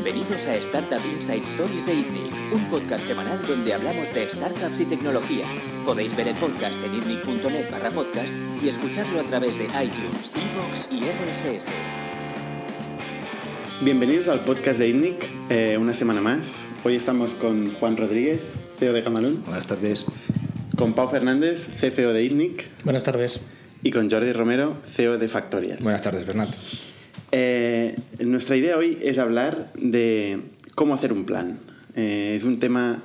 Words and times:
Bienvenidos 0.00 0.46
a 0.46 0.54
Startup 0.54 1.04
Inside 1.04 1.42
Stories 1.42 1.84
de 1.84 1.92
ITNIC, 1.92 2.54
un 2.54 2.68
podcast 2.68 3.04
semanal 3.04 3.44
donde 3.48 3.74
hablamos 3.74 4.14
de 4.14 4.30
startups 4.30 4.78
y 4.78 4.86
tecnología. 4.86 5.44
Podéis 5.84 6.14
ver 6.16 6.28
el 6.28 6.36
podcast 6.36 6.78
en 6.84 6.94
itnic.net 6.94 7.68
barra 7.68 7.90
podcast 7.90 8.32
y 8.62 8.68
escucharlo 8.68 9.18
a 9.18 9.24
través 9.24 9.58
de 9.58 9.64
iTunes, 9.64 10.30
iVoox 10.36 10.88
y 10.92 11.00
RSS. 11.00 11.70
Bienvenidos 13.80 14.28
al 14.28 14.44
podcast 14.44 14.78
de 14.78 14.86
ITNIC, 14.86 15.30
eh, 15.50 15.76
una 15.80 15.94
semana 15.94 16.20
más. 16.20 16.68
Hoy 16.84 16.94
estamos 16.94 17.34
con 17.34 17.74
Juan 17.74 17.96
Rodríguez, 17.96 18.40
CEO 18.78 18.92
de 18.92 19.02
Camalún. 19.02 19.42
Buenas 19.44 19.66
tardes. 19.66 20.06
Con 20.76 20.94
Pau 20.94 21.08
Fernández, 21.08 21.66
CFO 21.80 22.12
de 22.12 22.22
ITNIC. 22.22 22.84
Buenas 22.84 23.02
tardes. 23.02 23.40
Y 23.82 23.90
con 23.90 24.08
Jordi 24.08 24.30
Romero, 24.30 24.76
CEO 24.86 25.18
de 25.18 25.26
Factorial. 25.26 25.78
Buenas 25.82 26.02
tardes, 26.02 26.24
Bernat. 26.24 26.50
Eh, 27.30 27.98
nuestra 28.20 28.56
idea 28.56 28.78
hoy 28.78 28.98
es 29.02 29.18
hablar 29.18 29.70
de 29.74 30.40
cómo 30.74 30.94
hacer 30.94 31.12
un 31.12 31.24
plan. 31.24 31.58
Eh, 31.94 32.32
es 32.34 32.44
un 32.44 32.58
tema 32.58 33.02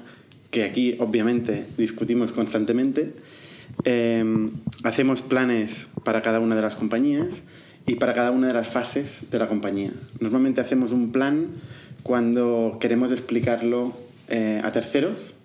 que 0.50 0.64
aquí 0.64 0.96
obviamente 1.00 1.66
discutimos 1.78 2.32
constantemente. 2.32 3.14
Eh, 3.84 4.24
hacemos 4.84 5.22
planes 5.22 5.88
para 6.04 6.22
cada 6.22 6.40
una 6.40 6.56
de 6.56 6.62
las 6.62 6.76
compañías 6.76 7.28
y 7.86 7.96
para 7.96 8.14
cada 8.14 8.32
una 8.32 8.48
de 8.48 8.54
las 8.54 8.70
fases 8.70 9.26
de 9.30 9.40
la 9.40 9.50
compañía. 9.50 9.92
Normalmente 10.20 10.62
hacemos 10.62 10.92
un 10.92 11.12
plan 11.12 11.48
cuando 12.04 12.78
queremos 12.80 13.12
explicarlo 13.12 13.94
a 14.64 14.72
terceros, 14.72 15.36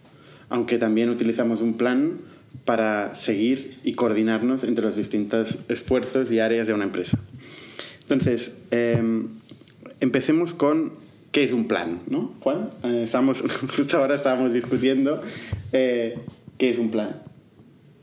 aunque 0.49 0.79
también 0.79 1.11
utilizamos 1.11 1.61
un 1.61 1.75
plan 1.75 2.21
para 2.65 3.15
seguir 3.15 3.79
y 3.85 3.93
coordinarnos 3.93 4.65
entre 4.65 4.85
los 4.85 4.97
distintos 4.97 5.59
esfuerzos 5.69 6.31
y 6.31 6.41
áreas 6.41 6.67
de 6.67 6.73
una 6.73 6.85
empresa. 6.85 7.19
Entonces, 8.09 8.53
em, 8.71 9.29
empecemos 10.01 10.55
con 10.55 10.93
qué 11.31 11.45
es 11.45 11.53
un 11.53 11.69
plan, 11.69 12.01
¿no? 12.09 12.33
Juan, 12.41 12.71
eh, 12.83 13.03
estamos, 13.05 13.43
justo 13.77 13.99
ahora 13.99 14.15
estábamos 14.15 14.55
discutiendo 14.55 15.19
eh, 15.73 16.19
qué 16.57 16.71
es 16.71 16.79
un 16.79 16.91
plan. 16.91 17.21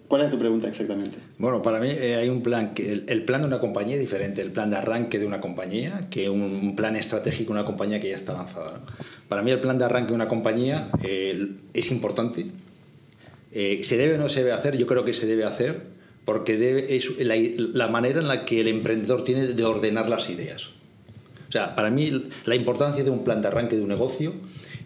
¿Cuál 0.07 0.21
es 0.21 0.29
tu 0.29 0.37
pregunta 0.37 0.67
exactamente? 0.67 1.17
Bueno, 1.39 1.63
para 1.63 1.79
mí 1.79 1.89
eh, 1.89 2.17
hay 2.17 2.29
un 2.29 2.43
plan, 2.43 2.75
que 2.75 3.03
el, 3.07 3.23
plan 3.23 3.41
de 3.41 3.47
una 3.47 3.57
compañía 3.57 3.95
es 3.95 4.01
diferente, 4.01 4.43
el 4.43 4.51
plan 4.51 4.69
de 4.69 4.75
arranque 4.75 5.17
de 5.17 5.25
una 5.25 5.41
compañía, 5.41 6.07
que 6.11 6.29
un, 6.29 6.75
plan 6.75 6.95
estratégico 6.95 7.53
de 7.53 7.59
una 7.59 7.65
compañía 7.65 7.99
que 7.99 8.09
ya 8.09 8.15
está 8.15 8.33
lanzada. 8.33 8.81
Para 9.27 9.41
mí 9.41 9.49
el 9.49 9.59
plan 9.59 9.79
de 9.79 9.85
arranque 9.85 10.09
de 10.09 10.15
una 10.15 10.27
compañía 10.27 10.89
es 11.73 11.91
importante. 11.91 12.45
¿Se 13.51 13.97
debe 13.97 14.13
o 14.13 14.17
no 14.19 14.29
se 14.29 14.41
debe 14.41 14.51
hacer? 14.51 14.77
Yo 14.77 14.85
creo 14.85 15.03
que 15.03 15.13
se 15.13 15.25
debe 15.25 15.43
hacer 15.43 15.94
porque 16.25 16.57
debe, 16.57 16.95
es 16.95 17.19
la, 17.19 17.87
manera 17.87 18.19
en 18.19 18.27
la 18.27 18.45
que 18.45 18.61
el 18.61 18.67
emprendedor 18.67 19.23
tiene 19.23 19.47
de 19.47 19.63
ordenar 19.63 20.09
las 20.09 20.29
ideas. 20.29 20.69
O 21.47 21.51
sea, 21.51 21.75
para 21.75 21.91
mí 21.91 22.29
la 22.45 22.55
importancia 22.55 23.03
de 23.03 23.11
un 23.11 23.23
plan 23.23 23.41
de 23.41 23.47
arranque 23.47 23.75
de 23.75 23.83
un 23.83 23.89
negocio 23.89 24.33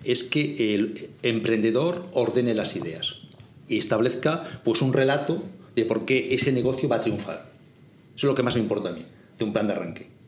es 0.03 0.23
que 0.23 0.75
el 0.75 1.09
emprendedor 1.23 2.05
ordene 2.13 2.53
las 2.53 2.75
ideas 2.75 3.15
y 3.67 3.77
establezca 3.77 4.61
pues 4.63 4.81
un 4.81 4.93
relato 4.93 5.41
de 5.75 5.85
por 5.85 6.05
qué 6.05 6.33
ese 6.35 6.51
negocio 6.51 6.89
va 6.89 6.97
a 6.97 7.01
triunfar. 7.01 7.49
Eso 8.15 8.27
es 8.27 8.31
lo 8.31 8.35
que 8.35 8.43
más 8.43 8.55
me 8.55 8.61
importa 8.61 8.89
a 8.89 8.91
mí, 8.91 9.05
de 9.37 9.45
un 9.45 9.53
plan 9.53 9.67
de 9.67 9.73
arranque. 9.73 10.18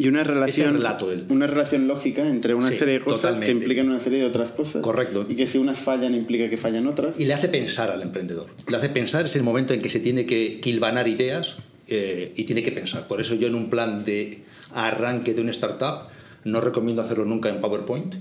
Y 0.00 0.08
una 0.08 0.24
relación, 0.24 0.82
una 1.28 1.46
relación 1.46 1.86
lógica 1.86 2.26
entre 2.26 2.54
una 2.54 2.70
serie 2.70 2.94
de 2.94 3.00
cosas 3.04 3.38
que 3.38 3.50
implican 3.50 3.86
una 3.86 4.00
serie 4.00 4.20
de 4.20 4.24
otras 4.24 4.50
cosas. 4.50 4.80
Correcto. 4.80 5.26
Y 5.28 5.36
que 5.36 5.46
si 5.46 5.58
unas 5.58 5.78
fallan 5.78 6.14
implica 6.14 6.48
que 6.48 6.56
fallan 6.56 6.86
otras. 6.86 7.20
Y 7.20 7.26
le 7.26 7.34
hace 7.34 7.48
pensar 7.48 7.90
al 7.90 8.00
emprendedor. 8.00 8.46
Le 8.66 8.76
hace 8.78 8.88
pensar, 8.88 9.26
es 9.26 9.36
el 9.36 9.42
momento 9.42 9.74
en 9.74 9.80
que 9.80 9.90
se 9.90 10.00
tiene 10.00 10.24
que 10.24 10.58
kilvanar 10.60 11.06
ideas 11.06 11.56
eh, 11.86 12.32
y 12.34 12.44
tiene 12.44 12.62
que 12.62 12.72
pensar. 12.72 13.08
Por 13.08 13.20
eso 13.20 13.34
yo 13.34 13.46
en 13.46 13.54
un 13.54 13.68
plan 13.68 14.02
de 14.04 14.38
arranque 14.74 15.34
de 15.34 15.42
una 15.42 15.50
startup 15.50 16.08
no 16.44 16.62
recomiendo 16.62 17.02
hacerlo 17.02 17.26
nunca 17.26 17.50
en 17.50 17.60
PowerPoint. 17.60 18.14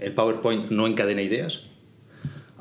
El 0.00 0.12
PowerPoint 0.14 0.70
no 0.70 0.88
encadena 0.88 1.22
ideas. 1.22 1.62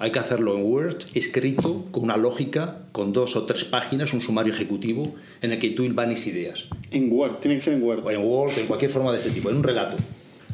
Hay 0.02 0.10
que 0.10 0.18
hacerlo 0.18 0.58
en 0.58 0.64
Word, 0.64 0.98
escrito, 1.14 1.86
con 1.92 2.06
una 2.06 2.18
lógica, 2.18 2.80
con 2.92 3.14
dos 3.14 3.36
o 3.36 3.46
tres 3.46 3.66
páginas, 3.66 4.14
un 4.14 4.22
sumario 4.22 4.52
ejecutivo, 4.52 5.14
en 5.44 5.52
el 5.52 5.60
que 5.60 5.70
tú 5.70 5.84
hilvanes 5.84 6.26
ideas. 6.26 6.66
En 6.90 7.12
Word, 7.12 7.36
tiene 7.36 7.58
que 7.58 7.62
ser 7.62 7.74
en 7.74 7.84
Word. 7.84 8.04
O 8.04 8.10
en 8.10 8.24
Word, 8.24 8.58
en 8.58 8.66
cualquier 8.66 8.90
forma 8.90 9.12
de 9.12 9.20
este 9.20 9.30
tipo, 9.30 9.52
en 9.52 9.58
un 9.58 9.64
relato. 9.64 9.98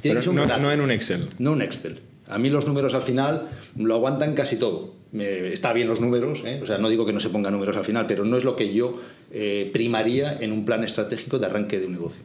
Tiene 0.01 0.19
no, 0.19 0.45
no 0.57 0.69
en 0.69 0.81
un 0.81 0.91
Excel. 0.91 1.29
No 1.39 1.53
un 1.53 1.61
Excel. 1.61 2.01
A 2.27 2.37
mí 2.37 2.49
los 2.49 2.67
números 2.67 2.93
al 2.93 3.03
final 3.03 3.47
lo 3.77 3.93
aguantan 3.93 4.35
casi 4.35 4.57
todo. 4.57 4.95
está 5.13 5.71
bien 5.71 5.87
los 5.87 6.01
números, 6.01 6.41
¿eh? 6.43 6.59
o 6.61 6.65
sea, 6.65 6.77
no 6.77 6.89
digo 6.89 7.05
que 7.05 7.13
no 7.13 7.21
se 7.21 7.29
pongan 7.29 7.53
números 7.53 7.77
al 7.77 7.85
final, 7.85 8.05
pero 8.05 8.25
no 8.25 8.35
es 8.35 8.43
lo 8.43 8.57
que 8.57 8.73
yo 8.73 8.99
eh, 9.31 9.69
primaría 9.71 10.37
en 10.41 10.51
un 10.51 10.65
plan 10.65 10.83
estratégico 10.83 11.39
de 11.39 11.45
arranque 11.45 11.79
de 11.79 11.85
un 11.85 11.93
negocio. 11.93 12.21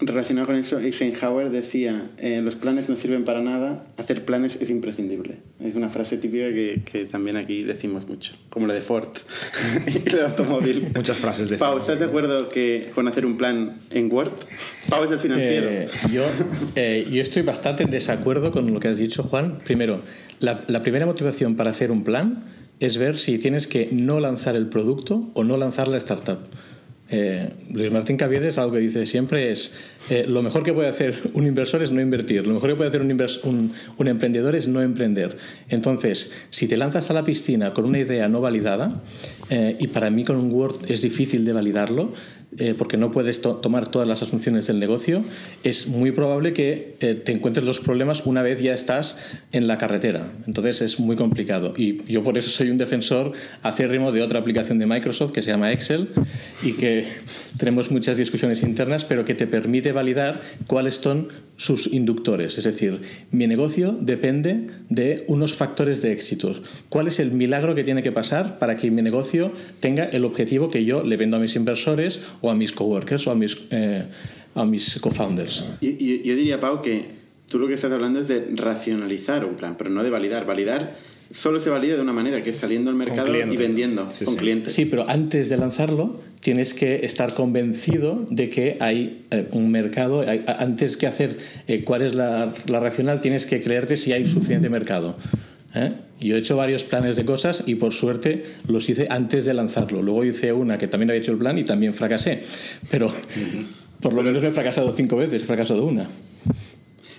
Relacionado 0.00 0.48
con 0.48 0.56
eso, 0.56 0.80
Eisenhower 0.80 1.50
decía, 1.50 2.10
eh, 2.18 2.40
los 2.42 2.56
planes 2.56 2.88
no 2.88 2.96
sirven 2.96 3.24
para 3.24 3.42
nada, 3.42 3.86
hacer 3.96 4.24
planes 4.24 4.58
es 4.60 4.68
imprescindible. 4.68 5.36
Es 5.62 5.76
una 5.76 5.88
frase 5.88 6.18
típica 6.18 6.46
que, 6.52 6.82
que 6.84 7.04
también 7.04 7.36
aquí 7.36 7.62
decimos 7.62 8.08
mucho, 8.08 8.34
como 8.50 8.66
la 8.66 8.74
de 8.74 8.80
Ford 8.80 9.08
y 9.86 9.98
de 10.00 10.22
automóvil. 10.22 10.88
Muchas 10.96 11.16
frases 11.16 11.48
de 11.48 11.58
Pau, 11.58 11.78
¿estás 11.78 12.00
de 12.00 12.06
acuerdo 12.06 12.48
que 12.48 12.90
con 12.92 13.06
hacer 13.06 13.24
un 13.24 13.36
plan 13.36 13.76
en 13.90 14.12
Word? 14.12 14.34
Pau 14.90 15.04
es 15.04 15.12
el 15.12 15.20
financiero. 15.20 15.70
Eh, 15.70 15.88
yo, 16.12 16.24
eh, 16.74 17.06
yo 17.08 17.22
estoy 17.22 17.42
bastante 17.42 17.84
en 17.84 17.90
desacuerdo 17.90 18.50
con 18.50 18.72
lo 18.74 18.80
que 18.80 18.88
has 18.88 18.98
dicho, 18.98 19.22
Juan. 19.22 19.58
Primero, 19.64 20.02
la, 20.40 20.64
la 20.66 20.82
primera 20.82 21.06
motivación 21.06 21.54
para 21.54 21.70
hacer 21.70 21.92
un 21.92 22.02
plan 22.02 22.44
es 22.80 22.98
ver 22.98 23.16
si 23.16 23.38
tienes 23.38 23.68
que 23.68 23.88
no 23.92 24.18
lanzar 24.18 24.56
el 24.56 24.66
producto 24.66 25.30
o 25.34 25.44
no 25.44 25.56
lanzar 25.56 25.86
la 25.86 25.98
startup. 25.98 26.40
Eh, 27.10 27.50
Luis 27.70 27.92
Martín 27.92 28.16
Caviedes 28.16 28.56
algo 28.56 28.72
que 28.72 28.78
dice 28.78 29.04
siempre 29.04 29.52
es 29.52 29.72
eh, 30.08 30.24
lo 30.26 30.42
mejor 30.42 30.62
que 30.62 30.72
puede 30.72 30.88
hacer 30.88 31.14
un 31.34 31.46
inversor 31.46 31.82
es 31.82 31.90
no 31.90 32.00
invertir, 32.00 32.46
lo 32.46 32.54
mejor 32.54 32.70
que 32.70 32.76
puede 32.76 32.88
hacer 32.88 33.02
un, 33.02 33.72
emprendedor 34.06 34.56
es 34.56 34.68
no 34.68 34.80
emprender. 34.80 35.36
Entonces, 35.68 36.32
si 36.50 36.66
te 36.66 36.78
lanzas 36.78 37.10
a 37.10 37.12
la 37.12 37.22
piscina 37.22 37.74
con 37.74 37.84
una 37.84 37.98
idea 37.98 38.28
no 38.28 38.40
validada, 38.40 39.02
eh, 39.50 39.76
y 39.78 39.88
para 39.88 40.08
mí 40.08 40.24
con 40.24 40.36
un 40.36 40.50
Word 40.50 40.90
es 40.90 41.02
difícil 41.02 41.44
de 41.44 41.52
validarlo, 41.52 42.14
eh, 42.58 42.74
porque 42.76 42.96
no 42.96 43.10
puedes 43.10 43.40
tomar 43.40 43.88
todas 43.88 44.06
las 44.06 44.22
asunciones 44.22 44.66
del 44.66 44.78
negocio, 44.78 45.24
es 45.62 45.88
muy 45.88 46.12
probable 46.12 46.52
que 46.52 46.96
eh, 47.00 47.14
te 47.14 47.32
encuentres 47.32 47.66
los 47.66 47.80
problemas 47.80 48.22
una 48.24 48.42
vez 48.42 48.60
ya 48.62 48.74
estás 48.74 49.18
en 49.52 49.66
la 49.66 49.78
carretera. 49.78 50.30
Entonces 50.46 50.82
es 50.82 51.00
muy 51.00 51.16
complicado. 51.16 51.74
Y 51.76 52.04
yo 52.10 52.22
por 52.22 52.38
eso 52.38 52.50
soy 52.50 52.70
un 52.70 52.78
defensor 52.78 53.32
acérrimo 53.62 54.12
de 54.12 54.22
otra 54.22 54.38
aplicación 54.38 54.78
de 54.78 54.86
Microsoft 54.86 55.32
que 55.32 55.42
se 55.42 55.50
llama 55.50 55.72
Excel 55.72 56.10
y 56.62 56.72
que 56.72 57.06
tenemos 57.58 57.90
muchas 57.90 58.16
discusiones 58.16 58.62
internas, 58.62 59.04
pero 59.04 59.24
que 59.24 59.34
te 59.34 59.46
permite 59.46 59.92
validar 59.92 60.42
cuáles 60.66 60.94
son 60.96 61.28
sus 61.56 61.92
inductores. 61.92 62.58
Es 62.58 62.64
decir, 62.64 63.02
mi 63.30 63.46
negocio 63.46 63.96
depende 64.00 64.68
de 64.88 65.24
unos 65.28 65.54
factores 65.54 66.02
de 66.02 66.12
éxito. 66.12 66.54
¿Cuál 66.88 67.08
es 67.08 67.20
el 67.20 67.30
milagro 67.30 67.74
que 67.74 67.84
tiene 67.84 68.02
que 68.02 68.12
pasar 68.12 68.58
para 68.58 68.76
que 68.76 68.90
mi 68.90 69.02
negocio 69.02 69.52
tenga 69.80 70.04
el 70.04 70.24
objetivo 70.24 70.70
que 70.70 70.84
yo 70.84 71.02
le 71.02 71.16
vendo 71.16 71.36
a 71.36 71.40
mis 71.40 71.56
inversores 71.56 72.20
o 72.40 72.50
a 72.50 72.54
mis 72.54 72.72
coworkers 72.72 73.26
o 73.26 73.30
a 73.30 73.34
mis, 73.34 73.58
eh, 73.70 74.04
mis 74.64 75.00
co-founders. 75.00 75.64
Yo, 75.80 75.90
yo, 75.90 76.36
diría, 76.36 76.60
Pau, 76.60 76.80
que 76.80 77.06
tú 77.48 77.58
lo 77.58 77.66
que 77.66 77.74
estás 77.74 77.92
hablando 77.92 78.20
es 78.20 78.28
de 78.28 78.46
racionalizar 78.54 79.44
un 79.44 79.54
plan, 79.54 79.76
pero 79.76 79.90
no 79.90 80.02
de 80.02 80.10
validar. 80.10 80.46
Validar 80.46 80.96
solo 81.34 81.58
se 81.58 81.68
valida 81.68 81.96
de 81.96 82.02
una 82.02 82.12
manera, 82.12 82.42
que 82.42 82.50
es 82.50 82.56
saliendo 82.56 82.90
al 82.90 82.96
mercado 82.96 83.28
y 83.34 83.56
vendiendo 83.56 84.08
con 84.24 84.36
clientes. 84.36 84.72
Sí, 84.72 84.84
pero 84.84 85.08
antes 85.10 85.48
de 85.48 85.56
lanzarlo 85.56 86.20
tienes 86.40 86.74
que 86.74 87.04
estar 87.04 87.34
convencido 87.34 88.24
de 88.30 88.48
que 88.48 88.76
hay 88.80 89.26
eh, 89.30 89.48
un 89.50 89.70
mercado. 89.70 90.24
antes 90.46 90.96
que 90.96 91.06
hacer 91.06 91.38
eh, 91.66 91.82
cuál 91.82 92.02
es 92.02 92.14
la, 92.14 92.54
la 92.66 92.80
racional, 92.80 93.20
tienes 93.20 93.46
que 93.46 93.60
creerte 93.60 93.96
si 93.96 94.12
hay 94.12 94.26
suficiente 94.26 94.70
mercado. 94.70 95.16
¿eh? 95.74 95.94
Yo 96.20 96.36
he 96.36 96.38
hecho 96.38 96.56
varios 96.56 96.84
planes 96.84 97.16
de 97.16 97.24
cosas 97.24 97.64
y 97.66 97.74
por 97.74 97.92
suerte 97.92 98.44
los 98.68 98.88
hice 98.88 99.08
antes 99.10 99.44
de 99.44 99.54
lanzarlo. 99.54 100.02
Luego 100.02 100.24
hice 100.24 100.52
una 100.52 100.78
que 100.78 100.86
también 100.86 101.10
había 101.10 101.20
hecho 101.20 101.32
el 101.32 101.38
plan 101.38 101.58
y 101.58 101.64
también 101.64 101.94
fracasé. 101.94 102.44
Pero 102.90 103.12
por 104.00 104.12
lo 104.12 104.22
menos 104.22 104.42
he 104.42 104.52
fracasado 104.52 104.92
cinco 104.92 105.16
veces, 105.16 105.42
he 105.42 105.46
fracasado 105.46 105.84
una. 105.84 106.08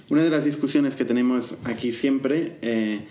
Una 0.10 0.24
de 0.24 0.30
las 0.30 0.46
discusiones 0.46 0.96
que 0.96 1.04
tenemos 1.04 1.58
aquí 1.66 1.92
siempre 1.92 2.54
eh, 2.62 3.02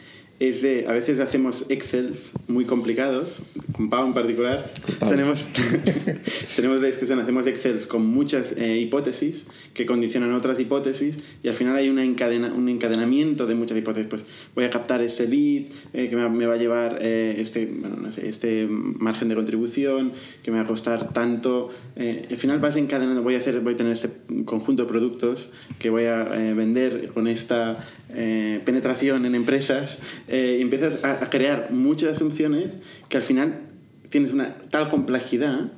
es 0.41 0.63
de, 0.63 0.87
a 0.89 0.93
veces 0.93 1.21
hacemos 1.21 1.65
Excels 1.69 2.33
muy 2.49 2.65
complicados, 2.65 3.41
con 3.73 3.89
Pau 3.89 4.07
en 4.07 4.15
particular, 4.15 4.73
tenemos, 5.09 5.47
tenemos 6.57 6.81
la 6.81 6.89
discusión, 6.89 7.21
hacemos 7.21 7.47
Excels 7.47 7.87
con 7.87 8.07
muchas 8.07 8.53
eh, 8.57 8.79
hipótesis 8.79 9.45
que 9.75 9.87
condicionan 9.87 10.33
otras 10.33 10.59
hipótesis 10.59 11.17
y 11.43 11.49
al 11.49 11.55
final 11.55 11.77
hay 11.77 11.89
una 11.89 12.05
encadena, 12.05 12.53
un 12.53 12.69
encadenamiento 12.69 13.47
de 13.47 13.55
muchas 13.55 13.79
hipótesis. 13.79 14.09
Pues 14.09 14.25
voy 14.55 14.65
a 14.65 14.71
captar 14.71 15.03
este 15.03 15.29
lead 15.29 15.67
eh, 15.93 16.09
que 16.09 16.17
me, 16.17 16.47
va 16.47 16.55
a 16.55 16.57
llevar 16.57 16.99
eh, 17.01 17.37
este, 17.39 17.67
bueno, 17.67 17.97
no 17.97 18.11
sé, 18.11 18.29
este 18.29 18.67
margen 18.69 19.29
de 19.29 19.37
contribución, 19.37 20.13
que 20.43 20.51
me 20.51 20.59
va 20.59 20.65
a 20.65 20.67
costar 20.67 21.13
tanto. 21.13 21.71
al 21.97 22.37
final 22.37 22.59
vas 22.59 22.77
encadenando, 22.77 23.23
voy 23.23 23.37
a, 23.37 23.39
hacer, 23.39 23.61
voy 23.61 23.75
a 23.75 23.77
tener 23.77 23.93
este 23.93 24.11
conjunto 24.45 24.83
de 24.83 24.89
productos 24.89 25.51
que 25.79 25.91
voy 25.91 26.05
a 26.05 26.25
vender 26.25 27.09
con 27.09 27.29
esta 27.29 27.87
penetración 28.65 29.27
en 29.27 29.35
empresas 29.35 29.99
y 30.29 30.61
empiezas 30.61 31.05
a, 31.05 31.31
crear 31.31 31.71
muchas 31.73 32.17
asunciones 32.17 32.73
que 33.09 33.17
al 33.17 33.23
final 33.23 33.61
tienes 34.09 34.33
una 34.33 34.57
tal 34.71 34.89
complejidad 34.89 35.73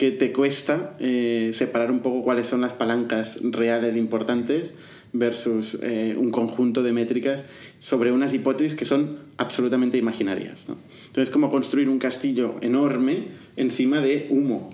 que 0.00 0.10
te 0.10 0.32
cuesta 0.32 0.96
eh, 0.98 1.50
separar 1.52 1.90
un 1.90 2.00
poco 2.00 2.22
cuáles 2.22 2.46
son 2.46 2.62
las 2.62 2.72
palancas 2.72 3.38
reales 3.42 3.96
importantes 3.96 4.70
versus 5.12 5.78
eh, 5.82 6.14
un 6.16 6.30
conjunto 6.30 6.82
de 6.82 6.92
métricas 6.92 7.42
sobre 7.80 8.10
unas 8.10 8.32
hipótesis 8.32 8.74
que 8.74 8.86
son 8.86 9.18
absolutamente 9.36 9.98
imaginarias. 9.98 10.60
¿no? 10.68 10.78
Entonces, 11.00 11.24
es 11.24 11.30
como 11.30 11.50
construir 11.50 11.90
un 11.90 11.98
castillo 11.98 12.54
enorme 12.62 13.24
encima 13.56 14.00
de 14.00 14.28
humo. 14.30 14.70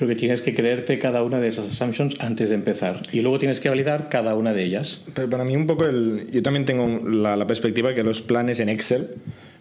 Pero 0.00 0.08
que 0.08 0.16
tienes 0.16 0.40
que 0.40 0.54
creerte 0.54 0.98
cada 0.98 1.22
una 1.22 1.40
de 1.40 1.48
esas 1.48 1.66
assumptions 1.66 2.16
antes 2.20 2.48
de 2.48 2.54
empezar. 2.54 3.02
Y 3.12 3.20
luego 3.20 3.38
tienes 3.38 3.60
que 3.60 3.68
validar 3.68 4.08
cada 4.08 4.34
una 4.34 4.54
de 4.54 4.64
ellas. 4.64 5.02
Pero 5.12 5.28
para 5.28 5.44
mí 5.44 5.54
un 5.54 5.66
poco 5.66 5.84
el... 5.84 6.26
Yo 6.32 6.42
también 6.42 6.64
tengo 6.64 7.06
la, 7.06 7.36
la 7.36 7.46
perspectiva 7.46 7.94
que 7.94 8.02
los 8.02 8.22
planes 8.22 8.60
en 8.60 8.70
Excel, 8.70 9.16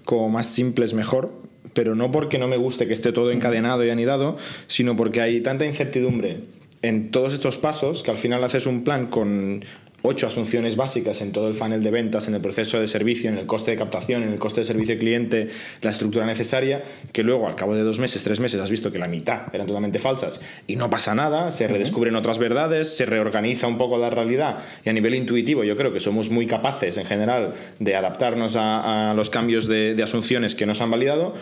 como 0.06 0.30
más 0.30 0.48
simples 0.48 0.94
mejor, 0.94 1.30
pero 1.74 1.94
no 1.94 2.10
porque 2.10 2.38
no 2.38 2.48
me 2.48 2.56
guste 2.56 2.88
que 2.88 2.94
esté 2.94 3.12
todo 3.12 3.32
encadenado 3.32 3.84
y 3.86 3.90
anidado, 3.90 4.38
sino 4.68 4.96
porque 4.96 5.20
hay 5.20 5.42
tanta 5.42 5.66
incertidumbre 5.66 6.40
en 6.82 7.12
todos 7.12 7.34
estos 7.34 7.58
pasos 7.58 8.02
que 8.02 8.12
al 8.12 8.18
final 8.18 8.42
haces 8.46 8.66
un 8.66 8.86
plan 8.86 9.08
con 9.08 9.66
ocho 10.02 10.28
asunciones 10.28 10.76
básicas 10.76 11.22
en 11.22 11.32
todo 11.32 11.48
el 11.48 11.54
funnel 11.54 11.84
de 11.84 11.92
ventas, 11.92 12.28
en 12.28 12.36
el 12.36 12.42
proceso 12.42 12.80
de 12.80 12.88
servicio, 12.88 13.30
en 13.30 13.38
el 13.38 13.46
coste 13.46 13.72
de 13.72 13.78
captación, 13.78 14.24
en 14.24 14.30
el 14.30 14.40
coste 14.40 14.62
de 14.62 14.66
servicio 14.66 14.94
al 14.94 15.00
cliente, 15.00 15.48
la 15.82 15.92
estructura 15.92 16.26
necesaria, 16.26 16.84
que 17.12 17.24
luego 17.24 17.48
al 17.48 17.56
cabo 17.56 17.76
de 17.76 17.84
dos 17.84 18.00
meses, 18.00 18.24
tres 18.24 18.40
meses 18.40 18.60
has 18.60 18.70
visto 18.70 18.92
que 18.92 19.00
la 19.00 19.08
mitad 19.08 19.44
eran 19.54 19.68
totalmente 19.68 20.00
falsas 20.00 20.42
y 20.68 20.76
no 20.76 20.90
pasa 20.90 21.16
nada, 21.16 21.52
se 21.52 21.68
redescubren 21.68 22.16
otras 22.16 22.38
verdades, 22.38 22.96
se 22.96 23.06
reorganiza 23.06 23.68
un 23.68 23.78
poco 23.78 23.98
la 23.98 24.10
realidad 24.10 24.58
y 24.84 24.90
a 24.90 24.94
nivel 24.94 25.16
intuitivo 25.16 25.64
yo 25.64 25.76
creo 25.76 25.94
que 25.94 26.00
somos 26.00 26.30
muy 26.30 26.48
capaces 26.48 26.98
en 26.98 27.06
general 27.06 27.54
de 27.80 27.96
adaptarnos 27.96 28.56
a, 28.56 29.12
a 29.12 29.14
los 29.14 29.30
cambios 29.30 29.68
de, 29.68 29.96
de 29.96 30.04
asunciones 30.04 30.56
que 30.56 30.66
nos 30.66 30.82
han 30.82 30.92
validado, 30.92 31.34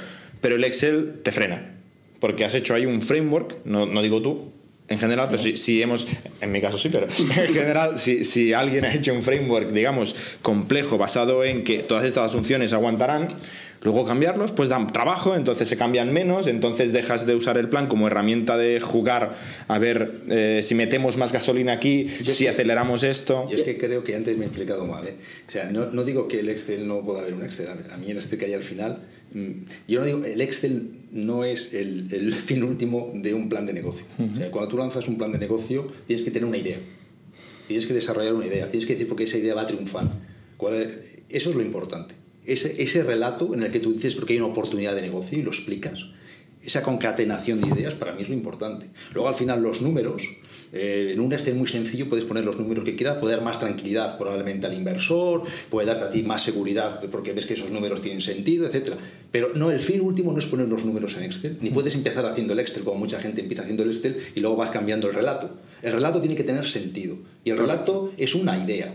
pero 0.42 0.56
el 0.56 0.64
Excel 0.64 1.20
te 1.24 1.32
frena, 1.32 1.74
porque 2.20 2.46
has 2.46 2.56
hecho 2.56 2.74
ahí 2.74 2.86
un 2.86 3.02
framework, 3.02 3.66
no, 3.66 3.86
no 3.86 4.02
digo 4.02 4.22
tú, 4.22 4.52
en 4.90 5.00
general, 5.00 5.28
pero 5.30 5.42
si, 5.42 5.58
si, 5.58 5.82
hemos, 5.82 6.08
en 6.40 6.52
mi 6.52 6.62
caso 6.62 6.78
sí, 6.78 6.90
pero 6.90 7.08
en 7.20 7.54
general, 7.54 8.00
si, 8.00 8.24
si, 8.24 8.54
alguien 8.54 8.86
ha 8.86 8.94
hecho 8.94 9.14
un 9.14 9.22
framework, 9.22 9.72
digamos, 9.72 10.16
complejo, 10.42 10.98
basado 10.98 11.44
en 11.44 11.64
que 11.64 11.80
todas 11.80 12.06
estas 12.06 12.32
asunciones 12.32 12.72
aguantarán, 12.72 13.36
luego 13.82 14.06
cambiarlos, 14.06 14.52
pues 14.52 14.70
dan 14.70 14.88
trabajo, 14.88 15.36
entonces 15.36 15.68
se 15.68 15.78
cambian 15.78 16.14
menos, 16.14 16.48
entonces 16.48 16.94
dejas 16.94 17.26
de 17.26 17.36
usar 17.36 17.58
el 17.58 17.68
plan 17.68 17.88
como 17.88 18.08
herramienta 18.08 18.58
de 18.58 18.80
jugar, 18.80 19.36
a 19.68 19.78
ver 19.78 20.22
eh, 20.30 20.62
si 20.64 20.74
metemos 20.74 21.18
más 21.18 21.34
gasolina 21.34 21.74
aquí, 21.74 22.08
yo 22.24 22.34
si 22.34 22.46
que, 22.46 22.50
aceleramos 22.50 23.04
esto. 23.04 23.48
Yo 23.50 23.58
es 23.58 23.64
que 23.64 23.78
creo 23.78 24.04
que 24.04 24.16
antes 24.16 24.38
me 24.38 24.46
he 24.46 24.48
explicado 24.48 24.86
mal, 24.86 25.06
¿eh? 25.08 25.16
O 25.48 25.52
sea, 25.52 25.70
no, 25.70 25.88
no 25.88 26.04
digo 26.06 26.28
que 26.28 26.40
el 26.40 26.50
Excel 26.50 26.88
no 26.88 27.02
pueda 27.02 27.22
haber 27.22 27.34
un 27.34 27.44
Excel, 27.44 27.68
a 27.68 27.98
mí 27.98 28.10
el 28.10 28.18
Excel 28.18 28.40
que 28.40 28.46
hay 28.46 28.54
al 28.54 28.64
final, 28.64 29.00
mm, 29.34 29.52
yo 29.88 30.00
no 30.00 30.06
digo, 30.06 30.24
el 30.24 30.40
Excel 30.40 30.97
no 31.12 31.44
es 31.44 31.74
el, 31.74 32.08
el, 32.12 32.34
fin 32.48 32.64
último 32.64 33.12
de 33.14 33.34
un 33.34 33.50
plan 33.50 33.66
de 33.66 33.74
negocio. 33.74 34.06
Uh 34.18 34.24
-huh. 34.24 34.34
o 34.34 34.36
sea, 34.38 34.52
cuando 34.52 34.70
tú 34.70 34.78
lanzas 34.78 35.08
un 35.08 35.18
plan 35.18 35.32
de 35.32 35.40
negocio, 35.40 35.88
tienes 36.06 36.24
que 36.24 36.32
tener 36.32 36.48
una 36.48 36.58
idea. 36.58 36.80
Tienes 37.68 37.86
que 37.86 37.94
desarrollar 37.94 38.34
una 38.34 38.46
idea. 38.46 38.70
Tienes 38.72 38.86
que 38.86 38.94
decir 38.94 39.08
por 39.08 39.18
qué 39.18 39.24
esa 39.24 39.38
idea 39.38 39.54
va 39.54 39.62
a 39.62 39.68
triunfar. 39.68 40.10
Es? 40.72 40.98
Eso 41.30 41.50
es 41.50 41.56
lo 41.56 41.62
importante. 41.62 42.16
Ese, 42.46 42.82
ese 42.82 43.04
relato 43.04 43.54
en 43.54 43.64
el 43.64 43.72
que 43.72 43.82
tú 43.82 43.92
dices 43.92 44.16
porque 44.16 44.34
hay 44.34 44.40
una 44.40 44.48
oportunidad 44.48 44.96
de 44.96 45.02
negocio 45.02 45.38
y 45.38 45.42
lo 45.42 45.52
explicas. 45.52 46.06
Esa 46.64 46.82
concatenación 46.82 47.62
de 47.62 47.68
ideas 47.68 47.94
para 47.96 48.14
mí 48.14 48.22
es 48.22 48.30
lo 48.30 48.34
importante. 48.34 48.88
Luego 49.14 49.28
al 49.28 49.36
final 49.36 49.62
los 49.62 49.82
números, 49.82 50.24
eh, 50.74 51.12
en 51.14 51.20
un 51.20 51.34
Excel 51.34 51.56
muy 51.56 51.68
sencillo 51.68 52.10
puedes 52.10 52.26
poner 52.26 52.44
los 52.44 52.58
números 52.58 52.84
que 52.84 52.96
quieras, 52.96 53.18
puede 53.18 53.36
dar 53.36 53.44
más 53.44 53.60
tranquilidad 53.60 54.18
probablemente 54.18 54.68
al 54.68 54.74
inversor, 54.74 55.44
puede 55.70 55.88
darte 55.88 56.06
a 56.06 56.10
ti 56.10 56.24
más 56.24 56.44
seguridad 56.44 57.02
porque 57.12 57.34
ves 57.34 57.46
que 57.46 57.54
esos 57.54 57.72
números 57.72 58.02
tienen 58.02 58.22
sentido, 58.22 58.68
etc. 58.68 58.94
Pero 59.32 59.54
no, 59.56 59.72
el 59.72 59.80
fin 59.80 60.02
último 60.02 60.32
no 60.32 60.40
es 60.40 60.46
poner 60.46 60.68
los 60.68 60.86
números 60.86 61.16
en 61.18 61.24
Excel, 61.24 61.58
ni 61.62 61.70
puedes 61.70 61.96
empezar 61.96 62.26
haciendo 62.26 62.54
el 62.54 62.60
Excel 62.60 62.84
como 62.84 63.00
mucha 63.00 63.20
gente 63.20 63.42
empieza 63.42 63.64
haciendo 63.64 63.84
el 63.84 63.92
Excel 63.92 64.18
y 64.36 64.40
luego 64.40 64.56
vas 64.56 64.70
cambiando 64.70 65.08
el 65.08 65.16
relato. 65.16 65.50
El 65.82 65.94
relato 65.94 66.20
tiene 66.20 66.36
que 66.36 66.44
tener 66.44 66.68
sentido 66.68 67.18
y 67.44 67.52
el 67.52 67.58
relato 67.58 68.12
es 68.18 68.36
una 68.36 68.58
idea. 68.58 68.94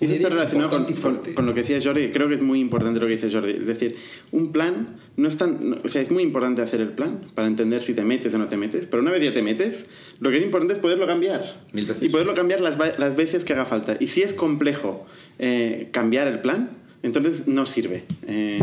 Y 0.00 0.06
eso 0.06 0.14
está 0.14 0.28
relacionado 0.28 0.70
con, 0.70 0.84
con, 0.84 1.34
con, 1.34 1.46
lo 1.46 1.54
que 1.54 1.60
decía 1.60 1.78
Jordi, 1.82 2.10
creo 2.10 2.28
que 2.28 2.34
es 2.34 2.42
muy 2.42 2.60
importante 2.60 3.00
lo 3.00 3.06
que 3.06 3.14
dice 3.14 3.30
Jordi. 3.30 3.52
Es 3.52 3.66
decir, 3.66 3.96
un 4.32 4.52
plan 4.52 4.96
no 5.16 5.28
es 5.28 5.36
tan. 5.36 5.70
No, 5.70 5.76
o 5.84 5.88
sea, 5.88 6.02
es 6.02 6.10
muy 6.10 6.22
importante 6.22 6.62
hacer 6.62 6.80
el 6.80 6.90
plan 6.90 7.20
para 7.34 7.48
entender 7.48 7.82
si 7.82 7.94
te 7.94 8.04
metes 8.04 8.34
o 8.34 8.38
no 8.38 8.48
te 8.48 8.56
metes, 8.56 8.86
pero 8.86 9.02
una 9.02 9.10
vez 9.10 9.22
ya 9.22 9.34
te 9.34 9.42
metes, 9.42 9.86
lo 10.20 10.30
que 10.30 10.38
es 10.38 10.44
importante 10.44 10.74
es 10.74 10.80
poderlo 10.80 11.06
cambiar. 11.06 11.60
Y 11.72 12.08
poderlo 12.08 12.34
cambiar 12.34 12.60
las, 12.60 12.78
las 12.98 13.16
veces 13.16 13.44
que 13.44 13.52
haga 13.52 13.64
falta. 13.64 13.96
Y 14.00 14.08
si 14.08 14.22
es 14.22 14.32
complejo 14.32 15.06
eh, 15.38 15.88
cambiar 15.92 16.28
el 16.28 16.40
plan, 16.40 16.70
entonces 17.02 17.46
no 17.46 17.66
sirve. 17.66 18.04
Eh, 18.26 18.60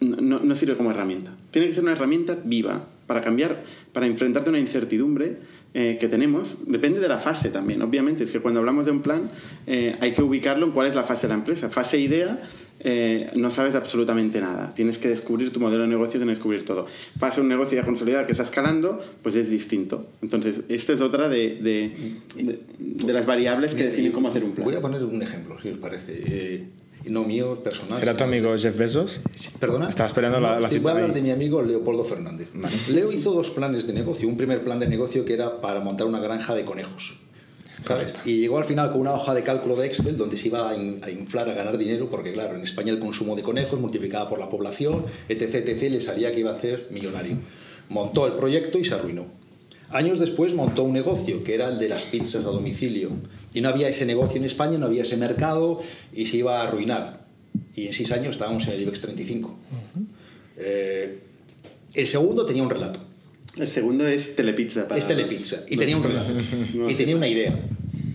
no, 0.00 0.40
no 0.40 0.54
sirve 0.54 0.76
como 0.76 0.90
herramienta. 0.90 1.32
Tiene 1.50 1.68
que 1.68 1.74
ser 1.74 1.82
una 1.82 1.92
herramienta 1.92 2.38
viva 2.44 2.86
para 3.06 3.20
cambiar, 3.22 3.64
para 3.92 4.06
enfrentarte 4.06 4.50
a 4.50 4.52
una 4.52 4.60
incertidumbre 4.60 5.38
eh, 5.74 5.98
que 6.00 6.08
tenemos 6.08 6.58
depende 6.66 7.00
de 7.00 7.08
la 7.08 7.18
fase 7.18 7.50
también. 7.50 7.80
Obviamente, 7.82 8.24
es 8.24 8.30
que 8.30 8.40
cuando 8.40 8.60
hablamos 8.60 8.86
de 8.86 8.90
un 8.90 9.02
plan 9.02 9.30
eh, 9.66 9.96
hay 10.00 10.12
que 10.12 10.22
ubicarlo 10.22 10.66
en 10.66 10.72
cuál 10.72 10.88
es 10.88 10.94
la 10.94 11.04
fase 11.04 11.26
de 11.26 11.28
la 11.28 11.38
empresa. 11.38 11.70
Fase 11.70 11.98
idea, 11.98 12.38
eh, 12.80 13.30
no 13.34 13.50
sabes 13.50 13.74
absolutamente 13.74 14.40
nada. 14.40 14.72
Tienes 14.74 14.98
que 14.98 15.08
descubrir 15.08 15.52
tu 15.52 15.60
modelo 15.60 15.82
de 15.82 15.88
negocio, 15.88 16.18
tienes 16.18 16.26
que 16.26 16.38
descubrir 16.38 16.64
todo. 16.64 16.86
Fase 17.18 17.40
un 17.40 17.48
negocio 17.48 17.76
ya 17.76 17.84
consolidado 17.84 18.26
que 18.26 18.32
está 18.32 18.44
escalando, 18.44 19.00
pues 19.22 19.34
es 19.36 19.50
distinto. 19.50 20.08
Entonces, 20.22 20.62
esta 20.68 20.92
es 20.92 21.00
otra 21.00 21.28
de, 21.28 21.56
de, 21.60 21.92
de, 22.36 22.60
de 22.78 23.12
las 23.12 23.26
variables 23.26 23.74
que 23.74 23.84
definen 23.84 24.12
cómo 24.12 24.28
hacer 24.28 24.42
un 24.42 24.52
plan. 24.52 24.64
Voy 24.64 24.74
a 24.74 24.80
poner 24.80 25.04
un 25.04 25.22
ejemplo, 25.22 25.60
si 25.60 25.68
os 25.68 25.78
parece 25.78 26.64
no 27.06 27.24
mío, 27.24 27.62
personal. 27.62 27.98
¿Será 27.98 28.16
tu 28.16 28.24
amigo 28.24 28.56
Jeff 28.56 28.76
Bezos? 28.76 29.20
¿Perdona? 29.58 29.88
Estaba 29.88 30.06
esperando 30.06 30.40
no, 30.40 30.48
la, 30.48 30.60
la 30.60 30.68
Voy 30.68 30.88
a 30.88 30.90
hablar 30.90 31.12
de 31.12 31.22
mi 31.22 31.30
amigo 31.30 31.62
Leopoldo 31.62 32.04
Fernández. 32.04 32.50
Vale. 32.54 32.74
Leo 32.88 33.12
hizo 33.12 33.32
dos 33.32 33.50
planes 33.50 33.86
de 33.86 33.92
negocio. 33.92 34.28
Un 34.28 34.36
primer 34.36 34.62
plan 34.62 34.78
de 34.78 34.86
negocio 34.86 35.24
que 35.24 35.34
era 35.34 35.60
para 35.60 35.80
montar 35.80 36.06
una 36.06 36.20
granja 36.20 36.54
de 36.54 36.64
conejos. 36.64 37.14
¿sabes? 37.86 38.14
Y 38.24 38.38
llegó 38.38 38.58
al 38.58 38.64
final 38.64 38.90
con 38.92 39.00
una 39.00 39.12
hoja 39.12 39.34
de 39.34 39.42
cálculo 39.42 39.76
de 39.76 39.86
Excel 39.86 40.16
donde 40.16 40.36
se 40.36 40.48
iba 40.48 40.70
a, 40.70 40.76
inflar, 40.76 41.48
a 41.48 41.54
ganar 41.54 41.78
dinero, 41.78 42.08
porque 42.10 42.32
claro, 42.32 42.54
en 42.56 42.62
España 42.62 42.92
el 42.92 42.98
consumo 42.98 43.36
de 43.36 43.42
conejos 43.42 43.80
multiplicado 43.80 44.28
por 44.28 44.38
la 44.38 44.48
población, 44.48 45.04
etc, 45.28 45.54
etc, 45.54 45.90
le 45.90 46.00
salía 46.00 46.32
que 46.32 46.40
iba 46.40 46.52
a 46.52 46.60
ser 46.60 46.88
millonario. 46.90 47.38
Montó 47.88 48.26
el 48.26 48.34
proyecto 48.34 48.78
y 48.78 48.84
se 48.84 48.94
arruinó. 48.94 49.26
Años 49.92 50.20
después 50.20 50.54
montó 50.54 50.84
un 50.84 50.92
negocio 50.92 51.42
que 51.42 51.54
era 51.54 51.68
el 51.68 51.78
de 51.78 51.88
las 51.88 52.04
pizzas 52.04 52.44
a 52.44 52.48
domicilio. 52.48 53.10
Y 53.52 53.60
no 53.60 53.68
había 53.68 53.88
ese 53.88 54.06
negocio 54.06 54.36
en 54.36 54.44
España, 54.44 54.78
no 54.78 54.86
había 54.86 55.02
ese 55.02 55.16
mercado 55.16 55.82
y 56.14 56.26
se 56.26 56.38
iba 56.38 56.60
a 56.60 56.68
arruinar. 56.68 57.26
Y 57.74 57.86
en 57.86 57.92
seis 57.92 58.12
años 58.12 58.32
estábamos 58.32 58.66
en 58.68 58.74
el 58.74 58.82
IBEX 58.82 59.00
35. 59.00 59.48
Uh 59.48 59.52
-huh. 59.52 60.04
eh, 60.58 61.18
el 61.94 62.06
segundo 62.06 62.46
tenía 62.46 62.62
un 62.62 62.70
relato. 62.70 63.00
El 63.56 63.66
segundo 63.66 64.06
es 64.06 64.36
Telepizza. 64.36 64.86
Para 64.86 64.98
es 64.98 65.08
Telepizza. 65.08 65.64
Y 65.68 65.76
tenía 65.76 65.96
un 65.96 66.04
relato. 66.04 66.30
No 66.74 66.88
y 66.88 66.94
tenía 66.94 67.16
una 67.16 67.26
idea. 67.26 67.58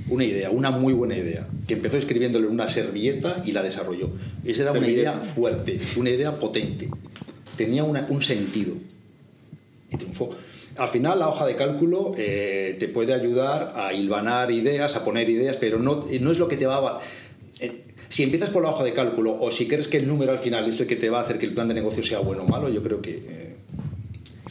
Una 0.08 0.24
idea, 0.24 0.50
una 0.51 0.72
muy 0.72 0.94
buena 0.94 1.17
idea. 1.17 1.48
Que 1.67 1.74
empezó 1.74 1.98
escribiéndole 1.98 2.48
en 2.48 2.53
una 2.53 2.70
servilleta 2.70 3.44
y 3.46 3.51
la 3.51 3.62
desarrolló. 3.62 4.12
Esa 4.46 4.63
era 4.63 4.72
una 4.72 4.88
idea 4.88 5.13
fuerte, 5.13 5.79
una 5.98 6.10
idea 6.10 6.39
potente. 6.39 6.89
Tenía 7.58 7.84
una, 7.84 8.05
un 8.10 8.22
sentido. 8.22 8.75
Y 9.91 9.98
triunfó 9.98 10.29
al 10.77 10.88
final 10.89 11.20
la 11.20 11.29
hoja 11.29 11.46
de 11.46 11.55
cálculo 11.55 12.13
eh, 12.17 12.75
te 12.79 12.88
puede 12.88 13.13
ayudar 13.13 13.74
a 13.75 13.94
hilvanar 13.94 14.51
ideas, 14.51 14.96
a 14.96 15.05
poner 15.05 15.29
ideas, 15.29 15.58
pero 15.58 15.79
no, 15.79 16.05
no 16.20 16.32
es 16.32 16.39
lo 16.39 16.48
que 16.48 16.58
te 16.58 16.65
va 16.65 16.77
a... 16.77 17.00
Eh, 17.60 17.84
si 18.10 18.24
empiezas 18.24 18.50
por 18.50 18.63
la 18.63 18.70
hoja 18.70 18.84
de 18.84 18.94
cálculo 18.94 19.38
o 19.39 19.51
si 19.51 19.67
crees 19.67 19.88
que 19.88 19.98
el 19.98 20.08
número 20.08 20.32
al 20.32 20.39
final 20.39 20.67
es 20.67 20.79
el 20.79 20.88
que 20.88 20.96
te 20.96 21.10
va 21.10 21.20
a 21.20 21.22
hacer 21.22 21.39
que 21.39 21.46
el 21.46 21.53
plan 21.53 21.67
de 21.67 21.74
negocio 21.74 22.03
sea 22.03 22.20
bueno 22.20 22.44
o 22.44 22.48
malo, 22.48 22.70
yo 22.70 22.84
creo 22.84 23.01
que, 23.01 23.12
eh, 23.12 23.55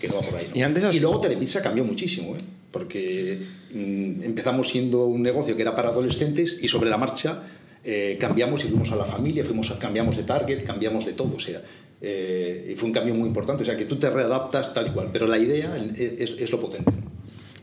que 0.00 0.08
no 0.08 0.14
va 0.14 0.20
por 0.20 0.36
ahí. 0.36 0.48
¿no? 0.50 0.56
Y, 0.58 0.62
antes 0.62 0.84
has... 0.84 0.94
y 0.94 1.00
luego 1.00 1.20
Telepizza 1.20 1.62
cambió 1.62 1.84
muchísimo, 1.84 2.34
¿eh? 2.36 2.40
porque 2.70 3.40
mmm, 3.72 4.22
empezamos 4.22 4.68
siendo 4.68 5.06
un 5.06 5.22
negocio 5.22 5.54
que 5.56 5.62
era 5.62 5.74
para 5.74 5.90
adolescentes 5.90 6.58
y 6.60 6.68
sobre 6.68 6.90
la 6.90 6.96
marcha 6.96 7.42
eh, 7.86 8.16
cambiamos 8.18 8.64
y 8.64 8.68
fuimos 8.68 8.90
a 8.92 8.96
la 8.96 9.04
familia, 9.04 9.44
fuimos 9.44 9.70
a, 9.70 9.78
cambiamos 9.78 10.16
de 10.16 10.22
target, 10.22 10.64
cambiamos 10.64 11.04
de 11.04 11.12
todo. 11.12 11.34
O 11.36 11.40
sea, 11.40 11.62
eh, 12.06 12.72
y 12.72 12.76
fue 12.76 12.88
un 12.88 12.92
cambio 12.92 13.14
muy 13.14 13.26
importante. 13.26 13.62
O 13.62 13.66
sea, 13.66 13.76
que 13.76 13.86
tú 13.86 13.96
te 13.96 14.10
readaptas 14.10 14.74
tal 14.74 14.88
y 14.88 14.90
cual, 14.90 15.08
pero 15.10 15.26
la 15.26 15.38
idea 15.38 15.74
es, 15.96 16.34
es 16.38 16.52
lo 16.52 16.60
potente. 16.60 16.92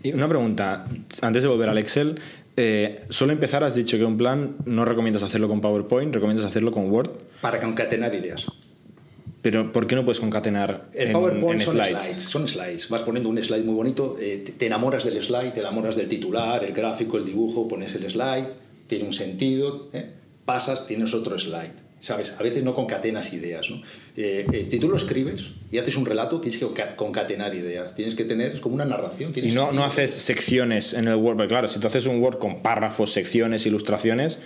Y 0.03 0.13
una 0.13 0.27
pregunta, 0.27 0.85
antes 1.21 1.43
de 1.43 1.49
volver 1.49 1.69
al 1.69 1.77
Excel, 1.77 2.19
eh, 2.57 3.05
solo 3.09 3.33
empezar 3.33 3.63
has 3.63 3.75
dicho 3.75 3.97
que 3.97 4.03
un 4.03 4.17
plan 4.17 4.55
no 4.65 4.83
recomiendas 4.83 5.21
hacerlo 5.21 5.47
con 5.47 5.61
PowerPoint, 5.61 6.13
recomiendas 6.13 6.45
hacerlo 6.45 6.71
con 6.71 6.89
Word. 6.89 7.11
Para 7.41 7.59
concatenar 7.59 8.13
ideas. 8.15 8.47
Pero 9.43 9.71
¿por 9.71 9.87
qué 9.87 9.95
no 9.95 10.03
puedes 10.03 10.19
concatenar 10.19 10.89
el 10.93 11.07
en, 11.07 11.13
PowerPoint 11.13 11.61
en 11.61 11.67
son 11.67 11.75
slides? 11.75 12.03
slides? 12.03 12.23
Son 12.23 12.47
slides. 12.47 12.89
Vas 12.89 13.03
poniendo 13.03 13.29
un 13.29 13.41
slide 13.43 13.63
muy 13.63 13.75
bonito, 13.75 14.17
eh, 14.19 14.41
te, 14.43 14.51
te 14.53 14.65
enamoras 14.65 15.03
del 15.03 15.21
slide, 15.21 15.51
te 15.51 15.59
enamoras 15.59 15.95
del 15.95 16.07
titular, 16.07 16.63
el 16.63 16.73
gráfico, 16.73 17.17
el 17.17 17.25
dibujo, 17.25 17.67
pones 17.67 17.93
el 17.95 18.09
slide, 18.09 18.47
tiene 18.87 19.05
un 19.05 19.13
sentido, 19.13 19.89
¿eh? 19.93 20.11
pasas, 20.45 20.85
tienes 20.87 21.13
otro 21.13 21.37
slide. 21.37 21.73
¿Sabes? 22.01 22.35
A 22.39 22.43
veces 22.43 22.63
no 22.63 22.73
concatenas 22.73 23.31
ideas, 23.31 23.69
¿no? 23.69 23.77
Eh, 24.17 24.45
eh, 24.51 24.67
si 24.69 24.79
tú 24.79 24.89
lo 24.89 24.97
escribes 24.97 25.51
y 25.71 25.77
haces 25.77 25.95
un 25.95 26.05
relato, 26.05 26.41
tienes 26.41 26.59
que 26.59 26.65
concatenar 26.95 27.53
ideas. 27.53 27.93
Tienes 27.93 28.15
que 28.15 28.25
tener, 28.25 28.51
es 28.53 28.59
como 28.59 28.73
una 28.75 28.85
narración. 28.85 29.31
Y 29.35 29.51
no, 29.51 29.71
no 29.71 29.83
haces 29.85 30.11
secciones 30.11 30.93
en 30.93 31.07
el 31.07 31.15
Word, 31.15 31.35
porque 31.37 31.47
claro, 31.49 31.67
si 31.67 31.79
tú 31.79 31.85
haces 31.85 32.07
un 32.07 32.19
Word 32.21 32.39
con 32.39 32.63
párrafos, 32.63 33.11
secciones, 33.11 33.67
ilustraciones, 33.67 34.39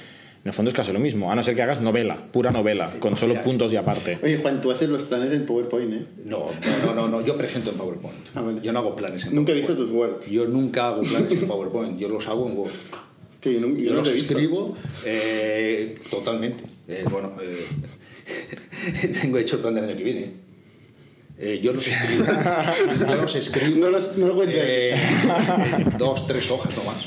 en 0.43 0.49
el 0.49 0.53
fondo 0.53 0.69
es 0.69 0.75
casi 0.75 0.91
lo 0.91 0.99
mismo, 0.99 1.31
a 1.31 1.35
no 1.35 1.41
ser 1.43 1.55
que 1.55 1.61
hagas 1.63 1.79
novela, 1.79 2.27
pura 2.31 2.51
novela, 2.51 2.91
con 2.99 3.15
solo 3.15 3.39
puntos 3.39 3.71
y 3.71 3.77
aparte. 3.77 4.19
Oye, 4.21 4.37
Juan, 4.37 4.59
tú 4.59 4.69
haces 4.69 4.89
los 4.89 5.03
planes 5.03 5.31
en 5.31 5.45
PowerPoint, 5.45 5.93
¿eh? 5.93 6.05
No, 6.25 6.49
no, 6.85 6.93
no, 6.93 7.07
no, 7.07 7.25
yo 7.25 7.37
presento 7.37 7.71
en 7.71 7.77
PowerPoint. 7.77 8.17
Ah, 8.35 8.41
vale. 8.41 8.59
Yo 8.61 8.73
no 8.73 8.79
hago 8.79 8.95
planes 8.97 9.25
en 9.25 9.33
Nunca 9.33 9.53
he 9.53 9.55
PowerPoint. 9.61 9.79
visto 9.79 9.91
tus 9.91 9.91
Words. 9.91 10.29
Yo 10.29 10.45
nunca 10.45 10.89
hago 10.89 11.01
planes 11.03 11.31
en 11.31 11.47
PowerPoint, 11.47 11.97
yo 11.97 12.09
los 12.09 12.27
hago 12.27 12.49
en 12.49 12.57
Word. 12.57 12.71
Que 13.41 13.53
yo, 13.53 13.59
no- 13.61 13.67
yo 13.77 13.83
Yo 13.83 13.89
no 13.91 13.95
los 13.97 14.09
he 14.09 14.15
escribo 14.15 14.73
eh, 15.05 15.95
totalmente. 16.09 16.63
Eh, 16.87 17.03
bueno, 17.09 17.33
eh, 17.41 17.65
tengo 19.21 19.37
hecho 19.37 19.55
el 19.57 19.61
plan 19.61 19.75
del 19.75 19.85
año 19.85 19.97
que 19.97 20.03
viene. 20.03 20.31
Eh, 21.37 21.59
yo 21.61 21.73
los 21.73 21.85
escribo. 21.87 22.25
yo 22.99 23.15
los 23.21 23.35
escribo. 23.35 23.77
No 23.79 23.89
los- 23.89 24.15
no 24.17 24.27
lo 24.27 24.35
cuentes. 24.35 24.57
eh, 24.61 24.95
dos, 25.97 26.27
tres 26.27 26.49
hojas 26.51 26.75
no 26.77 26.83
más. 26.83 27.05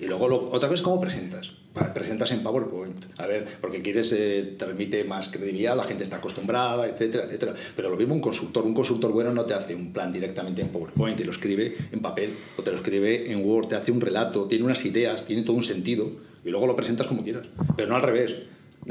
Y 0.00 0.06
luego 0.06 0.28
lo- 0.28 0.50
otra 0.50 0.72
es 0.72 0.82
cómo 0.82 1.00
presentas. 1.00 1.52
Presentas 1.94 2.32
en 2.32 2.42
PowerPoint. 2.42 3.04
A 3.18 3.26
ver, 3.26 3.46
porque 3.60 3.80
quieres, 3.80 4.12
eh, 4.12 4.54
transmite 4.58 5.04
más 5.04 5.28
credibilidad, 5.28 5.76
la 5.76 5.84
gente 5.84 6.02
está 6.02 6.16
acostumbrada, 6.16 6.88
etcétera, 6.88 7.24
etcétera. 7.24 7.54
Pero 7.76 7.90
lo 7.90 7.96
mismo 7.96 8.14
un 8.14 8.20
consultor. 8.20 8.64
Un 8.64 8.74
consultor 8.74 9.12
bueno 9.12 9.32
no 9.32 9.44
te 9.44 9.54
hace 9.54 9.74
un 9.76 9.92
plan 9.92 10.10
directamente 10.10 10.62
en 10.62 10.68
PowerPoint, 10.70 11.16
te 11.16 11.24
lo 11.24 11.30
escribe 11.30 11.76
en 11.92 12.00
papel 12.00 12.30
o 12.56 12.62
te 12.62 12.72
lo 12.72 12.78
escribe 12.78 13.30
en 13.30 13.44
Word, 13.46 13.68
te 13.68 13.76
hace 13.76 13.92
un 13.92 14.00
relato, 14.00 14.46
tiene 14.46 14.64
unas 14.64 14.84
ideas, 14.84 15.24
tiene 15.26 15.42
todo 15.44 15.54
un 15.54 15.62
sentido 15.62 16.10
y 16.44 16.48
luego 16.50 16.66
lo 16.66 16.74
presentas 16.74 17.06
como 17.06 17.22
quieras. 17.22 17.46
Pero 17.76 17.88
no 17.88 17.94
al 17.94 18.02
revés. 18.02 18.34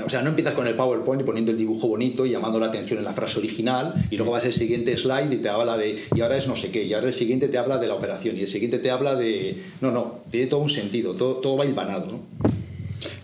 O 0.06 0.10
sea, 0.10 0.22
no 0.22 0.30
empiezas 0.30 0.54
con 0.54 0.68
el 0.68 0.76
PowerPoint 0.76 1.24
y 1.24 1.26
poniendo 1.26 1.52
el 1.52 1.58
dibujo 1.58 1.88
bonito 1.88 2.26
y 2.26 2.30
llamando 2.30 2.60
la 2.60 2.68
atención 2.68 3.00
en 3.00 3.06
la 3.06 3.14
frase 3.14 3.40
original 3.40 3.96
y 4.12 4.18
luego 4.18 4.32
vas 4.32 4.46
al 4.46 4.54
siguiente 4.54 4.96
slide 4.96 5.34
y 5.34 5.38
te 5.38 5.50
habla 5.50 5.78
de 5.78 5.96
y 6.16 6.22
ahora 6.22 6.38
es 6.38 6.48
no 6.48 6.56
sé 6.56 6.70
qué 6.70 6.84
y 6.84 6.94
ahora 6.94 7.08
el 7.08 7.14
siguiente 7.14 7.48
te 7.48 7.58
habla 7.58 7.80
de 7.80 7.88
la 7.88 7.96
operación 7.96 8.38
y 8.38 8.42
el 8.42 8.48
siguiente 8.48 8.78
te 8.78 8.92
habla 8.92 9.16
de 9.16 9.58
no 9.82 9.92
no 9.92 10.20
tiene 10.30 10.46
todo 10.46 10.60
un 10.62 10.70
sentido 10.70 11.16
todo, 11.16 11.38
todo 11.38 11.58
va 11.58 11.66
hilvanado 11.66 12.06
¿no? 12.06 12.20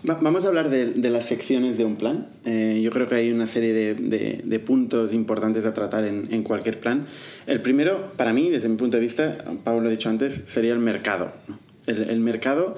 Va- 0.10 0.19
Vamos 0.22 0.43
a 0.43 0.48
hablar 0.48 0.69
de, 0.69 1.10
las 1.10 1.25
secciones 1.25 1.77
de 1.77 1.86
un 1.86 1.95
plan. 1.95 2.27
Eh, 2.45 2.79
yo 2.84 2.91
creo 2.91 3.07
que 3.07 3.15
hay 3.15 3.31
una 3.31 3.48
serie 3.48 3.74
de, 3.74 4.60
puntos 4.60 5.13
importantes 5.13 5.65
a 5.65 5.74
tratar 5.74 6.05
en, 6.05 6.43
cualquier 6.43 6.79
plan. 6.79 7.05
El 7.48 7.62
primero, 7.62 8.12
para 8.15 8.31
mí, 8.31 8.50
desde 8.50 8.69
mi 8.69 8.75
punto 8.77 8.98
de 8.98 9.01
vista, 9.01 9.43
Pablo 9.63 9.81
lo 9.81 9.88
ha 9.88 9.91
dicho 9.91 10.10
antes, 10.10 10.41
sería 10.45 10.74
el 10.74 10.79
mercado. 10.79 11.31
el 11.88 12.19
mercado 12.19 12.75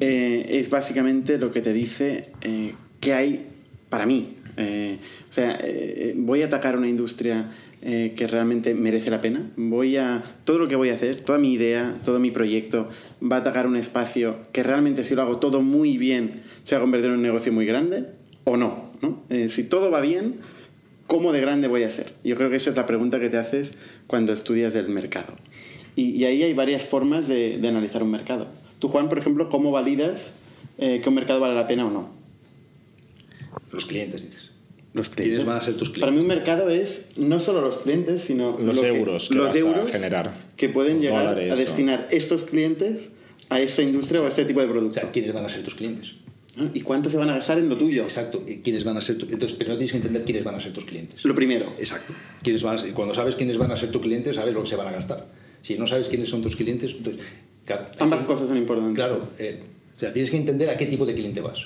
eh, 0.00 0.46
es 0.48 0.70
básicamente 0.70 1.38
lo 1.38 1.52
que 1.52 1.60
te 1.60 1.72
dice 1.72 2.30
eh, 2.42 2.74
qué 3.04 3.14
hay 3.14 3.46
para 3.90 4.06
mí. 4.06 4.34
Eh, 4.56 4.98
o 5.28 5.32
sea, 5.32 5.58
eh, 5.62 6.14
voy 6.16 6.42
a 6.42 6.46
atacar 6.46 6.76
una 6.76 6.88
industria 6.88 7.50
eh, 7.86 8.14
que 8.16 8.26
realmente 8.26 8.74
merece 8.74 9.10
la 9.10 9.20
pena. 9.20 9.50
Voy 9.56 9.98
a 9.98 10.22
todo 10.44 10.58
lo 10.58 10.68
que 10.68 10.74
voy 10.74 10.88
a 10.88 10.94
hacer, 10.94 11.20
toda 11.20 11.38
mi 11.38 11.52
idea, 11.52 11.94
todo 12.02 12.18
mi 12.18 12.30
proyecto 12.30 12.88
va 13.22 13.36
a 13.36 13.38
atacar 13.40 13.66
un 13.66 13.76
espacio 13.76 14.38
que 14.52 14.62
realmente 14.62 15.04
si 15.04 15.14
lo 15.14 15.20
hago 15.20 15.36
todo 15.38 15.60
muy 15.60 15.98
bien 15.98 16.44
se 16.64 16.74
va 16.74 16.78
a 16.78 16.80
convertir 16.80 17.10
en 17.10 17.16
un 17.16 17.22
negocio 17.22 17.52
muy 17.52 17.66
grande 17.66 18.06
o 18.44 18.56
no. 18.56 18.90
Eh, 19.28 19.50
si 19.50 19.64
todo 19.64 19.90
va 19.90 20.00
bien, 20.00 20.36
¿cómo 21.06 21.32
de 21.32 21.42
grande 21.42 21.68
voy 21.68 21.82
a 21.82 21.90
ser? 21.90 22.14
Yo 22.24 22.36
creo 22.36 22.48
que 22.48 22.56
esa 22.56 22.70
es 22.70 22.76
la 22.76 22.86
pregunta 22.86 23.20
que 23.20 23.28
te 23.28 23.36
haces 23.36 23.72
cuando 24.06 24.32
estudias 24.32 24.74
el 24.76 24.88
mercado. 24.88 25.34
Y, 25.94 26.24
ahí 26.24 26.42
hay 26.42 26.54
varias 26.54 26.84
formas 26.84 27.28
de, 27.28 27.58
de 27.58 27.68
analizar 27.68 28.02
un 28.02 28.10
mercado. 28.10 28.48
Tú, 28.78 28.88
Juan, 28.88 29.10
por 29.10 29.18
ejemplo, 29.18 29.50
¿cómo 29.50 29.70
validas 29.70 30.32
eh, 30.78 31.00
que 31.02 31.08
un 31.10 31.14
mercado 31.14 31.38
vale 31.38 31.54
la 31.54 31.66
pena 31.66 31.86
o 31.86 31.90
no? 31.90 32.23
Los 33.72 33.86
clientes 33.86 34.24
dices 34.24 34.50
Los 34.92 35.08
¿Quiénes 35.08 35.44
van 35.44 35.58
a 35.58 35.60
ser 35.60 35.76
tus 35.76 35.90
Para 35.90 36.12
mí 36.12 36.18
un 36.20 36.26
mercado 36.28 36.70
es 36.70 37.06
no 37.16 37.40
solo 37.40 37.60
los 37.60 37.78
clientes, 37.78 38.22
sino 38.22 38.56
Los 38.58 38.76
lo 38.76 38.82
que- 38.82 38.88
euros 38.88 39.28
que 39.28 39.34
los 39.34 39.46
vas 39.46 39.54
a 39.54 39.58
euros 39.58 39.90
generar. 39.90 40.34
que 40.56 40.68
pueden 40.68 40.98
O 40.98 41.00
llegar 41.00 41.24
dólares, 41.24 41.50
a 41.50 41.54
o- 41.54 41.56
destinar 41.56 42.08
estos 42.12 42.44
clientes 42.44 43.08
a 43.50 43.60
esta 43.60 43.82
industria 43.82 44.22
o 44.22 44.26
a 44.26 44.28
este 44.28 44.44
tipo 44.44 44.60
de 44.60 44.66
o 44.66 44.70
producto. 44.70 45.00
sea 45.00 45.10
quiénes 45.10 45.32
van 45.32 45.44
a 45.44 45.48
ser 45.48 45.62
tus 45.64 45.74
clientes. 45.74 46.12
¿Y 46.72 46.82
cuánto 46.82 47.10
se 47.10 47.16
van 47.16 47.28
a 47.30 47.34
gastar 47.34 47.58
en 47.58 47.68
lo 47.68 47.76
tuyo? 47.76 48.04
exacto 48.04 48.44
y 48.46 48.58
quiénes 48.58 48.84
van 48.84 48.96
a 48.96 49.00
ser 49.00 49.18
tu- 49.18 49.26
entonces 49.26 49.56
pero 49.58 49.70
no 49.72 49.76
tienes 49.76 49.90
que 49.90 49.96
entender 49.96 50.22
quiénes 50.24 50.44
van 50.44 50.54
a 50.54 50.60
ser 50.60 50.72
tus 50.72 50.84
clientes 50.84 51.24
Lo 51.24 51.34
primero. 51.34 51.72
exacto 51.80 52.12
quiénes 52.44 52.62
van 52.62 52.76
a 52.76 52.78
ser- 52.78 52.92
cuando 52.94 53.12
sabes 53.12 53.34
quiénes 53.34 53.58
van 53.58 53.72
a 53.72 53.76
ser 53.76 53.90
tus 53.90 54.00
clientes 54.00 54.36
sabes 54.36 54.54
lo 54.54 54.62
que 54.62 54.68
se 54.70 54.76
van 54.76 54.86
a 54.86 54.92
gastar 54.92 55.26
si 55.62 55.76
no 55.76 55.84
sabes 55.88 56.08
quiénes 56.08 56.28
son 56.28 56.42
tus 56.42 56.54
clientes 56.54 56.92
entonces 56.96 57.24
claro, 57.66 57.86
Ambas 57.98 58.22
cosas 58.22 58.46
son 58.46 58.56
importantes. 58.56 58.94
claro 58.94 59.28
eh, 59.40 59.64
o 59.96 59.98
sea 59.98 60.12
tienes 60.12 60.30
que 60.30 60.36
entender 60.36 60.70
a 60.70 60.76
qué 60.76 60.86
tipo 60.86 61.04
de 61.04 61.14
cliente 61.14 61.40
vas 61.40 61.58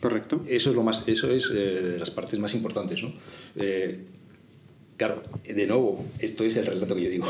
Correcto. 0.00 0.42
Eso 0.48 0.70
es 0.70 0.76
lo 0.76 0.82
más, 0.82 1.04
eso 1.06 1.30
es 1.30 1.50
eh, 1.50 1.54
de 1.54 1.98
las 1.98 2.10
partes 2.10 2.38
más 2.38 2.54
importantes, 2.54 3.02
¿no? 3.02 3.12
Eh, 3.56 3.98
claro, 4.96 5.22
de 5.44 5.66
nuevo, 5.66 6.06
esto 6.18 6.44
es 6.44 6.56
el 6.56 6.66
relato 6.66 6.96
que 6.96 7.02
yo 7.02 7.10
digo. 7.10 7.26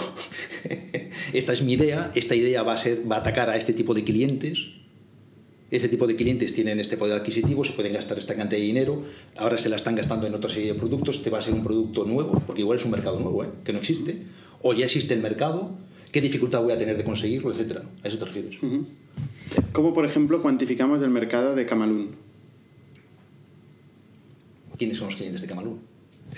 esta 1.32 1.52
es 1.52 1.62
mi 1.62 1.72
idea, 1.72 2.12
esta 2.14 2.36
idea 2.36 2.62
va 2.62 2.74
a 2.74 2.76
ser, 2.76 3.10
va 3.10 3.16
a 3.16 3.18
atacar 3.20 3.50
a 3.50 3.56
este 3.56 3.72
tipo 3.72 3.92
de 3.94 4.04
clientes. 4.04 4.68
Este 5.70 5.88
tipo 5.88 6.06
de 6.06 6.16
clientes 6.16 6.52
tienen 6.52 6.80
este 6.80 6.96
poder 6.96 7.14
adquisitivo, 7.14 7.64
se 7.64 7.72
pueden 7.72 7.92
gastar 7.92 8.18
esta 8.18 8.34
cantidad 8.34 8.60
de 8.60 8.66
dinero, 8.66 9.04
ahora 9.36 9.56
se 9.56 9.68
la 9.68 9.76
están 9.76 9.94
gastando 9.94 10.26
en 10.26 10.34
otra 10.34 10.50
serie 10.50 10.72
de 10.72 10.78
productos, 10.78 11.16
este 11.16 11.30
va 11.30 11.38
a 11.38 11.40
ser 11.40 11.54
un 11.54 11.62
producto 11.62 12.04
nuevo, 12.04 12.42
porque 12.44 12.62
igual 12.62 12.78
es 12.78 12.84
un 12.84 12.90
mercado 12.90 13.20
nuevo, 13.20 13.44
¿eh? 13.44 13.48
que 13.62 13.72
no 13.72 13.78
existe, 13.78 14.24
o 14.62 14.74
ya 14.74 14.86
existe 14.86 15.14
el 15.14 15.20
mercado, 15.20 15.70
qué 16.10 16.20
dificultad 16.20 16.60
voy 16.60 16.72
a 16.72 16.78
tener 16.78 16.96
de 16.96 17.04
conseguirlo, 17.04 17.52
etcétera. 17.52 17.84
A 18.02 18.08
eso 18.08 18.18
te 18.18 18.24
refieres. 18.24 18.56
¿Cómo, 19.72 19.94
por 19.94 20.06
ejemplo, 20.06 20.42
cuantificamos 20.42 21.00
el 21.02 21.10
mercado 21.10 21.54
de 21.54 21.66
Camalún? 21.66 22.29
¿Quiénes 24.80 24.96
son 24.96 25.08
los 25.08 25.16
clientes 25.16 25.42
de 25.42 25.46
Camalún? 25.46 25.78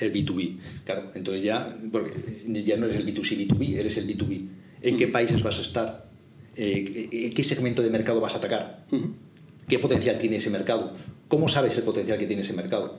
El 0.00 0.12
B2B. 0.12 0.56
Claro, 0.84 1.12
entonces 1.14 1.44
ya, 1.44 1.76
porque 1.92 2.12
ya 2.64 2.76
no 2.76 2.86
eres 2.86 2.96
el 2.96 3.06
B2C, 3.06 3.36
B2B, 3.46 3.76
eres 3.78 3.96
el 3.98 4.08
B2B. 4.08 4.46
¿En 4.82 4.96
qué 4.96 5.06
países 5.06 5.40
vas 5.44 5.58
a 5.58 5.60
estar? 5.62 6.06
Eh, 6.56 7.08
¿qué- 7.08 7.30
¿Qué 7.30 7.44
segmento 7.44 7.82
de 7.82 7.90
mercado 7.90 8.20
vas 8.20 8.34
a 8.34 8.38
atacar? 8.38 8.84
¿Qué 9.68 9.78
potencial 9.78 10.18
tiene 10.18 10.38
ese 10.38 10.50
mercado? 10.50 10.92
¿Cómo 11.28 11.48
sabes 11.48 11.76
el 11.78 11.84
potencial 11.84 12.18
que 12.18 12.26
tiene 12.26 12.42
ese 12.42 12.52
mercado? 12.52 12.98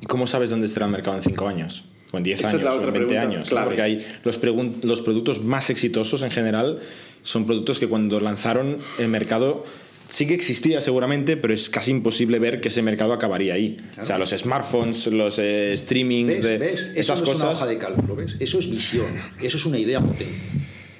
¿Y 0.00 0.06
cómo 0.06 0.26
sabes 0.26 0.48
dónde 0.48 0.64
estará 0.66 0.86
el 0.86 0.92
mercado 0.92 1.18
en 1.18 1.22
5 1.22 1.46
años? 1.46 1.84
O 2.12 2.16
en 2.16 2.22
10 2.24 2.38
Esta 2.38 2.48
es 2.48 2.54
años, 2.54 2.64
o 2.64 2.76
en 2.78 2.80
20 2.80 2.92
pregunta 2.98 3.20
años. 3.20 3.50
Porque 3.50 3.82
hay 3.82 4.06
los, 4.24 4.40
los 4.84 5.02
productos 5.02 5.44
más 5.44 5.68
exitosos 5.68 6.22
en 6.22 6.30
general 6.30 6.78
son 7.24 7.44
productos 7.44 7.78
que 7.78 7.86
cuando 7.88 8.18
lanzaron 8.20 8.78
el 8.98 9.08
mercado 9.08 9.64
sí 10.10 10.26
que 10.26 10.34
existía 10.34 10.80
seguramente, 10.80 11.36
pero 11.36 11.54
es 11.54 11.70
casi 11.70 11.90
imposible 11.92 12.38
ver 12.38 12.60
que 12.60 12.68
ese 12.68 12.82
mercado 12.82 13.12
acabaría 13.12 13.54
ahí. 13.54 13.76
O 14.00 14.04
sea, 14.04 14.18
los 14.18 14.30
smartphones, 14.30 15.06
los 15.06 15.38
eh, 15.38 15.72
streamings, 15.76 16.28
¿Ves? 16.28 16.42
de 16.42 16.58
¿Ves? 16.58 16.80
Eso 16.94 17.14
esas 17.14 17.20
no 17.20 17.24
es 17.24 17.36
una 17.36 17.44
cosas. 17.46 17.56
hoja 17.62 17.66
de 17.66 17.78
cálculo, 17.78 18.16
¿ves? 18.16 18.36
Eso 18.38 18.58
es 18.58 18.70
visión, 18.70 19.06
eso 19.40 19.56
es 19.56 19.64
una 19.64 19.78
idea 19.78 20.00
potente. 20.00 20.34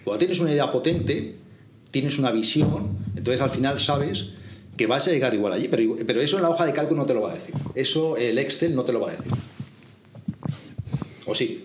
Cuando 0.05 0.19
tienes 0.21 0.39
una 0.41 0.53
idea 0.53 0.71
potente, 0.71 1.35
tienes 1.91 2.19
una 2.19 2.31
visión, 2.31 2.97
entonces 3.17 3.41
al 3.41 3.51
final 3.51 3.79
sabes 3.81 4.27
que 4.77 4.87
vas 4.87 5.07
a 5.09 5.11
llegar 5.11 5.35
igual 5.35 5.53
allí, 5.53 5.69
pero 5.69 6.21
eso 6.23 6.37
en 6.37 6.43
la 6.43 6.49
hoja 6.51 6.65
de 6.65 6.73
cálculo 6.73 7.03
no 7.03 7.07
te 7.07 7.13
lo 7.13 7.21
va 7.23 7.33
a 7.33 7.35
decir. 7.35 7.55
Eso 7.75 8.17
el 8.17 8.39
Excel 8.39 8.75
no 8.75 8.85
te 8.85 8.93
lo 8.93 9.01
va 9.01 9.11
a 9.11 9.17
decir. 9.17 9.33
¿O 11.27 11.35
sí? 11.35 11.65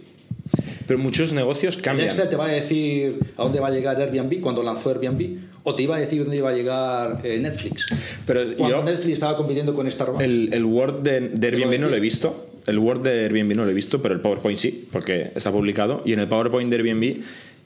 Pero 0.88 1.00
muchos 1.00 1.34
negocios 1.34 1.78
cambian. 1.78 2.10
Excel 2.10 2.30
te 2.30 2.36
va 2.36 2.46
a 2.46 2.52
decir 2.52 3.20
a 3.38 3.44
dónde 3.44 3.60
va 3.60 3.68
a 3.68 3.72
llegar 3.72 4.00
Airbnb 4.00 4.40
cuando 4.42 4.62
lanzó 4.64 4.90
Airbnb, 4.90 5.38
o 5.64 5.74
te 5.76 5.84
iba 5.84 5.96
a 5.96 6.00
decir 6.00 6.22
dónde 6.22 6.38
iba 6.38 6.50
a 6.50 6.54
llegar 6.54 7.22
eh, 7.24 7.40
Netflix. 7.40 7.88
Pero 8.26 8.42
Cuando 8.58 8.78
yo- 8.78 8.84
Netflix 8.84 9.14
estaba 9.14 9.36
compitiendo 9.36 9.74
con 9.74 9.92
Starbucks. 9.92 10.24
El, 10.24 10.50
el 10.54 10.64
Word 10.66 11.02
de, 11.02 11.22
de 11.30 11.48
Airbnb 11.48 11.80
no 11.80 11.90
lo 11.90 11.96
he 11.96 12.00
visto. 12.00 12.46
El 12.68 12.80
Word 12.80 13.02
de 13.02 13.26
Airbnb 13.26 13.56
no 13.56 13.66
lo 13.66 13.72
he 13.72 13.74
visto, 13.76 14.02
pero 14.02 14.14
el 14.16 14.22
PowerPoint 14.22 14.58
sí, 14.60 14.88
porque 14.92 15.32
está 15.36 15.52
publicado. 15.52 16.02
Y 16.06 16.14
en 16.14 16.20
el 16.20 16.28
PowerPoint 16.28 16.70
de 16.70 16.76
Airbnb 16.78 17.22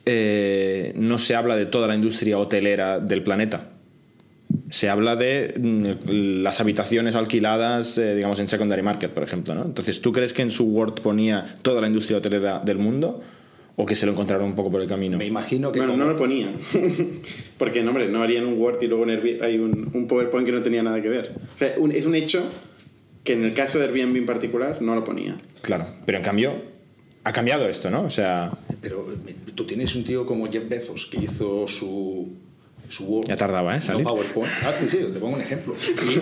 eh, 0.06 0.92
no 0.96 1.18
se 1.18 1.34
habla 1.34 1.56
de 1.56 1.66
toda 1.66 1.86
la 1.88 1.94
industria 1.94 2.38
hotelera 2.38 3.00
del 3.00 3.22
planeta. 3.22 3.68
Se 4.70 4.88
habla 4.88 5.16
de 5.16 5.54
mm, 5.58 6.42
las 6.42 6.60
habitaciones 6.60 7.14
alquiladas, 7.16 7.98
eh, 7.98 8.14
digamos, 8.14 8.38
en 8.40 8.48
secondary 8.48 8.82
market, 8.82 9.10
por 9.12 9.22
ejemplo. 9.24 9.54
¿no? 9.54 9.64
Entonces, 9.64 10.00
¿tú 10.00 10.12
crees 10.12 10.32
que 10.32 10.42
en 10.42 10.50
su 10.50 10.64
Word 10.64 11.00
ponía 11.02 11.44
toda 11.62 11.80
la 11.80 11.86
industria 11.88 12.18
hotelera 12.18 12.60
del 12.60 12.78
mundo? 12.78 13.20
¿O 13.76 13.86
que 13.86 13.96
se 13.96 14.04
lo 14.04 14.12
encontraron 14.12 14.46
un 14.46 14.54
poco 14.54 14.70
por 14.70 14.82
el 14.82 14.88
camino? 14.88 15.16
Me 15.16 15.24
imagino 15.24 15.72
que 15.72 15.78
Bueno, 15.80 15.94
como- 15.94 16.04
no 16.04 16.10
lo 16.12 16.16
ponía. 16.18 16.52
Porque, 17.58 17.82
no, 17.82 17.90
hombre, 17.90 18.08
no 18.08 18.22
harían 18.22 18.44
un 18.46 18.58
Word 18.60 18.82
y 18.82 18.86
luego 18.86 19.04
en 19.04 19.10
Airbnb 19.10 19.42
hay 19.42 19.58
un, 19.58 19.90
un 19.94 20.06
PowerPoint 20.06 20.46
que 20.46 20.52
no 20.52 20.62
tenía 20.62 20.82
nada 20.82 21.00
que 21.00 21.08
ver. 21.08 21.32
O 21.54 21.58
sea, 21.58 21.74
un- 21.78 21.92
es 21.92 22.04
un 22.06 22.14
hecho 22.14 22.42
que 23.24 23.32
en 23.32 23.44
el 23.44 23.54
caso 23.54 23.78
de 23.78 23.86
Airbnb 23.86 24.16
en 24.16 24.26
particular 24.26 24.80
no 24.82 24.94
lo 24.94 25.04
ponía. 25.04 25.36
Claro, 25.62 25.86
pero 26.06 26.18
en 26.18 26.24
cambio 26.24 26.54
ha 27.24 27.32
cambiado 27.32 27.66
esto, 27.68 27.90
¿no? 27.90 28.02
O 28.02 28.10
sea, 28.10 28.50
Pero 28.80 29.06
eh, 29.26 29.34
tú 29.54 29.64
tienes 29.64 29.94
un 29.94 30.04
tío 30.04 30.26
como 30.26 30.50
Jeff 30.50 30.68
Bezos 30.68 31.06
que 31.06 31.18
hizo 31.24 31.66
su, 31.68 32.28
su 32.90 33.04
Word. 33.04 33.28
Ya 33.28 33.36
tardaba, 33.36 33.76
¿eh? 33.76 33.80
no. 33.92 34.02
PowerPoint. 34.02 34.52
Ah, 34.64 34.74
pues 34.78 34.90
sí, 34.90 34.98
te 34.98 35.18
pongo 35.18 35.36
un 35.36 35.40
ejemplo. 35.42 35.74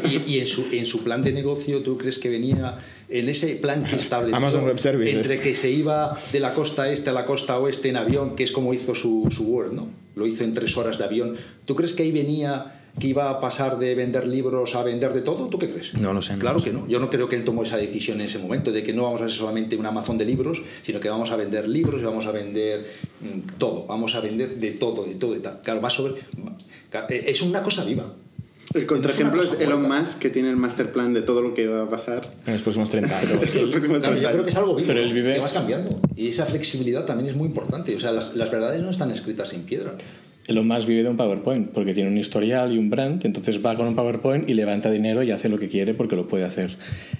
Y, 0.04 0.06
y- 0.08 0.24
y 0.26 0.38
en, 0.40 0.46
su, 0.46 0.66
en 0.72 0.86
su 0.86 1.02
plan 1.02 1.22
de 1.22 1.32
negocio, 1.32 1.82
¿tú 1.82 1.96
crees 1.98 2.18
que 2.18 2.28
venía 2.28 2.78
en 3.08 3.28
ese 3.28 3.54
plan 3.56 3.82
que 3.84 3.96
estableció 3.96 4.36
Amazon 4.36 4.64
Web 4.66 4.78
Services. 4.78 5.14
entre 5.16 5.38
que 5.38 5.54
se 5.54 5.70
iba 5.70 6.18
de 6.30 6.40
la 6.40 6.52
costa 6.54 6.90
este 6.92 7.10
a 7.10 7.12
la 7.14 7.24
costa 7.26 7.58
oeste 7.58 7.88
en 7.88 7.96
avión, 7.96 8.36
que 8.36 8.44
es 8.44 8.52
como 8.52 8.74
hizo 8.74 8.94
su, 8.94 9.28
su 9.30 9.44
Word, 9.44 9.72
¿no? 9.72 9.88
Lo 10.14 10.26
hizo 10.26 10.44
en 10.44 10.52
tres 10.52 10.76
horas 10.76 10.98
de 10.98 11.04
avión. 11.04 11.36
¿Tú 11.64 11.74
crees 11.74 11.94
que 11.94 12.02
ahí 12.02 12.12
venía 12.12 12.77
que 12.98 13.06
iba 13.08 13.30
a 13.30 13.40
pasar 13.40 13.78
de 13.78 13.94
vender 13.94 14.26
libros 14.26 14.74
a 14.74 14.82
vender 14.82 15.12
de 15.12 15.22
todo? 15.22 15.46
¿Tú 15.48 15.58
qué 15.58 15.70
crees? 15.70 15.94
No 15.94 16.12
lo 16.12 16.20
sé, 16.22 16.34
no 16.34 16.38
Claro 16.40 16.56
lo 16.58 16.60
sé. 16.60 16.70
que 16.70 16.76
no. 16.76 16.86
Yo 16.88 16.98
no 17.00 17.08
creo 17.10 17.28
que 17.28 17.36
él 17.36 17.44
tomó 17.44 17.62
esa 17.62 17.76
decisión 17.76 18.20
en 18.20 18.26
ese 18.26 18.38
momento 18.38 18.72
de 18.72 18.82
que 18.82 18.92
no 18.92 19.04
vamos 19.04 19.20
a 19.22 19.28
ser 19.28 19.34
solamente 19.36 19.76
un 19.76 19.86
Amazon 19.86 20.18
de 20.18 20.24
libros, 20.24 20.60
sino 20.82 21.00
que 21.00 21.08
vamos 21.08 21.30
a 21.30 21.36
vender 21.36 21.68
libros 21.68 22.00
y 22.00 22.04
vamos 22.04 22.26
a 22.26 22.32
vender 22.32 22.86
mm, 23.20 23.56
todo. 23.58 23.86
Vamos 23.86 24.14
a 24.14 24.20
vender 24.20 24.56
de 24.58 24.70
todo, 24.72 25.04
de 25.04 25.14
todo 25.14 25.34
y 25.36 25.40
tal. 25.40 25.60
Claro, 25.62 25.80
va 25.80 25.90
sobre. 25.90 26.14
eh, 27.08 27.22
es 27.26 27.42
una 27.42 27.62
cosa 27.62 27.84
viva. 27.84 28.04
El 28.74 28.84
contraejemplo 28.84 29.42
Es 29.42 29.54
es 29.54 29.60
Elon 29.62 29.80
muerta. 29.80 30.00
Musk, 30.02 30.18
que 30.18 30.28
tiene 30.28 30.50
el 30.50 30.56
master 30.56 30.92
plan 30.92 31.14
de 31.14 31.22
todo 31.22 31.40
lo 31.40 31.54
que 31.54 31.66
va 31.66 31.84
a 31.84 31.88
pasar. 31.88 32.30
en 32.46 32.52
los 32.52 32.60
próximos 32.62 32.90
30 32.90 33.18
años. 33.18 33.30
Los 33.54 33.70
próximos 33.70 33.98
Claro, 33.98 34.00
30 34.14 34.20
yo 34.22 34.30
creo 34.32 34.44
que 34.44 34.50
es 34.50 34.56
algo 34.56 34.74
vivo, 34.74 34.86
Pero 34.88 35.00
él 35.00 35.12
vive- 35.14 35.34
que 35.34 35.40
vas 35.40 35.54
cambiando. 35.54 35.98
Y 36.16 36.28
esa 36.28 36.44
flexibilidad 36.44 37.06
también 37.06 37.30
es 37.30 37.34
muy 37.34 37.46
importante. 37.48 37.96
O 37.96 38.00
sea, 38.00 38.12
las, 38.12 38.36
las 38.36 38.50
verdades 38.50 38.82
no 38.82 38.90
están 38.90 39.10
escritas 39.10 39.54
en 39.54 39.62
piedra. 39.62 39.94
Elon 40.48 40.66
Musk 40.66 40.88
vive 40.88 41.02
de 41.02 41.10
un 41.10 41.18
PowerPoint 41.18 41.68
porque 41.68 41.92
tiene 41.92 42.08
un 42.08 42.16
historial 42.16 42.72
y 42.72 42.78
un 42.78 42.88
brand, 42.88 43.24
entonces 43.26 43.64
va 43.64 43.76
con 43.76 43.86
un 43.86 43.94
PowerPoint 43.94 44.48
y 44.48 44.54
levanta 44.54 44.90
dinero 44.90 45.22
y 45.22 45.30
hace 45.30 45.50
lo 45.50 45.58
que 45.58 45.68
quiere 45.68 45.92
porque 45.92 46.16
lo 46.16 46.26
puede 46.26 46.44
hacer. 46.44 46.78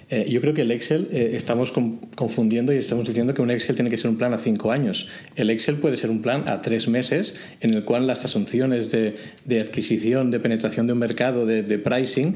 Eh, 0.09 0.25
yo 0.27 0.41
creo 0.41 0.55
que 0.55 0.63
el 0.63 0.71
Excel 0.71 1.07
eh, 1.11 1.33
estamos 1.35 1.71
confundiendo 2.15 2.73
y 2.73 2.77
estamos 2.77 3.05
diciendo 3.05 3.35
que 3.35 3.43
un 3.43 3.51
Excel 3.51 3.75
tiene 3.75 3.91
que 3.91 3.97
ser 3.97 4.09
un 4.09 4.17
plan 4.17 4.33
a 4.33 4.39
cinco 4.39 4.71
años. 4.71 5.07
El 5.35 5.51
Excel 5.51 5.75
puede 5.75 5.95
ser 5.95 6.09
un 6.09 6.23
plan 6.23 6.45
a 6.47 6.63
tres 6.63 6.87
meses 6.87 7.35
en 7.61 7.75
el 7.75 7.83
cual 7.83 8.07
las 8.07 8.25
asunciones 8.25 8.89
de, 8.89 9.15
de 9.45 9.61
adquisición, 9.61 10.31
de 10.31 10.39
penetración 10.39 10.87
de 10.87 10.93
un 10.93 10.99
mercado, 10.99 11.45
de, 11.45 11.61
pricing 11.77 12.35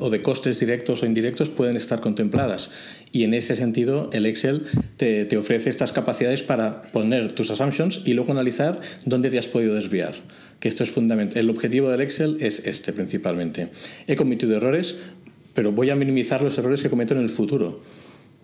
o 0.00 0.10
de 0.10 0.20
costes 0.20 0.60
directos 0.60 1.02
o 1.02 1.06
indirectos 1.06 1.48
pueden 1.48 1.76
estar 1.76 2.00
contempladas. 2.00 2.70
Y 3.12 3.24
en 3.24 3.34
ese 3.34 3.56
sentido, 3.56 4.10
el 4.12 4.26
Excel 4.26 4.66
te, 4.96 5.24
te, 5.24 5.36
ofrece 5.36 5.70
estas 5.70 5.92
capacidades 5.92 6.42
para 6.42 6.82
poner 6.82 7.32
tus 7.32 7.50
assumptions 7.50 8.02
y 8.04 8.14
luego 8.14 8.32
analizar 8.32 8.80
dónde 9.04 9.30
te 9.30 9.38
has 9.38 9.46
podido 9.46 9.74
desviar. 9.74 10.14
Que 10.60 10.68
esto 10.68 10.84
es 10.84 10.90
fundamental. 10.90 11.42
El 11.42 11.50
objetivo 11.50 11.88
del 11.90 12.00
Excel 12.00 12.38
es 12.40 12.66
este 12.66 12.92
principalmente. 12.92 13.68
He 14.06 14.16
cometido 14.16 14.56
errores, 14.56 14.96
pero 15.54 15.72
voy 15.72 15.90
a 15.90 15.96
minimizar 15.96 16.42
los 16.42 16.58
errores 16.58 16.82
que 16.82 16.90
cometo 16.90 17.14
en 17.14 17.20
el 17.20 17.30
futuro. 17.30 17.80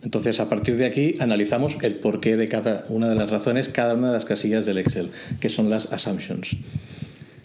Entonces, 0.03 0.41
a 0.41 0.49
partir 0.49 0.77
de 0.77 0.87
aquí, 0.87 1.15
analizamos 1.21 1.77
el 1.83 1.95
porqué 1.95 2.37
de 2.37 2.49
cada 2.49 2.85
una 2.89 3.09
de 3.09 3.15
las 3.15 3.31
razones, 3.31 3.69
cada 3.69 3.95
una 3.95 4.09
de 4.09 4.15
las 4.15 4.25
casillas 4.25 4.67
del 4.67 4.79
Excel, 4.79 5.11
que 5.39 5.49
son 5.49 5.71
las 5.71 5.93
assumptions. 5.93 6.57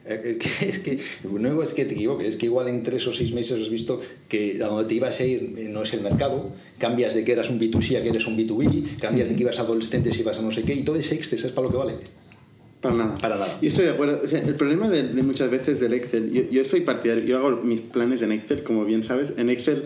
Es 0.08 0.38
que, 0.38 0.70
es 0.70 0.80
que 0.80 1.00
no 1.30 1.62
es 1.62 1.74
que 1.74 1.86
te 1.86 1.94
equivoques, 1.94 2.28
es 2.28 2.36
que 2.36 2.46
igual 2.46 2.68
en 2.68 2.84
tres 2.84 3.06
o 3.08 3.14
seis 3.14 3.34
meses 3.34 3.62
has 3.62 3.70
visto 3.70 4.02
que 4.30 4.60
a 4.64 4.68
donde 4.68 4.88
te 4.88 4.96
ibas 4.96 5.20
a 5.20 5.26
ir 5.26 5.54
eh, 5.58 5.70
no 5.70 5.84
es 5.84 5.94
el 5.94 6.02
mercado, 6.02 6.52
cambias 6.78 7.14
de 7.14 7.24
que 7.24 7.32
eras 7.32 7.50
un 7.50 7.60
B2C 7.60 8.00
a 8.00 8.04
que 8.04 8.10
eres 8.10 8.26
un 8.28 8.38
B2B, 8.38 8.98
cambias 9.00 9.30
de 9.30 9.36
que 9.36 9.42
ibas 9.42 9.60
a 9.60 9.64
adolescentes 9.64 10.18
y 10.20 10.24
vas 10.24 10.40
a 10.40 10.42
no 10.42 10.52
sé 10.52 10.64
qué, 10.64 10.74
y 10.74 10.84
todo 10.84 10.96
ese 10.96 11.16
Excel, 11.16 11.40
¿sabes 11.40 11.54
para 11.54 11.68
lo 11.68 11.72
que 11.72 11.78
vale? 11.78 11.94
Para 12.82 12.96
nada. 12.96 13.18
Para 13.18 13.36
nada. 13.38 13.58
Y 13.60 13.68
estoy 13.68 13.86
de 13.86 13.92
acuerdo. 13.92 14.22
O 14.24 14.28
sea, 14.28 14.40
el 14.40 14.54
problema 14.54 14.88
de, 14.88 15.02
de, 15.02 15.24
muchas 15.24 15.50
veces 15.50 15.80
del 15.80 15.94
Excel, 15.94 16.32
yo, 16.32 16.44
yo 16.50 16.64
soy 16.64 16.82
partidario, 16.82 17.24
yo 17.24 17.38
hago 17.38 17.62
mis 17.64 17.82
planes 17.82 18.22
en 18.22 18.32
Excel, 18.32 18.62
como 18.62 18.86
bien 18.86 19.04
sabes. 19.04 19.34
En 19.36 19.50
Excel 19.50 19.86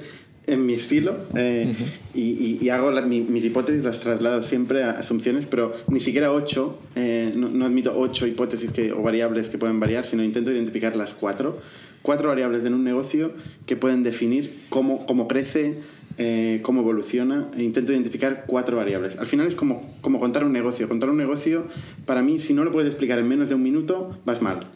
en 0.52 0.66
mi 0.66 0.74
estilo 0.74 1.16
eh, 1.36 1.68
uh 1.68 1.74
-huh. 1.74 2.20
y, 2.20 2.60
y, 2.62 2.70
hago 2.70 2.92
la, 2.92 3.02
mi, 3.02 3.22
mis 3.22 3.46
hipótesis, 3.46 3.84
las 3.84 4.00
traslado 4.00 4.44
siempre 4.44 4.84
a 4.84 4.92
asunciones, 4.92 5.46
pero 5.46 5.74
ni 5.88 6.00
siquiera 6.00 6.32
ocho, 6.32 6.80
eh, 6.96 7.32
no, 7.36 7.50
no, 7.50 7.66
admito 7.66 7.94
ocho 7.98 8.28
hipótesis 8.28 8.72
que, 8.72 8.92
o 8.92 9.02
variables 9.02 9.50
que 9.50 9.58
pueden 9.58 9.80
variar, 9.80 10.06
sino 10.06 10.24
intento 10.24 10.52
identificar 10.52 10.96
las 10.96 11.14
cuatro. 11.14 11.60
Cuatro 12.02 12.30
variables 12.30 12.66
en 12.66 12.74
un 12.74 12.84
negocio 12.84 13.32
que 13.68 13.76
pueden 13.76 14.02
definir 14.02 14.62
cómo, 14.70 15.06
cómo 15.06 15.28
crece, 15.28 15.76
eh, 16.18 16.60
cómo 16.64 16.82
evoluciona, 16.82 17.50
e 17.56 17.64
intento 17.64 17.92
identificar 17.92 18.46
cuatro 18.48 18.76
variables. 18.76 19.18
Al 19.18 19.28
final 19.28 19.48
es 19.48 19.56
como, 19.56 19.98
como 20.02 20.20
contar 20.20 20.44
un 20.44 20.52
negocio. 20.52 20.88
Contar 20.90 21.10
un 21.10 21.18
negocio, 21.18 21.68
para 22.06 22.22
mí, 22.22 22.40
si 22.40 22.54
no 22.54 22.64
lo 22.64 22.72
puedes 22.72 22.90
explicar 22.90 23.20
en 23.20 23.28
menos 23.28 23.50
de 23.50 23.56
un 23.56 23.64
minuto, 23.64 24.18
vas 24.26 24.42
mal. 24.42 24.68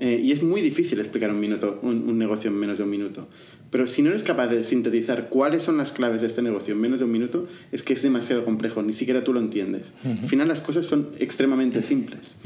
Eh, 0.00 0.20
y 0.22 0.32
es 0.32 0.42
muy 0.42 0.60
difícil 0.60 0.98
explicar 0.98 1.30
un, 1.30 1.40
minuto, 1.40 1.78
un, 1.82 2.08
un, 2.08 2.18
negocio 2.18 2.50
en 2.50 2.56
menos 2.58 2.78
de 2.78 2.84
un 2.84 2.90
minuto. 2.90 3.28
Pero 3.74 3.88
si 3.88 4.02
no 4.02 4.10
eres 4.10 4.22
capaz 4.22 4.46
de 4.46 4.62
sintetizar 4.62 5.28
cuáles 5.28 5.64
son 5.64 5.78
las 5.78 5.90
claves 5.90 6.20
de 6.20 6.28
este 6.28 6.42
negocio 6.42 6.74
en 6.74 6.80
menos 6.80 7.00
de 7.00 7.06
un 7.06 7.10
minuto, 7.10 7.48
es 7.72 7.82
que 7.82 7.94
es 7.94 8.02
demasiado 8.02 8.44
complejo, 8.44 8.84
ni 8.84 8.92
siquiera 8.92 9.24
tú 9.24 9.32
lo 9.32 9.40
entiendes. 9.40 9.92
Al 10.04 10.28
final 10.28 10.46
las 10.46 10.60
cosas 10.60 10.86
son 10.86 11.08
extremadamente 11.18 11.82
simples. 11.82 12.36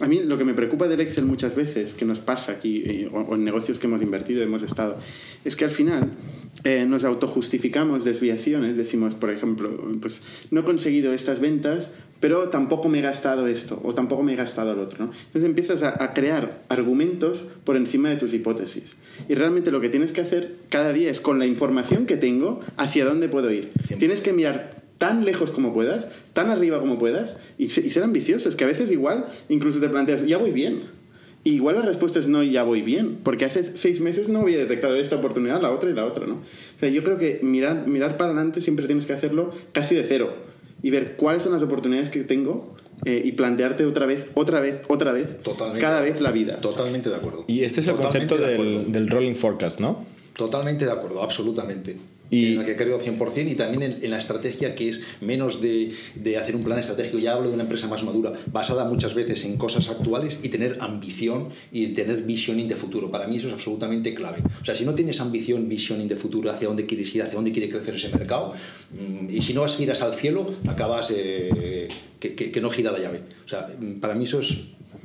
A 0.00 0.08
mí 0.08 0.20
lo 0.20 0.38
que 0.38 0.44
me 0.44 0.54
preocupa 0.54 0.88
del 0.88 1.00
Excel 1.00 1.26
muchas 1.26 1.54
veces, 1.54 1.94
que 1.94 2.04
nos 2.04 2.20
pasa 2.20 2.52
aquí, 2.52 2.82
eh, 2.86 3.10
o, 3.12 3.20
o, 3.20 3.34
en 3.34 3.44
negocios 3.44 3.78
que 3.78 3.86
hemos 3.86 4.02
invertido, 4.02 4.42
hemos 4.42 4.62
estado, 4.62 4.96
es 5.44 5.54
que 5.56 5.64
al 5.64 5.70
final 5.70 6.10
eh, 6.64 6.86
nos 6.86 7.04
autojustificamos 7.04 8.04
desviaciones, 8.04 8.76
decimos, 8.76 9.16
por 9.16 9.30
ejemplo, 9.30 9.70
pues 10.00 10.22
no 10.50 10.60
he 10.60 10.64
conseguido 10.64 11.12
estas 11.12 11.40
ventas, 11.40 11.90
pero 12.20 12.50
tampoco 12.50 12.88
me 12.88 13.00
he 13.00 13.02
gastado 13.02 13.48
esto 13.48 13.80
o 13.82 13.94
tampoco 13.94 14.22
me 14.22 14.34
he 14.34 14.36
gastado 14.36 14.72
el 14.72 14.78
otro. 14.78 15.06
¿no? 15.06 15.12
Entonces 15.12 15.44
empiezas 15.44 15.82
a, 15.82 16.02
a, 16.02 16.14
crear 16.14 16.62
argumentos 16.68 17.46
por 17.64 17.76
encima 17.76 18.10
de 18.10 18.16
tus 18.16 18.32
hipótesis. 18.32 18.94
Y 19.28 19.34
realmente 19.34 19.72
lo 19.72 19.80
que 19.80 19.88
tienes 19.88 20.12
que 20.12 20.20
hacer 20.20 20.54
cada 20.68 20.92
día 20.92 21.10
es 21.10 21.20
con 21.20 21.40
la 21.40 21.46
información 21.46 22.06
que 22.06 22.16
tengo, 22.16 22.60
hacia 22.76 23.04
dónde 23.04 23.28
puedo 23.28 23.50
ir. 23.50 23.72
Tienes 23.98 24.20
que 24.20 24.32
mirar 24.32 24.81
tan 25.02 25.24
lejos 25.24 25.50
como 25.50 25.74
puedas, 25.74 26.04
tan 26.32 26.48
arriba 26.48 26.78
como 26.78 26.96
puedas 26.96 27.36
y, 27.58 27.64
y 27.64 27.68
ser 27.68 28.04
ambicioso. 28.04 28.48
Es 28.48 28.54
que 28.54 28.62
a 28.62 28.68
veces 28.68 28.92
igual 28.92 29.26
incluso 29.48 29.80
te 29.80 29.88
planteas, 29.88 30.24
ya 30.24 30.38
voy 30.38 30.52
bien. 30.52 30.82
Y 31.42 31.54
igual 31.54 31.74
la 31.74 31.82
respuesta 31.82 32.20
es 32.20 32.28
no, 32.28 32.44
ya 32.44 32.62
voy 32.62 32.82
bien, 32.82 33.18
porque 33.24 33.44
hace 33.44 33.64
seis 33.76 34.00
meses 34.00 34.28
no 34.28 34.42
había 34.42 34.58
detectado 34.58 34.94
esta 34.94 35.16
oportunidad, 35.16 35.60
la 35.60 35.72
otra 35.72 35.90
y 35.90 35.92
la 35.92 36.06
otra, 36.06 36.28
¿no? 36.28 36.34
O 36.34 36.78
sea, 36.78 36.88
yo 36.88 37.02
creo 37.02 37.18
que 37.18 37.40
mirar, 37.42 37.88
mirar 37.88 38.16
para 38.16 38.30
adelante 38.30 38.60
siempre 38.60 38.86
tienes 38.86 39.04
que 39.04 39.12
hacerlo 39.12 39.50
casi 39.72 39.96
de 39.96 40.04
cero 40.04 40.36
y 40.84 40.90
ver 40.90 41.16
cuáles 41.16 41.42
son 41.42 41.52
las 41.52 41.64
oportunidades 41.64 42.08
que 42.08 42.22
tengo 42.22 42.76
eh, 43.04 43.22
y 43.24 43.32
plantearte 43.32 43.84
otra 43.84 44.06
vez, 44.06 44.28
otra 44.34 44.60
vez, 44.60 44.82
otra 44.86 45.10
vez, 45.10 45.42
Totalmente 45.42 45.80
cada 45.80 46.00
vez 46.00 46.20
la 46.20 46.30
vida. 46.30 46.60
Totalmente 46.60 47.10
de 47.10 47.16
acuerdo. 47.16 47.44
Y 47.48 47.64
este 47.64 47.80
es 47.80 47.88
el 47.88 47.96
Totalmente 47.96 48.36
concepto 48.36 48.46
de 48.46 48.56
del, 48.56 48.92
del, 48.92 49.08
rolling 49.08 49.34
forecast, 49.34 49.80
¿no? 49.80 50.06
Totalmente 50.36 50.84
de 50.84 50.92
acuerdo, 50.92 51.24
absolutamente. 51.24 51.96
Y 52.32 52.46
en 52.46 52.56
la 52.56 52.64
que 52.64 52.76
creo 52.76 52.98
100% 52.98 53.50
y 53.50 53.56
también 53.56 53.98
en, 54.00 54.10
la 54.10 54.16
estrategia 54.16 54.74
que 54.74 54.88
es 54.88 55.02
menos 55.20 55.60
de, 55.60 55.92
de, 56.14 56.38
hacer 56.38 56.56
un 56.56 56.64
plan 56.64 56.78
estratégico, 56.78 57.18
ya 57.18 57.34
hablo 57.34 57.48
de 57.48 57.54
una 57.54 57.64
empresa 57.64 57.88
más 57.88 58.02
madura, 58.02 58.32
basada 58.46 58.86
muchas 58.86 59.12
veces 59.12 59.44
en 59.44 59.58
cosas 59.58 59.90
actuales 59.90 60.40
y 60.42 60.48
tener 60.48 60.78
ambición 60.80 61.50
y 61.70 61.88
tener 61.88 62.22
visioning 62.22 62.68
de 62.68 62.74
futuro. 62.74 63.10
Para 63.10 63.26
mí 63.26 63.36
eso 63.36 63.48
es 63.48 63.52
absolutamente 63.52 64.14
clave. 64.14 64.38
O 64.62 64.64
sea, 64.64 64.74
si 64.74 64.86
no 64.86 64.94
tienes 64.94 65.20
ambición, 65.20 65.68
visioning 65.68 66.08
de 66.08 66.16
futuro, 66.16 66.50
hacia 66.50 66.68
dónde 66.68 66.86
quieres 66.86 67.14
ir, 67.14 67.22
hacia 67.22 67.34
dónde 67.34 67.52
quiere 67.52 67.68
crecer 67.68 67.96
ese 67.96 68.08
mercado, 68.08 68.54
mm, 68.92 69.28
y 69.28 69.42
si 69.42 69.52
no 69.52 69.62
aspiras 69.62 70.00
al 70.00 70.14
cielo, 70.14 70.54
acabas 70.66 71.12
eh, 71.14 71.88
que, 72.18 72.34
que, 72.34 72.50
que 72.50 72.60
no 72.62 72.70
gira 72.70 72.92
la 72.92 72.98
llave. 72.98 73.20
O 73.44 73.48
sea, 73.48 73.66
para 74.00 74.14
mí 74.14 74.24
eso 74.24 74.38
es 74.38 74.56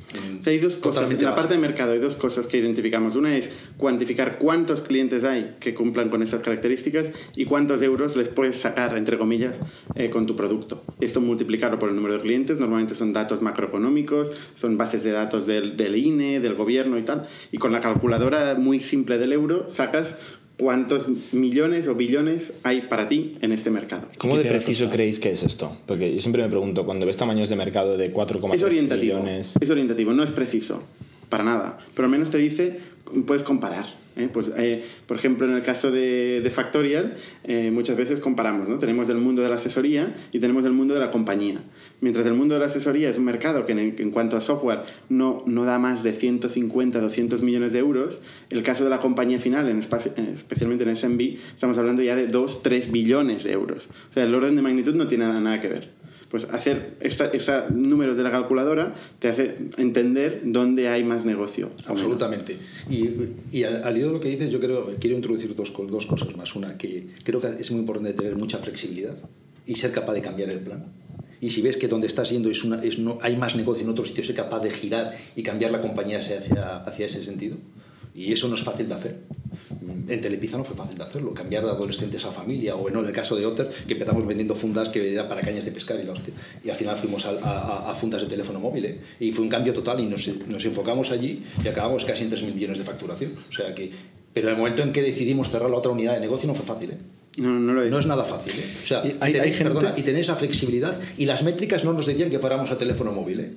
o 0.08 0.42
sea, 0.42 0.52
hay 0.52 0.58
dos 0.58 0.76
cosas. 0.76 1.10
En 1.10 1.22
la 1.22 1.34
parte 1.34 1.54
de 1.54 1.60
mercado 1.60 1.92
hay 1.92 1.98
dos 1.98 2.16
cosas 2.16 2.46
que 2.46 2.58
identificamos. 2.58 3.16
Una 3.16 3.36
es 3.36 3.50
cuantificar 3.76 4.38
cuántos 4.38 4.82
clientes 4.82 5.24
hay 5.24 5.56
que 5.60 5.74
cumplan 5.74 6.08
con 6.08 6.22
esas 6.22 6.42
características 6.42 7.10
y 7.36 7.44
cuántos 7.44 7.82
euros 7.82 8.16
les 8.16 8.28
puedes 8.28 8.56
sacar, 8.56 8.96
entre 8.96 9.18
comillas, 9.18 9.58
eh, 9.94 10.10
con 10.10 10.26
tu 10.26 10.36
producto. 10.36 10.82
Esto 11.00 11.20
multiplicarlo 11.20 11.78
por 11.78 11.90
el 11.90 11.96
número 11.96 12.14
de 12.14 12.20
clientes. 12.20 12.58
Normalmente 12.58 12.94
son 12.94 13.12
datos 13.12 13.42
macroeconómicos, 13.42 14.32
son 14.54 14.78
bases 14.78 15.04
de 15.04 15.10
datos 15.10 15.46
del, 15.46 15.76
del 15.76 15.96
INE, 15.96 16.40
del 16.40 16.54
gobierno 16.54 16.98
y 16.98 17.02
tal. 17.02 17.26
Y 17.52 17.58
con 17.58 17.72
la 17.72 17.80
calculadora 17.80 18.54
muy 18.54 18.80
simple 18.80 19.18
del 19.18 19.32
euro 19.32 19.68
sacas 19.68 20.16
cuántos 20.58 21.06
millones 21.32 21.86
o 21.86 21.94
billones 21.94 22.52
hay 22.64 22.82
para 22.82 23.08
ti 23.08 23.36
en 23.40 23.52
este 23.52 23.70
mercado. 23.70 24.08
¿Cómo 24.18 24.36
de 24.36 24.44
preciso 24.44 24.90
creéis 24.90 25.20
que 25.20 25.30
es 25.30 25.42
esto? 25.42 25.76
Porque 25.86 26.14
yo 26.14 26.20
siempre 26.20 26.42
me 26.42 26.48
pregunto, 26.48 26.84
cuando 26.84 27.06
ves 27.06 27.16
tamaños 27.16 27.48
de 27.48 27.56
mercado 27.56 27.96
de 27.96 28.12
4,3 28.12 28.88
trillones... 28.88 29.54
Es 29.60 29.70
orientativo, 29.70 30.12
no 30.12 30.22
es 30.22 30.32
preciso, 30.32 30.82
para 31.30 31.44
nada. 31.44 31.78
Pero 31.94 32.06
al 32.06 32.10
menos 32.10 32.30
te 32.30 32.38
dice, 32.38 32.80
puedes 33.26 33.44
comparar. 33.44 33.86
¿eh? 34.16 34.28
Pues, 34.32 34.50
eh, 34.56 34.84
por 35.06 35.16
ejemplo, 35.16 35.46
en 35.46 35.54
el 35.54 35.62
caso 35.62 35.90
de, 35.90 36.40
de 36.42 36.50
Factorial, 36.50 37.16
eh, 37.44 37.70
muchas 37.72 37.96
veces 37.96 38.20
comparamos, 38.20 38.68
¿no? 38.68 38.78
Tenemos 38.78 39.06
del 39.06 39.18
mundo 39.18 39.42
de 39.42 39.48
la 39.48 39.54
asesoría 39.54 40.14
y 40.32 40.40
tenemos 40.40 40.64
del 40.64 40.72
mundo 40.72 40.94
de 40.94 41.00
la 41.00 41.10
compañía. 41.10 41.60
Mientras 42.00 42.26
el 42.26 42.34
mundo 42.34 42.54
de 42.54 42.60
la 42.60 42.66
asesoría 42.66 43.10
es 43.10 43.18
un 43.18 43.24
mercado 43.24 43.66
que 43.66 43.72
en, 43.72 44.10
cuanto 44.10 44.36
a 44.36 44.40
software 44.40 44.82
no, 45.08 45.42
no 45.46 45.64
da 45.64 45.78
más 45.78 46.02
de 46.02 46.12
150, 46.12 47.00
200 47.00 47.42
millones 47.42 47.72
de 47.72 47.80
euros, 47.80 48.20
el 48.50 48.62
caso 48.62 48.84
de 48.84 48.90
la 48.90 49.00
compañía 49.00 49.40
final, 49.40 49.68
en 49.68 49.80
especialmente 49.80 50.84
en 50.84 50.96
SMB, 50.96 51.20
estamos 51.54 51.76
hablando 51.78 52.02
ya 52.02 52.14
de 52.14 52.28
2, 52.28 52.62
3 52.62 52.92
billones 52.92 53.44
de 53.44 53.52
euros. 53.52 53.88
O 54.10 54.14
sea, 54.14 54.24
el 54.24 54.34
orden 54.34 54.54
de 54.56 54.62
magnitud 54.62 54.94
no 54.94 55.08
tiene 55.08 55.26
nada, 55.26 55.40
nada 55.40 55.60
que 55.60 55.68
ver 55.68 55.98
pues 56.30 56.44
hacer 56.44 56.96
estos 57.00 57.70
números 57.70 58.16
de 58.16 58.22
la 58.22 58.30
calculadora 58.30 58.94
te 59.18 59.28
hace 59.28 59.56
entender 59.78 60.42
dónde 60.44 60.88
hay 60.88 61.02
más 61.04 61.24
negocio. 61.24 61.70
Absolutamente. 61.86 62.56
Y, 62.90 63.08
y 63.50 63.64
al, 63.64 63.82
al 63.82 63.96
hilo 63.96 64.08
de 64.08 64.12
lo 64.14 64.20
que 64.20 64.28
dices, 64.28 64.50
yo 64.50 64.60
creo, 64.60 64.94
quiero 65.00 65.16
introducir 65.16 65.54
dos, 65.54 65.72
dos 65.90 66.06
cosas 66.06 66.36
más. 66.36 66.54
Una, 66.54 66.76
que 66.76 67.06
creo 67.24 67.40
que 67.40 67.48
es 67.58 67.70
muy 67.70 67.80
importante 67.80 68.12
tener 68.12 68.36
mucha 68.36 68.58
flexibilidad 68.58 69.16
y 69.66 69.76
ser 69.76 69.92
capaz 69.92 70.12
de 70.12 70.22
cambiar 70.22 70.50
el 70.50 70.60
plan. 70.60 70.84
Y 71.40 71.50
si 71.50 71.62
ves 71.62 71.76
que 71.76 71.88
donde 71.88 72.06
estás 72.06 72.30
yendo 72.30 72.50
es 72.50 72.64
una, 72.64 72.82
es 72.82 72.98
no, 72.98 73.18
hay 73.22 73.36
más 73.36 73.54
negocio 73.56 73.82
en 73.82 73.90
otro 73.90 74.04
sitio, 74.04 74.24
ser 74.24 74.34
capaz 74.34 74.60
de 74.60 74.70
girar 74.70 75.16
y 75.36 75.42
cambiar 75.42 75.70
la 75.70 75.80
compañía 75.80 76.18
hacia, 76.18 76.38
hacia 76.78 77.06
ese 77.06 77.22
sentido. 77.22 77.56
Y 78.14 78.32
eso 78.32 78.48
no 78.48 78.56
es 78.56 78.62
fácil 78.62 78.88
de 78.88 78.94
hacer. 78.94 79.16
En 80.08 80.20
Telepizza 80.20 80.58
no 80.58 80.64
fue 80.64 80.74
fácil 80.74 80.98
de 80.98 81.04
hacerlo, 81.04 81.32
cambiar 81.32 81.64
de 81.64 81.70
adolescentes 81.70 82.24
a 82.24 82.32
familia, 82.32 82.74
o 82.74 82.88
en 82.88 82.96
el 82.96 83.12
caso 83.12 83.36
de 83.36 83.46
Otter, 83.46 83.70
que 83.86 83.92
empezamos 83.92 84.26
vendiendo 84.26 84.56
fundas 84.56 84.88
que 84.88 85.12
eran 85.12 85.28
para 85.28 85.40
cañas 85.40 85.64
de 85.64 85.70
pescar 85.70 86.00
y, 86.00 86.02
la 86.02 86.12
hostia, 86.12 86.34
y 86.64 86.68
al 86.68 86.74
final 86.74 86.96
fuimos 86.96 87.26
a, 87.26 87.30
a, 87.30 87.92
a, 87.92 87.94
fundas 87.94 88.22
de 88.22 88.26
teléfono 88.26 88.58
móvil. 88.58 88.86
¿eh? 88.86 88.98
Y 89.20 89.30
fue 89.30 89.44
un 89.44 89.50
cambio 89.50 89.72
total 89.72 90.00
y 90.00 90.06
nos, 90.06 90.28
nos 90.48 90.64
enfocamos 90.64 91.12
allí 91.12 91.44
y 91.62 91.68
acabamos 91.68 92.04
casi 92.04 92.24
en 92.24 92.32
3.000 92.32 92.54
millones 92.54 92.78
de 92.78 92.84
facturación. 92.84 93.32
O 93.48 93.52
sea 93.52 93.72
que, 93.72 93.92
pero 94.32 94.48
en 94.48 94.54
el 94.54 94.58
momento 94.58 94.82
en 94.82 94.92
que 94.92 95.02
decidimos 95.02 95.48
cerrar 95.48 95.70
la 95.70 95.76
otra 95.76 95.92
unidad 95.92 96.14
de 96.14 96.20
negocio 96.20 96.48
no 96.48 96.56
fue 96.56 96.66
fácil. 96.66 96.90
¿eh? 96.90 96.98
No, 97.38 97.58
no, 97.58 97.72
lo 97.72 97.82
es. 97.82 97.90
no 97.90 97.98
es 97.98 98.06
nada 98.06 98.24
fácil. 98.24 98.52
¿eh? 98.52 98.76
O 98.82 98.86
sea, 98.86 99.02
y, 99.04 99.16
hay, 99.20 99.32
tener, 99.32 99.40
hay 99.40 99.52
gente... 99.52 99.74
perdona, 99.74 99.94
y 99.96 100.02
tener 100.02 100.20
esa 100.20 100.36
flexibilidad. 100.36 100.98
Y 101.16 101.26
las 101.26 101.42
métricas 101.42 101.84
no 101.84 101.92
nos 101.92 102.06
decían 102.06 102.30
que 102.30 102.38
fuéramos 102.38 102.70
a 102.70 102.78
teléfono 102.78 103.12
móvil, 103.12 103.40
¿eh? 103.40 103.52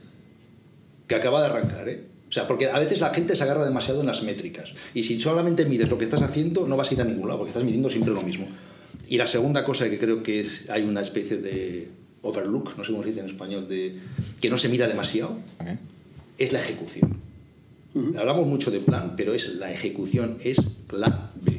que 1.07 1.15
acaba 1.15 1.41
de 1.41 1.47
arrancar. 1.47 1.89
¿eh? 1.89 2.03
O 2.29 2.31
sea, 2.31 2.47
porque 2.47 2.69
a 2.69 2.79
veces 2.79 3.01
la 3.01 3.13
gente 3.13 3.35
se 3.35 3.43
agarra 3.43 3.65
demasiado 3.65 3.99
en 3.99 4.07
las 4.07 4.23
métricas. 4.23 4.73
Y 4.93 5.03
si 5.03 5.19
solamente 5.19 5.65
mides 5.65 5.89
lo 5.89 5.97
que 5.97 6.05
estás 6.05 6.21
haciendo, 6.21 6.65
no 6.65 6.77
vas 6.77 6.89
a 6.89 6.93
ir 6.93 7.01
a 7.01 7.03
ningún 7.03 7.27
lado, 7.27 7.39
porque 7.39 7.49
estás 7.49 7.63
midiendo 7.63 7.89
siempre 7.89 8.13
lo 8.13 8.21
mismo. 8.21 8.47
Y 9.09 9.17
la 9.17 9.27
segunda 9.27 9.65
cosa 9.65 9.89
que 9.89 9.99
creo 9.99 10.23
que 10.23 10.39
es, 10.39 10.69
hay 10.69 10.83
una 10.83 11.01
especie 11.01 11.37
de 11.37 11.89
overlook, 12.21 12.77
no 12.77 12.85
sé 12.85 12.91
cómo 12.91 13.03
se 13.03 13.09
dice 13.09 13.19
en 13.19 13.25
español, 13.25 13.67
de 13.67 13.97
que 14.39 14.49
no 14.49 14.57
se 14.57 14.69
mira 14.69 14.87
demasiado, 14.87 15.37
okay. 15.59 15.77
es 16.37 16.53
la 16.53 16.59
ejecución. 16.59 17.17
Hablamos 18.17 18.47
mucho 18.47 18.71
de 18.71 18.79
plan, 18.79 19.15
pero 19.17 19.33
es 19.33 19.55
la 19.55 19.69
ejecución 19.69 20.37
es 20.41 20.57
clave. 20.87 21.50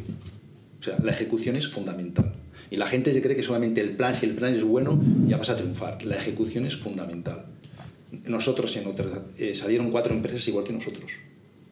O 0.83 0.85
sea, 0.85 0.99
la 1.01 1.13
ejecución 1.13 1.55
es 1.55 1.69
fundamental. 1.69 2.33
Y 2.69 2.77
la 2.77 2.89
gente 2.89 3.13
se 3.13 3.23
cree 3.23 3.37
que 3.37 3.45
solamente 3.45 3.81
el 3.81 3.97
plan, 3.97 4.17
si 4.17 4.27
el 4.27 4.35
plan 4.35 4.53
es 4.53 4.65
bueno, 4.65 5.01
ya 5.29 5.37
vas 5.37 5.49
a 5.49 5.55
triunfar. 5.55 6.05
La 6.05 6.17
ejecución 6.17 6.67
es 6.67 6.77
fundamental. 6.77 7.45
Nosotros 8.25 8.77
en 8.77 8.89
otra, 8.89 9.23
eh, 9.39 9.55
salieron 9.55 9.93
cuatro 9.93 10.13
empresas 10.13 10.49
igual 10.49 10.65
que 10.65 10.73
nosotros 10.73 11.13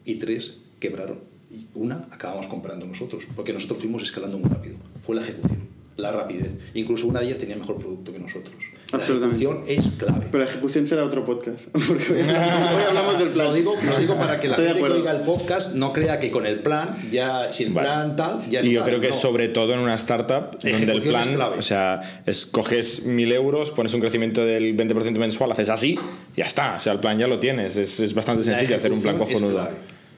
y 0.05 0.15
tres 0.15 0.61
quebraron. 0.79 1.19
Y 1.51 1.67
una 1.73 2.07
acabamos 2.09 2.47
comprando 2.47 2.87
nosotros, 2.87 3.27
porque 3.35 3.51
nosotros 3.51 3.79
fuimos 3.79 4.01
escalando 4.01 4.37
muy 4.37 4.49
rápido. 4.49 4.77
Fue 5.03 5.13
la 5.13 5.23
ejecución, 5.23 5.59
la 5.97 6.13
rapidez. 6.13 6.53
Incluso 6.73 7.05
una 7.05 7.19
de 7.19 7.25
ellas 7.25 7.37
tenía 7.37 7.57
mejor 7.57 7.79
producto 7.79 8.13
que 8.13 8.19
nosotros. 8.19 8.55
La 8.91 8.97
Absolutamente. 8.99 9.43
ejecución 9.45 9.63
es 9.67 9.89
clave. 9.97 10.27
Pero 10.31 10.43
la 10.43 10.49
ejecución 10.49 10.87
será 10.87 11.03
otro 11.05 11.23
podcast. 11.23 11.59
Porque 11.71 12.13
hoy 12.13 12.83
hablamos 12.87 13.17
del 13.19 13.29
plan. 13.29 13.47
Lo 13.47 13.53
digo, 13.53 13.75
lo 13.81 13.97
digo 13.99 14.15
para 14.17 14.39
que 14.39 14.47
la 14.49 14.55
Estoy 14.55 14.67
gente 14.73 14.83
que 14.83 14.93
oiga 14.93 15.11
el 15.11 15.21
podcast 15.21 15.75
no 15.75 15.93
crea 15.93 16.19
que 16.19 16.29
con 16.29 16.45
el 16.45 16.59
plan, 16.59 16.95
ya 17.11 17.51
si 17.51 17.63
el 17.63 17.71
Vale. 17.73 17.87
plan 17.87 18.15
tal, 18.15 18.41
ya 18.49 18.61
Y 18.61 18.71
yo 18.71 18.79
está. 18.79 18.89
creo 18.89 19.01
que 19.01 19.07
No. 19.09 19.13
sobre 19.13 19.47
todo 19.49 19.73
en 19.73 19.79
una 19.79 19.95
startup 19.95 20.57
donde 20.61 20.83
el 20.91 20.97
es 20.97 21.03
plan, 21.05 21.33
clave. 21.35 21.57
o 21.57 21.61
sea, 21.61 22.01
escoges 22.25 23.05
mil 23.05 23.31
euros, 23.31 23.71
pones 23.71 23.93
un 23.93 24.01
crecimiento 24.01 24.45
del 24.45 24.75
20% 24.75 25.17
mensual, 25.19 25.51
haces 25.51 25.69
así, 25.69 25.97
ya 26.35 26.45
está. 26.45 26.75
O 26.77 26.79
sea, 26.81 26.93
el 26.93 26.99
plan 26.99 27.17
ya 27.17 27.27
lo 27.27 27.39
tienes. 27.39 27.77
Es, 27.77 27.99
es 27.99 28.13
bastante 28.13 28.43
sencillo 28.43 28.75
hacer 28.75 28.91
un 28.91 29.01
plan 29.01 29.15
es 29.15 29.21
cojonudo. 29.21 29.69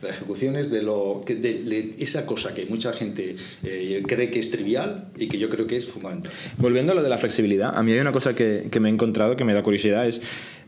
La 0.04 0.10
ejecución 0.10 0.56
es 0.56 0.70
de, 0.70 0.84
lo, 0.84 1.24
que- 1.26 1.36
de, 1.36 1.64
de 1.64 1.96
esa 2.00 2.26
cosa 2.26 2.54
que 2.54 2.66
mucha 2.66 2.94
gente 2.94 3.36
eh, 3.64 4.02
cree 4.08 4.30
que 4.30 4.40
es 4.40 4.52
trivial 4.52 5.06
y 5.18 5.28
que 5.28 5.38
yo 5.40 5.50
creo 5.50 5.66
que 5.66 5.78
es 5.78 5.88
fundamental. 5.88 6.32
Volviendo 6.58 6.92
a 6.92 6.96
lo 6.96 7.02
de 7.04 7.10
la 7.10 7.18
flexibilidad, 7.18 7.76
a 7.76 7.82
mí 7.84 7.92
hay 7.94 8.00
una 8.00 8.12
cosa 8.12 8.36
que, 8.36 8.68
que 8.70 8.80
me 8.80 8.90
he 8.90 8.92
encontrado 8.92 9.36
que 9.36 9.44
me 9.46 9.54
da 9.54 9.64
curiosidad, 9.64 10.06
es 10.08 10.22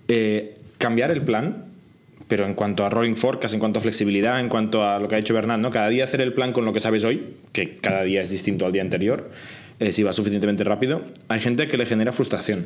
eh, 0.08 0.56
cambiar 0.78 1.12
el 1.12 1.22
plan, 1.22 1.66
pero 2.28 2.46
en 2.48 2.56
cuanto 2.56 2.86
a 2.86 2.90
rolling 2.90 3.16
forecast, 3.16 3.54
en 3.54 3.60
cuanto 3.60 3.80
a 3.80 3.82
flexibilidad, 3.82 4.40
en 4.40 4.50
cuanto 4.50 4.84
a 4.84 5.00
lo 5.00 5.08
que 5.08 5.16
ha 5.16 5.18
dicho 5.18 5.34
Bernat, 5.34 5.60
¿no? 5.60 5.70
cada 5.70 5.90
día 5.90 6.06
hacer 6.06 6.22
el 6.22 6.34
plan 6.34 6.54
con 6.54 6.66
lo 6.66 6.74
que 6.74 6.80
sabes 6.80 7.04
hoy, 7.04 7.36
que 7.52 7.78
cada 7.78 8.04
día 8.04 8.22
es 8.22 8.30
distinto 8.32 8.66
al 8.66 8.72
día 8.72 8.82
anterior, 8.82 9.30
eh, 9.80 9.92
si 9.92 10.02
va 10.04 10.14
suficientemente 10.14 10.64
rápido, 10.64 11.02
hay 11.28 11.40
gente 11.40 11.68
que 11.68 11.78
le 11.78 11.86
genera 11.86 12.12
frustración. 12.14 12.66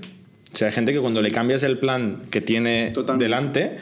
O 0.53 0.58
sea, 0.58 0.67
hay 0.69 0.73
gente 0.73 0.93
que 0.93 0.99
cuando 0.99 1.21
le 1.21 1.32
cambias 1.32 1.63
el 1.63 1.77
plan 1.77 2.21
que 2.32 2.41
tiene 2.41 2.91
Totalmente. 2.93 3.23
delante, 3.25 3.75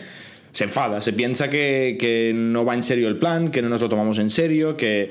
se 0.57 0.63
enfada, 0.63 1.01
se 1.01 1.13
piensa 1.13 1.51
que, 1.51 1.97
que 1.99 2.33
no 2.35 2.65
va 2.65 2.73
en 2.73 2.81
serio 2.81 3.09
el 3.09 3.17
plan, 3.19 3.51
que 3.51 3.61
no 3.61 3.69
nos 3.69 3.79
lo 3.79 3.89
tomamos 3.89 4.17
en 4.17 4.31
serio, 4.31 4.75
que... 4.75 5.07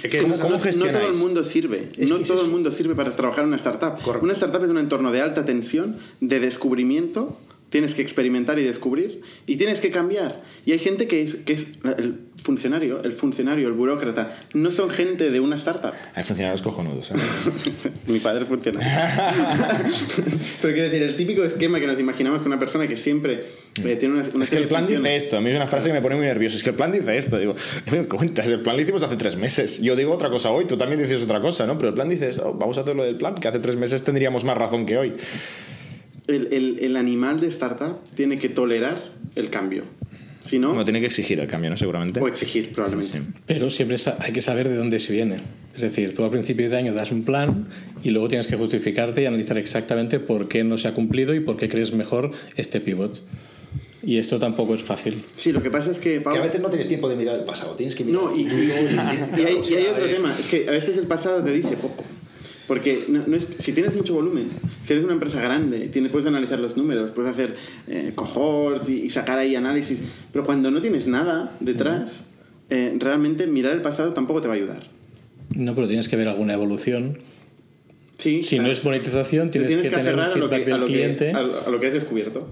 que 0.00 0.18
¿Cómo, 0.18 0.36
no- 0.36 0.40
cómo 0.40 0.58
no, 0.58 0.60
todo 0.92 1.08
el 1.08 1.14
mundo 1.14 1.42
sirve. 1.42 1.88
Es 1.98 2.08
no 2.08 2.18
todo 2.18 2.44
el 2.44 2.52
mundo 2.52 2.70
sirve 2.70 2.94
para 2.94 3.10
trabajar 3.10 3.42
en 3.42 3.48
una 3.48 3.56
startup. 3.56 4.00
Correcto. 4.00 4.22
Una 4.22 4.34
startup 4.34 4.62
es 4.62 4.70
un 4.70 4.78
entorno 4.78 5.10
de 5.10 5.22
alta 5.22 5.44
tensión, 5.44 5.96
de 6.20 6.38
descubrimiento. 6.38 7.36
Tienes 7.68 7.94
que 7.94 8.02
experimentar 8.02 8.58
y 8.58 8.64
descubrir. 8.64 9.22
Y 9.46 9.56
tienes 9.56 9.80
que 9.80 9.90
cambiar. 9.90 10.42
Y 10.64 10.72
hay 10.72 10.78
gente 10.78 11.08
que 11.08 11.22
es, 11.22 11.36
que 11.36 11.54
es 11.54 11.66
el 11.98 12.20
funcionario, 12.36 13.02
el 13.02 13.12
funcionario, 13.12 13.66
el 13.66 13.74
burócrata. 13.74 14.38
No 14.54 14.70
son 14.70 14.90
gente 14.90 15.30
de 15.30 15.40
una 15.40 15.56
startup. 15.56 15.92
Hay 16.14 16.24
funcionarios 16.24 16.62
cojonudos. 16.62 17.10
¿eh? 17.10 17.14
Mi 18.06 18.20
padre 18.20 18.42
es 18.42 18.48
funcionario. 18.48 18.88
Pero 20.62 20.74
quiero 20.74 20.88
decir, 20.88 21.02
el 21.02 21.16
típico 21.16 21.42
esquema 21.42 21.80
que 21.80 21.86
nos 21.86 21.98
imaginamos 21.98 22.42
con 22.42 22.52
una 22.52 22.60
persona 22.60 22.86
que 22.86 22.96
siempre 22.96 23.44
eh, 23.84 23.96
tiene 23.96 24.14
una, 24.14 24.28
una 24.32 24.44
Es 24.44 24.50
que 24.50 24.58
el 24.58 24.68
plan 24.68 24.84
funciones. 24.84 25.04
dice 25.04 25.16
esto, 25.16 25.36
a 25.36 25.40
mí 25.40 25.50
es 25.50 25.56
una 25.56 25.66
frase 25.66 25.88
que 25.88 25.94
me 25.94 26.00
pone 26.00 26.16
muy 26.16 26.26
nervioso. 26.26 26.56
Es 26.56 26.62
que 26.62 26.70
el 26.70 26.76
plan 26.76 26.92
dice 26.92 27.16
esto. 27.16 27.38
Digo, 27.38 27.56
¿me 27.90 28.04
cuentas? 28.04 28.46
El 28.46 28.62
plan 28.62 28.76
lo 28.76 28.82
hicimos 28.82 29.02
hace 29.02 29.16
tres 29.16 29.36
meses. 29.36 29.80
Yo 29.80 29.96
digo 29.96 30.12
otra 30.12 30.30
cosa 30.30 30.50
hoy, 30.50 30.66
tú 30.66 30.76
también 30.76 31.00
dices 31.00 31.22
otra 31.22 31.40
cosa, 31.40 31.66
¿no? 31.66 31.78
Pero 31.78 31.88
el 31.88 31.94
plan 31.94 32.08
dice 32.08 32.28
esto, 32.28 32.54
vamos 32.54 32.78
a 32.78 32.82
hacer 32.82 32.94
lo 32.94 33.04
del 33.04 33.16
plan, 33.16 33.34
que 33.34 33.48
hace 33.48 33.58
tres 33.58 33.76
meses 33.76 34.04
tendríamos 34.04 34.44
más 34.44 34.56
razón 34.56 34.86
que 34.86 34.98
hoy. 34.98 35.14
El, 36.28 36.48
el- 36.52 36.78
el 36.80 36.96
animal 36.96 37.40
de 37.40 37.46
startup 37.48 37.98
tiene 38.14 38.36
que 38.36 38.48
tolerar 38.48 39.00
el 39.36 39.50
cambio. 39.50 39.84
Si 40.40 40.58
no, 40.60 40.74
No 40.74 40.84
tiene 40.84 41.00
que 41.00 41.06
exigir 41.06 41.40
el 41.40 41.48
cambio, 41.48 41.70
¿no? 41.70 41.76
Seguramente. 41.76 42.20
o 42.20 42.28
exigir 42.28 42.70
probablemente. 42.72 43.18
Sí. 43.18 43.24
Pero 43.46 43.68
siempre 43.68 43.96
hay 44.20 44.32
que 44.32 44.40
saber 44.42 44.68
de 44.68 44.76
dónde 44.76 45.00
se 45.00 45.12
viene. 45.12 45.36
Es 45.74 45.82
decir, 45.82 46.14
tú 46.14 46.22
al 46.24 46.30
principio 46.30 46.70
de 46.70 46.76
año 46.76 46.94
das 46.94 47.10
un 47.10 47.24
plan 47.24 47.66
y 48.04 48.10
luego 48.10 48.28
tienes 48.28 48.46
que 48.46 48.56
justificarte 48.56 49.22
y 49.22 49.26
analizar 49.26 49.58
exactamente 49.58 50.20
por 50.20 50.46
qué 50.48 50.62
no 50.62 50.78
se 50.78 50.86
ha 50.88 50.94
cumplido 50.94 51.34
y 51.34 51.40
por 51.40 51.56
qué 51.56 51.68
crees 51.68 51.92
mejor 51.92 52.30
este 52.56 52.80
pivot. 52.80 53.22
Y 54.04 54.18
esto 54.18 54.38
tampoco 54.38 54.74
es 54.74 54.84
fácil. 54.84 55.20
Sí, 55.36 55.50
lo 55.50 55.60
que 55.64 55.70
pasa 55.70 55.90
es 55.90 55.98
que, 55.98 56.14
Que 56.14 56.20
Pablo, 56.20 56.40
a 56.42 56.44
veces 56.44 56.60
no 56.60 56.68
tienes 56.68 56.86
tiempo 56.86 57.08
de 57.08 57.16
mirar 57.16 57.36
el 57.40 57.44
pasado, 57.44 57.72
tienes 57.74 57.96
que 57.96 58.04
mirar 58.04 58.22
No, 58.22 58.36
y, 58.36 58.42
y- 58.42 58.44
y 58.46 58.50
hay, 58.70 58.84
y 59.36 59.42
hay 59.42 59.64
sea, 59.82 59.90
otro 59.92 60.06
eh, 60.06 60.12
tema, 60.14 60.36
es 60.38 60.46
que 60.46 60.68
a 60.68 60.70
veces 60.70 60.96
el 60.96 61.06
pasado 61.08 61.42
te 61.42 61.50
dice 61.52 61.76
poco. 61.76 62.04
Porque 62.66 63.04
no, 63.08 63.22
no 63.26 63.36
es, 63.36 63.46
si 63.58 63.72
tienes 63.72 63.94
mucho 63.94 64.14
volumen, 64.14 64.48
si 64.84 64.92
eres 64.92 65.04
una 65.04 65.12
empresa 65.14 65.40
grande, 65.40 65.88
tienes, 65.88 66.10
puedes 66.10 66.26
analizar 66.26 66.58
los 66.58 66.76
números, 66.76 67.10
puedes 67.12 67.30
hacer 67.30 67.54
eh, 67.86 68.12
cohorts 68.14 68.88
y, 68.88 68.94
y 69.04 69.10
sacar 69.10 69.38
ahí 69.38 69.54
análisis, 69.54 69.98
pero 70.32 70.44
cuando 70.44 70.70
no 70.70 70.80
tienes 70.80 71.06
nada 71.06 71.56
detrás, 71.60 72.24
eh, 72.70 72.94
realmente 72.98 73.46
mirar 73.46 73.72
el 73.72 73.82
pasado 73.82 74.12
tampoco 74.12 74.40
te 74.40 74.48
va 74.48 74.54
a 74.54 74.56
ayudar. 74.56 74.82
No, 75.54 75.74
pero 75.76 75.86
tienes 75.86 76.08
que 76.08 76.16
ver 76.16 76.26
alguna 76.28 76.54
evolución. 76.54 77.18
Sí, 78.18 78.42
Si 78.42 78.56
no 78.56 78.62
claro. 78.64 78.72
es 78.78 78.82
monetización, 78.84 79.50
Te 79.50 79.58
tienes, 79.60 79.76
que, 79.76 79.90
tener 79.90 80.00
aferrar 80.00 80.30
un 80.30 80.34
a 80.36 80.38
lo 80.38 80.48
que, 80.48 80.56
feedback 80.56 80.68
a 80.68 80.72
del 80.72 80.80
lo 80.80 80.86
que- 80.86 80.92
cliente. 80.92 81.30
a 81.32 81.42
lo- 81.42 81.66
a 81.66 81.70
lo 81.70 81.78
que 81.80 81.86
has 81.88 81.92
descubierto. 81.92 82.50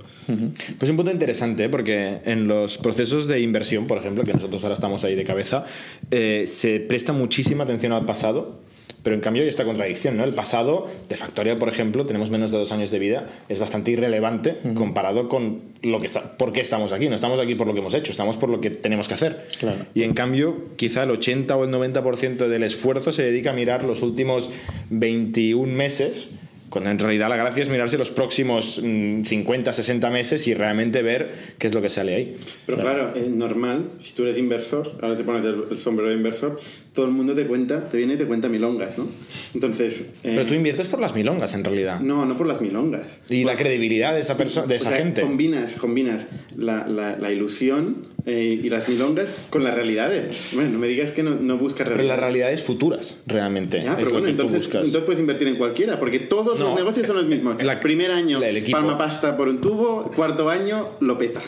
Pues 0.78 0.90
un 0.90 0.96
punto 0.96 1.10
interesante, 1.10 1.64
¿eh? 1.64 1.68
porque 1.70 2.18
en 2.26 2.46
los 2.46 2.76
procesos 2.78 3.26
de 3.26 3.40
inversión, 3.40 3.86
por 3.86 3.96
ejemplo, 3.98 4.24
que 4.24 4.34
nosotros 4.34 4.62
ahora 4.62 4.74
estamos 4.74 5.02
ahí 5.04 5.14
de 5.14 5.24
cabeza, 5.24 5.64
eh, 6.10 6.44
se 6.46 6.80
presta 6.80 7.14
muchísima 7.14 7.64
atención 7.64 7.92
al 7.92 8.04
pasado, 8.04 8.60
pero 9.04 9.14
en 9.14 9.20
cambio 9.20 9.42
hay 9.42 9.48
esta 9.50 9.64
contradicción, 9.64 10.16
¿no? 10.16 10.24
El 10.24 10.32
pasado 10.32 10.90
de 11.10 11.16
Factoria, 11.16 11.58
por 11.58 11.68
ejemplo, 11.68 12.06
tenemos 12.06 12.30
menos 12.30 12.50
de 12.50 12.56
dos 12.56 12.72
años 12.72 12.90
de 12.90 12.98
vida, 12.98 13.28
es 13.50 13.60
bastante 13.60 13.90
irrelevante 13.90 14.56
comparado 14.74 15.28
con 15.28 15.60
lo 15.82 16.00
que 16.00 16.06
está, 16.06 16.38
por 16.38 16.52
qué 16.52 16.62
estamos 16.62 16.90
aquí. 16.92 17.10
No 17.10 17.14
estamos 17.14 17.38
aquí 17.38 17.54
por 17.54 17.66
lo 17.66 17.74
que 17.74 17.80
hemos 17.80 17.92
hecho, 17.92 18.12
estamos 18.12 18.38
por 18.38 18.48
lo 18.48 18.62
que 18.62 18.70
tenemos 18.70 19.06
que 19.06 19.14
hacer. 19.14 19.46
Claro. 19.58 19.84
Y 19.92 20.04
en 20.04 20.14
cambio, 20.14 20.70
quizá 20.76 21.02
el 21.02 21.10
80 21.10 21.54
o 21.54 21.64
el 21.64 21.70
90% 21.70 22.48
del 22.48 22.62
esfuerzo 22.62 23.12
se 23.12 23.22
dedica 23.22 23.50
a 23.50 23.52
mirar 23.52 23.84
los 23.84 24.02
últimos 24.02 24.48
21 24.88 25.70
meses, 25.70 26.30
cuando 26.74 26.90
en 26.90 26.98
realidad 26.98 27.28
la 27.28 27.36
gracia 27.36 27.62
es 27.62 27.68
mirarse 27.68 27.96
los 27.96 28.10
próximos 28.10 28.80
mm, 28.82 29.22
50, 29.22 29.72
60 29.72 30.10
meses 30.10 30.44
y 30.48 30.54
realmente 30.54 31.02
ver 31.02 31.54
qué 31.56 31.68
es 31.68 31.72
lo 31.72 31.80
que 31.80 31.88
sale 31.88 32.16
ahí. 32.16 32.36
Pero 32.66 32.78
claro, 32.78 33.12
es 33.14 33.28
normal, 33.28 33.92
si 34.00 34.12
tú 34.14 34.24
eres 34.24 34.36
inversor, 34.38 34.98
ahora 35.00 35.16
te 35.16 35.22
pones 35.22 35.44
el, 35.44 35.66
el 35.70 35.78
sombrero 35.78 36.10
de 36.10 36.16
inversor, 36.16 36.58
todo 36.92 37.06
el 37.06 37.12
mundo 37.12 37.32
te 37.36 37.46
cuenta, 37.46 37.88
te 37.88 37.96
viene 37.96 38.14
y 38.14 38.16
te 38.16 38.24
cuenta 38.26 38.48
milongas, 38.48 38.98
¿no? 38.98 39.06
Entonces... 39.54 40.00
eh, 40.00 40.32
Pero 40.34 40.46
tú 40.46 40.54
inviertes 40.54 40.88
por 40.88 40.98
las 41.00 41.14
milongas 41.14 41.54
en 41.54 41.62
realidad. 41.62 42.00
No, 42.00 42.26
no 42.26 42.36
por 42.36 42.48
las 42.48 42.60
milongas. 42.60 43.20
Y 43.28 43.44
la 43.44 43.54
credibilidad 43.56 44.12
de 44.12 44.18
esa, 44.20 44.36
persona 44.36 44.66
de 44.66 44.74
esa 44.76 44.88
O 44.88 44.92
sea, 44.92 44.98
gente. 45.00 45.20
Combinas, 45.22 45.74
combinas 45.76 46.26
la, 46.56 46.88
la- 46.88 47.16
la 47.16 47.30
ilusión 47.32 48.08
eh, 48.26 48.60
y 48.62 48.70
las 48.70 48.88
milongas 48.88 49.28
con 49.50 49.64
las 49.64 49.74
realidades. 49.74 50.36
Bueno, 50.52 50.70
no 50.70 50.78
me 50.78 50.88
digas 50.88 51.10
que 51.10 51.22
no, 51.22 51.30
no 51.34 51.58
buscas 51.58 51.88
Pero 51.88 52.02
las 52.02 52.18
realidades 52.18 52.62
futuras, 52.62 53.18
realmente. 53.26 53.82
Ya, 53.82 53.96
pero 53.96 54.10
bueno, 54.12 54.28
entonces, 54.28 54.68
puedes 55.04 55.20
invertir 55.20 55.48
en 55.48 55.56
cualquiera, 55.56 55.98
porque 55.98 56.18
todos 56.20 56.58
No, 56.58 56.66
los 56.68 56.74
negocios 56.76 57.06
son 57.06 57.16
los 57.16 57.26
mismos. 57.26 57.62
la- 57.62 57.80
Primer 57.80 58.10
año, 58.12 58.40
la- 58.40 58.48
el 58.48 58.62
palma 58.70 58.96
pasta 58.96 59.36
por 59.36 59.48
un 59.48 59.60
tubo, 59.60 60.10
cuarto 60.16 60.48
año, 60.48 60.90
lo 61.00 61.18
peta. 61.18 61.42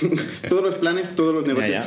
todos 0.48 0.62
los 0.62 0.74
planes, 0.76 1.14
todos 1.14 1.34
los 1.34 1.46
negocios. 1.46 1.70
ya. 1.70 1.84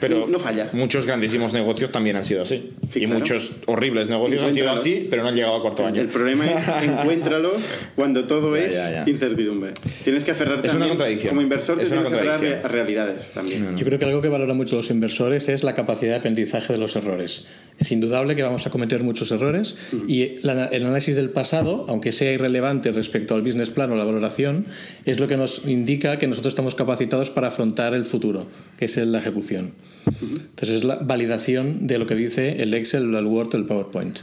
Pero 0.00 0.26
no 0.26 0.38
falla. 0.38 0.70
muchos 0.72 1.04
grandísimos 1.06 1.52
negocios 1.52 1.90
también 1.92 2.16
han 2.16 2.24
sido 2.24 2.42
así. 2.42 2.72
Sí, 2.88 3.00
y 3.00 3.04
claro. 3.04 3.18
muchos 3.20 3.52
horribles 3.66 4.08
negocios 4.08 4.42
han 4.42 4.54
sido 4.54 4.70
así, 4.70 5.06
pero 5.10 5.22
no 5.22 5.28
han 5.28 5.34
llegado 5.36 5.56
a 5.56 5.60
cuarto 5.60 5.84
año. 5.84 6.00
El 6.00 6.08
problema 6.08 6.46
es 6.46 6.68
encuéntralo 6.82 7.52
cuando 7.94 8.24
todo 8.24 8.56
es 8.56 8.74
incertidumbre. 9.06 9.72
Tienes 10.04 10.24
que 10.24 10.30
aferrarte 10.30 10.66
Es 10.68 10.72
una 10.72 10.80
también, 10.86 10.88
contradicción. 10.96 11.28
Como 11.30 11.42
inversor, 11.42 11.80
Es 11.80 11.88
tienes 11.88 12.08
que 12.08 12.14
aferrar 12.14 12.44
a 12.64 12.68
realidades 12.68 13.32
también. 13.32 13.65
Yo 13.74 13.84
creo 13.84 13.98
que 13.98 14.04
algo 14.04 14.20
que 14.22 14.28
valoran 14.28 14.56
mucho 14.56 14.76
los 14.76 14.90
inversores 14.90 15.48
es 15.48 15.64
la 15.64 15.74
capacidad 15.74 16.12
de 16.12 16.18
aprendizaje 16.18 16.72
de 16.72 16.78
los 16.78 16.94
errores. 16.94 17.44
Es 17.78 17.90
indudable 17.90 18.36
que 18.36 18.42
vamos 18.42 18.66
a 18.66 18.70
cometer 18.70 19.02
muchos 19.02 19.30
errores 19.32 19.76
y 20.06 20.36
la- 20.42 20.66
el 20.66 20.84
análisis 20.84 21.16
del 21.16 21.30
pasado, 21.30 21.86
aunque 21.88 22.12
sea 22.12 22.32
irrelevante 22.32 22.92
respecto 22.92 23.34
al 23.34 23.42
business 23.42 23.70
plan 23.70 23.90
o 23.90 23.96
la 23.96 24.04
valoración, 24.04 24.66
es 25.04 25.18
lo 25.18 25.26
que 25.28 25.36
nos 25.36 25.62
indica 25.66 26.18
que 26.18 26.26
nosotros 26.26 26.52
estamos 26.52 26.74
capacitados 26.74 27.30
para 27.30 27.48
afrontar 27.48 27.94
el 27.94 28.04
futuro, 28.04 28.46
que 28.78 28.84
es 28.84 28.96
la 28.98 29.18
ejecución. 29.18 29.72
Entonces 30.06 30.76
es 30.76 30.84
la 30.84 30.96
validación 30.96 31.86
de 31.86 31.98
lo 31.98 32.06
que 32.06 32.14
dice 32.14 32.62
el 32.62 32.72
Excel, 32.74 33.14
el 33.14 33.26
Word, 33.26 33.54
el 33.56 33.64
PowerPoint. 33.64 34.18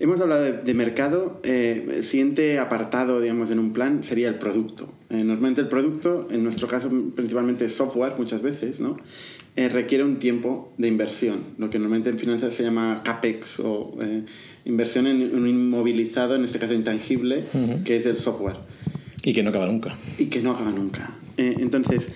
Hemos 0.00 0.20
hablado 0.20 0.42
de, 0.42 0.52
de 0.52 0.74
mercado. 0.74 1.40
eh, 1.42 1.84
el 1.96 2.04
siguiente 2.04 2.58
apartado, 2.58 3.20
digamos, 3.20 3.50
en 3.50 3.58
un 3.58 3.72
plan 3.72 4.04
sería 4.04 4.28
el 4.28 4.36
producto. 4.36 4.88
Eh, 5.10 5.24
normalmente 5.24 5.60
el 5.60 5.68
producto, 5.68 6.28
en 6.30 6.44
nuestro 6.44 6.68
caso 6.68 6.88
principalmente 7.16 7.68
software, 7.68 8.12
muchas 8.16 8.42
veces, 8.42 8.78
¿no? 8.80 8.96
Eh, 9.56 9.68
requiere 9.68 10.04
un 10.04 10.20
tiempo 10.20 10.72
de 10.78 10.86
inversión, 10.86 11.40
lo 11.58 11.68
que 11.68 11.80
normalmente 11.80 12.10
en 12.10 12.18
finanzas 12.20 12.54
se 12.54 12.62
llama 12.62 13.02
CAPEX 13.04 13.58
o 13.58 13.98
eh, 14.00 14.22
inversión 14.64 15.08
en 15.08 15.34
un 15.34 15.48
inmovilizado, 15.48 16.36
en 16.36 16.44
este 16.44 16.60
caso 16.60 16.74
intangible, 16.74 17.44
que 17.84 17.96
es 17.96 18.06
el 18.06 18.18
software 18.18 18.54
Y 19.24 19.32
que 19.32 19.42
no 19.42 19.50
acaba 19.50 19.66
nunca. 19.66 19.96
y 20.16 20.26
que 20.26 20.40
no 20.42 20.52
acaba 20.52 20.70
nunca. 20.70 21.10
Entonces, 21.36 22.08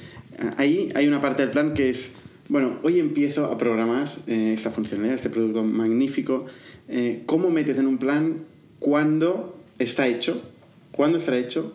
ahí 0.56 0.90
hay 0.94 1.08
una 1.08 1.20
parte 1.20 1.42
del 1.42 1.50
plan 1.50 1.74
que 1.74 1.90
es, 1.90 2.12
bueno, 2.52 2.76
hoy 2.82 2.98
empiezo 2.98 3.46
a 3.46 3.56
programar 3.56 4.10
eh, 4.26 4.52
esta 4.54 4.70
funcionalidad, 4.70 5.14
este 5.14 5.30
producto 5.30 5.64
magnífico. 5.64 6.44
Eh, 6.86 7.22
¿Cómo 7.24 7.48
metes 7.48 7.78
en 7.78 7.86
un 7.86 7.96
plan 7.96 8.44
cuando 8.78 9.58
está 9.78 10.06
hecho? 10.06 10.42
¿Cuándo 10.92 11.16
estará 11.16 11.38
hecho? 11.38 11.74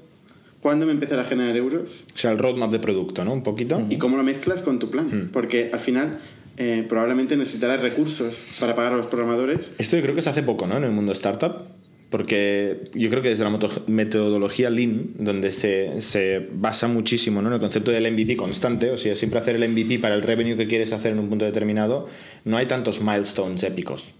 cuándo 0.62 0.86
me 0.86 0.92
empezará 0.92 1.22
a 1.22 1.26
generar 1.26 1.56
euros 1.56 2.06
O 2.14 2.18
sea, 2.18 2.32
el 2.32 2.40
roadmap 2.40 2.72
de 2.72 2.80
producto, 2.80 3.24
¿no? 3.24 3.32
Un 3.32 3.42
poquito. 3.42 3.86
y 3.90 3.98
cómo 3.98 4.18
lo 4.18 4.24
mezclas 4.24 4.62
con 4.62 4.80
tu 4.80 4.90
plan. 4.92 5.30
Porque 5.32 5.70
al 5.72 5.80
final 5.80 6.20
eh, 6.58 6.86
probablemente 6.88 7.38
necesitarás 7.38 7.82
recursos 7.82 8.58
para 8.60 8.76
pagar 8.76 8.94
a 8.94 8.98
los 8.98 9.08
programadores. 9.08 9.72
Esto 9.78 9.96
yo 9.96 10.04
creo 10.04 10.14
que 10.14 10.22
se 10.22 10.30
hace 10.30 10.44
poco, 10.44 10.68
¿no? 10.68 10.78
En 10.78 10.84
el 10.84 10.92
mundo 10.92 11.12
startup. 11.14 11.77
Porque 12.10 12.86
yo 12.94 13.10
creo 13.10 13.22
que 13.22 13.30
desde 13.30 13.44
la 13.44 13.60
metodología 13.88 14.70
Lean, 14.70 15.08
donde 15.20 15.52
se, 15.52 16.02
se 16.02 16.48
basa 16.54 16.88
muchísimo 16.88 17.42
¿no? 17.42 17.50
en 17.50 17.56
el 17.56 17.60
concepto 17.60 17.92
del 17.92 18.10
MVP 18.12 18.38
constante, 18.38 18.92
o 18.92 18.98
sea, 18.98 19.14
siempre 19.14 19.40
hacer 19.40 19.56
el 19.58 19.70
MVP 19.70 20.00
para 20.00 20.16
el 20.16 20.22
revenue 20.22 20.56
que 20.56 20.68
quieres 20.68 20.94
hacer 20.94 21.12
en 21.12 21.20
un 21.20 21.28
punto 21.28 21.44
determinado, 21.44 22.08
no 22.46 22.56
hay 22.56 22.66
tantos 22.66 23.02
milestones 23.02 23.62
épicos. 23.64 24.14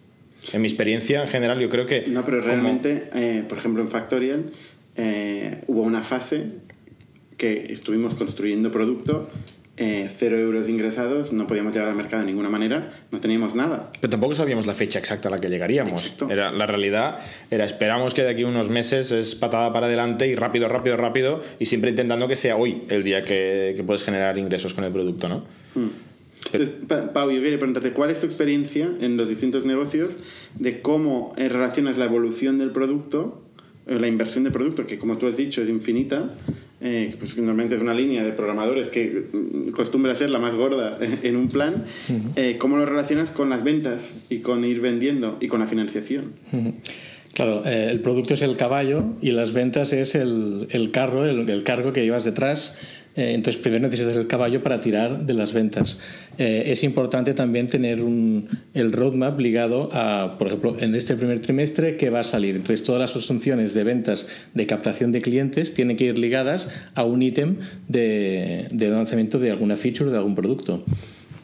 En 0.52 0.62
mi 0.62 0.68
experiencia 0.68 1.22
en 1.24 1.30
general, 1.30 1.60
yo 1.60 1.70
creo 1.70 1.86
que. 1.86 2.06
No, 2.08 2.26
pero 2.26 2.40
como- 2.40 2.52
realmente, 2.52 3.04
eh, 3.16 3.44
por 3.48 3.58
ejemplo, 3.58 3.82
en 3.82 3.90
Factorial 3.90 4.46
eh, 4.98 5.62
hubo 5.68 5.82
una 5.82 6.04
fase 6.04 6.46
que 7.38 7.68
estuvimos 7.72 8.16
construyendo 8.16 8.72
producto, 8.72 9.30
eh, 9.78 10.10
cero 10.18 10.38
euros 10.38 10.68
ingresados, 10.70 11.32
no 11.34 11.46
podíamos 11.48 11.72
llegar 11.74 11.88
al 11.90 11.96
mercado 11.96 12.24
de 12.24 12.28
ninguna 12.32 12.50
manera, 12.50 12.94
no 13.12 13.20
teníamos 13.20 13.54
nada. 13.56 13.92
Pero 14.02 14.10
tampoco 14.10 14.34
sabíamos 14.36 14.66
la 14.66 14.74
fecha 14.74 14.98
exacta 15.00 15.28
a 15.28 15.32
la 15.32 15.40
que 15.40 15.50
llegaríamos. 15.50 16.02
Exacto. 16.04 16.30
Era, 16.32 16.52
la 16.52 16.66
realidad 16.66 17.20
era 17.52 17.64
esperamos 17.64 18.14
que 18.14 18.24
de 18.24 18.30
aquí 18.32 18.44
a 18.44 18.48
unos 18.48 18.70
meses 18.70 19.12
es 19.12 19.36
patada 19.36 19.72
para 19.72 19.86
adelante 19.88 20.28
y 20.28 20.36
rápido, 20.36 20.68
rápido, 20.68 20.98
rápido, 20.98 21.44
y 21.60 21.68
siempre 21.68 21.92
intentando 21.92 22.28
que 22.28 22.36
sea 22.36 22.58
hoy 22.58 22.84
el 22.90 23.04
día 23.04 23.22
que, 23.24 23.74
que 23.78 23.84
puedes 23.84 24.04
generar 24.04 24.38
ingresos 24.38 24.74
con 24.74 24.84
el 24.84 24.92
producto, 24.92 25.30
¿no? 25.30 25.44
Entonces, 26.46 26.70
Pa- 26.88 27.12
Pau, 27.14 27.30
yo 27.32 27.42
quería 27.42 27.58
preguntarte, 27.58 27.92
¿cuál 27.92 28.10
es 28.10 28.20
tu 28.22 28.26
experiencia 28.26 28.90
en 29.02 29.18
los 29.18 29.28
distintos 29.30 29.66
negocios 29.66 30.18
de 30.58 30.82
cómo 30.82 31.34
eh, 31.38 31.50
relacionas 31.50 31.98
la 31.98 32.06
evolución 32.06 32.58
del 32.58 32.72
producto, 32.72 33.44
eh, 33.86 33.98
la 34.00 34.08
inversión 34.08 34.44
del 34.44 34.54
producto, 34.54 34.86
que 34.88 34.98
como 34.98 35.18
tú 35.18 35.28
has 35.28 35.36
dicho 35.38 35.62
es 35.62 35.70
infinita, 35.70 36.30
eh, 36.80 37.16
pues, 37.18 37.36
normalmente 37.38 37.76
es 37.76 37.82
una 37.82 37.94
línea 37.94 38.24
de 38.24 38.32
programadores 38.32 38.90
que 38.90 39.26
mm, 39.32 39.70
acostumbra 39.70 40.14
a 40.14 40.16
ser 40.16 40.30
la 40.30 40.40
más 40.40 40.56
gorda 40.56 41.00
en 41.24 41.36
un 41.36 41.50
plan, 41.50 41.86
eh, 42.36 42.58
¿cómo 42.60 42.78
lo 42.78 42.86
relacionas 42.86 43.32
con 43.32 43.50
las 43.50 43.64
ventas 43.64 44.14
y 44.30 44.40
con 44.40 44.64
ir 44.64 44.82
vendiendo 44.82 45.38
y 45.40 45.48
con 45.48 45.60
la 45.60 45.68
financiación? 45.68 46.34
Claro, 47.34 47.64
eh, 47.66 47.90
el 47.92 48.00
producto 48.02 48.34
es 48.34 48.42
el 48.42 48.58
caballo 48.58 49.04
y 49.22 49.32
las 49.32 49.54
ventas 49.54 49.94
es 49.94 50.16
el, 50.16 50.68
el 50.72 50.92
carro, 50.92 51.26
el, 51.26 51.50
el 51.50 51.64
cargo 51.64 51.94
que 51.94 52.04
llevas 52.04 52.24
detrás. 52.24 52.76
Eh, 53.18 53.34
entonces, 53.34 53.60
primero 53.62 53.82
necesitas 53.82 54.16
el 54.16 54.28
caballo 54.28 54.62
para 54.62 54.80
tirar 54.80 55.26
de 55.26 55.34
las 55.34 55.52
ventas. 55.52 55.98
Eh, 56.38 56.66
es 56.68 56.84
importante 56.84 57.34
también 57.34 57.68
tener 57.68 58.02
un, 58.02 58.48
el 58.76 58.94
roadmap 58.94 59.40
ligado 59.40 59.90
a, 59.92 60.38
por 60.38 60.48
ejemplo, 60.48 60.78
en 60.80 60.94
este 60.94 61.16
primer 61.16 61.42
trimestre, 61.42 61.98
¿qué 61.98 62.12
va 62.12 62.20
a 62.20 62.24
salir? 62.24 62.56
Entonces, 62.56 62.84
todas 62.84 63.02
las 63.02 63.26
funciones 63.26 63.74
de 63.74 63.84
ventas, 63.84 64.28
de 64.54 64.68
captación 64.68 65.12
de 65.12 65.22
clientes, 65.22 65.74
tienen 65.74 65.98
que 65.98 66.06
ir 66.06 66.20
ligadas 66.20 66.70
a 66.94 67.04
un 67.04 67.24
ítem 67.24 67.58
de, 67.88 68.68
de 68.72 68.90
lanzamiento 68.90 69.40
de 69.40 69.50
alguna 69.50 69.76
feature 69.78 70.12
de 70.12 70.18
algún 70.18 70.36
producto. 70.36 70.86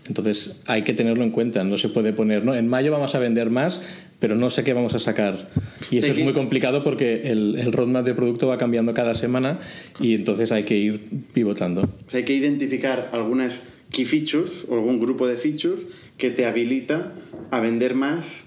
Entonces 0.07 0.61
hay 0.65 0.83
que 0.83 0.93
tenerlo 0.93 1.23
en 1.23 1.31
cuenta, 1.31 1.63
no 1.63 1.77
se 1.77 1.89
puede 1.89 2.13
poner, 2.13 2.43
¿no? 2.43 2.53
En 2.53 2.67
mayo 2.67 2.91
vamos 2.91 3.15
a 3.15 3.19
vender 3.19 3.49
más, 3.49 3.81
pero 4.19 4.35
no 4.35 4.49
sé 4.49 4.63
qué 4.63 4.73
vamos 4.73 4.95
a 4.95 4.99
sacar. 4.99 5.49
Y 5.91 5.97
eso 5.97 6.13
Sí, 6.13 6.19
es 6.19 6.23
muy 6.23 6.33
complicado 6.33 6.83
porque 6.83 7.31
el, 7.31 7.57
el 7.57 7.71
roadmap 7.71 8.05
de 8.05 8.13
producto 8.13 8.47
va 8.47 8.57
cambiando 8.57 8.93
cada 8.93 9.13
semana 9.13 9.59
y 9.99 10.13
entonces 10.13 10.51
hay 10.51 10.63
que 10.63 10.77
ir 10.77 11.01
pivotando. 11.33 11.83
O 11.83 12.09
sea, 12.09 12.19
hay 12.19 12.25
que 12.25 12.33
identificar 12.33 13.09
algunas 13.13 13.63
key 13.91 14.05
features 14.05 14.65
o 14.69 14.75
algún 14.75 14.99
grupo 14.99 15.27
de 15.27 15.37
features 15.37 15.83
que 16.17 16.31
te 16.31 16.45
habilita 16.45 17.13
a 17.51 17.59
vender 17.59 17.95
más, 17.95 18.43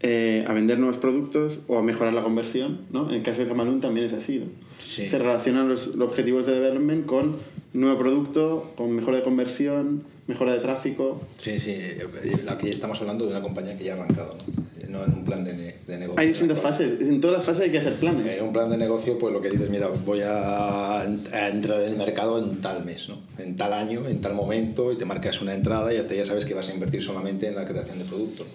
eh, 0.00 0.44
a 0.46 0.52
vender 0.52 0.78
nuevos 0.78 0.98
productos 0.98 1.60
o 1.68 1.78
a 1.78 1.82
mejorar 1.82 2.14
la 2.14 2.22
conversión, 2.22 2.80
¿no? 2.92 3.08
En 3.08 3.16
el 3.16 3.22
caso 3.22 3.42
de 3.42 3.48
Camalún 3.48 3.80
también 3.80 4.06
es 4.06 4.12
así, 4.12 4.38
¿no? 4.38 4.46
Sí. 4.78 5.08
Se 5.08 5.18
relacionan 5.18 5.68
los, 5.68 5.96
los 5.96 6.08
objetivos 6.08 6.46
de 6.46 6.52
development 6.52 7.06
con 7.06 7.36
nuevo 7.72 7.98
producto, 7.98 8.72
con 8.76 8.94
mejora 8.94 9.18
de 9.18 9.22
conversión, 9.22 10.02
mejora 10.28 10.52
de 10.52 10.60
tráfico. 10.60 11.20
Sí, 11.38 11.58
sí. 11.58 11.72
eh, 11.74 12.06
Aquí 12.48 12.68
estamos 12.68 13.00
hablando 13.00 13.24
de 13.26 13.32
una 13.32 13.42
compañía 13.42 13.76
que 13.76 13.82
ya 13.84 13.94
ha 13.94 13.96
arrancado, 13.96 14.36
¿no? 14.46 14.68
No 14.88 15.04
en 15.04 15.12
un 15.12 15.22
plan 15.24 15.44
de, 15.44 15.52
ne- 15.52 15.74
de 15.86 15.98
negocio. 15.98 16.18
Hay 16.18 16.28
distintas 16.28 16.58
fases, 16.60 16.98
en 17.02 17.20
todas 17.20 17.36
las 17.36 17.44
fases 17.44 17.64
hay 17.64 17.70
que 17.70 17.76
hacer 17.78 17.96
planes. 17.96 18.38
En 18.38 18.44
un 18.44 18.54
plan 18.54 18.70
de 18.70 18.78
negocio, 18.78 19.18
pues 19.18 19.34
lo 19.34 19.40
que 19.42 19.50
dices, 19.50 19.68
mira, 19.68 19.88
voy 19.88 20.20
a, 20.22 21.00
a 21.02 21.04
entrar 21.50 21.82
en 21.82 21.88
el 21.90 21.96
mercado 21.96 22.38
en 22.38 22.62
tal 22.62 22.84
mes, 22.86 23.06
¿no? 23.10 23.18
En 23.36 23.54
tal 23.56 23.74
año, 23.74 24.06
en 24.08 24.20
tal 24.22 24.32
momento, 24.34 24.90
y 24.90 24.96
te 24.96 25.04
marcas 25.04 25.42
una 25.42 25.52
entrada 25.52 25.92
y 25.92 25.98
hasta 25.98 26.14
ya 26.14 26.24
sabes 26.24 26.46
que 26.46 26.54
vas 26.54 26.70
a 26.70 26.72
invertir 26.72 27.02
solamente 27.02 27.46
en 27.48 27.54
la 27.56 27.66
creación 27.66 27.98
de 27.98 28.04
producto. 28.06 28.46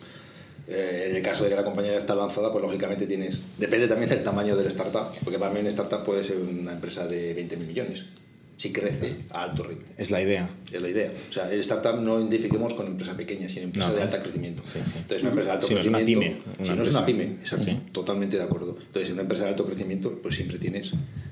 Eh, 0.67 1.07
en 1.11 1.15
el 1.17 1.21
caso 1.21 1.43
de 1.43 1.51
que 1.51 1.55
la 1.55 1.63
compañía 1.63 1.91
ya 1.91 1.97
está 1.99 2.15
lanzada, 2.15 2.51
pues 2.51 2.63
lógicamente 2.63 3.05
tienes... 3.05 3.43
Depende 3.59 3.87
también 3.87 4.09
del 4.09 4.23
tamaño 4.23 4.55
del 4.55 4.67
startup, 4.67 5.13
porque 5.23 5.37
para 5.37 5.53
mí 5.53 5.59
una 5.59 5.69
startup 5.69 6.03
puede 6.03 6.23
ser 6.23 6.37
una 6.37 6.71
empresa 6.71 7.05
de 7.05 7.35
20.000 7.35 7.57
millones, 7.67 8.05
si 8.57 8.71
crece 8.71 9.15
a 9.31 9.43
alto 9.43 9.63
ritmo. 9.63 9.85
Es 9.97 10.11
la 10.11 10.21
idea. 10.21 10.49
Es 10.71 10.81
la 10.81 10.89
idea. 10.89 11.11
O 11.29 11.33
sea, 11.33 11.51
el 11.51 11.59
startup 11.61 11.99
no 11.99 12.19
identifiquemos 12.19 12.73
con 12.73 12.87
empresa 12.87 13.15
pequeña, 13.17 13.49
sino 13.49 13.63
empresa 13.65 13.89
No, 13.89 13.95
de 13.95 14.01
alto 14.03 14.17
crecimiento. 14.19 14.63
Sí, 14.65 14.79
sí. 14.83 14.93
Entonces, 14.97 15.21
una 15.21 15.29
empresa 15.31 15.49
de 15.49 15.53
alto 15.55 15.67
Si 15.67 15.73
no 15.73 15.79
es 15.81 15.87
una 15.87 15.97
crecimiento. 15.99 16.43
pyme, 16.43 16.55
una 16.59 16.67
si 16.67 16.75
no 16.75 16.83
es 16.83 16.89
una 16.89 17.05
pyme, 17.05 17.23
exacto. 17.41 17.65
Sí. 17.65 17.79
Totalmente 17.91 18.37
de 18.37 18.43
acuerdo. 18.43 18.77
Entonces, 18.79 19.09
en 19.09 19.13
una 19.13 19.21
empresa 19.23 19.43
de 19.45 19.49
alto 19.49 19.65
crecimiento, 19.65 20.19
pues 20.21 20.35
siempre 20.35 20.57
tienes 20.59 20.91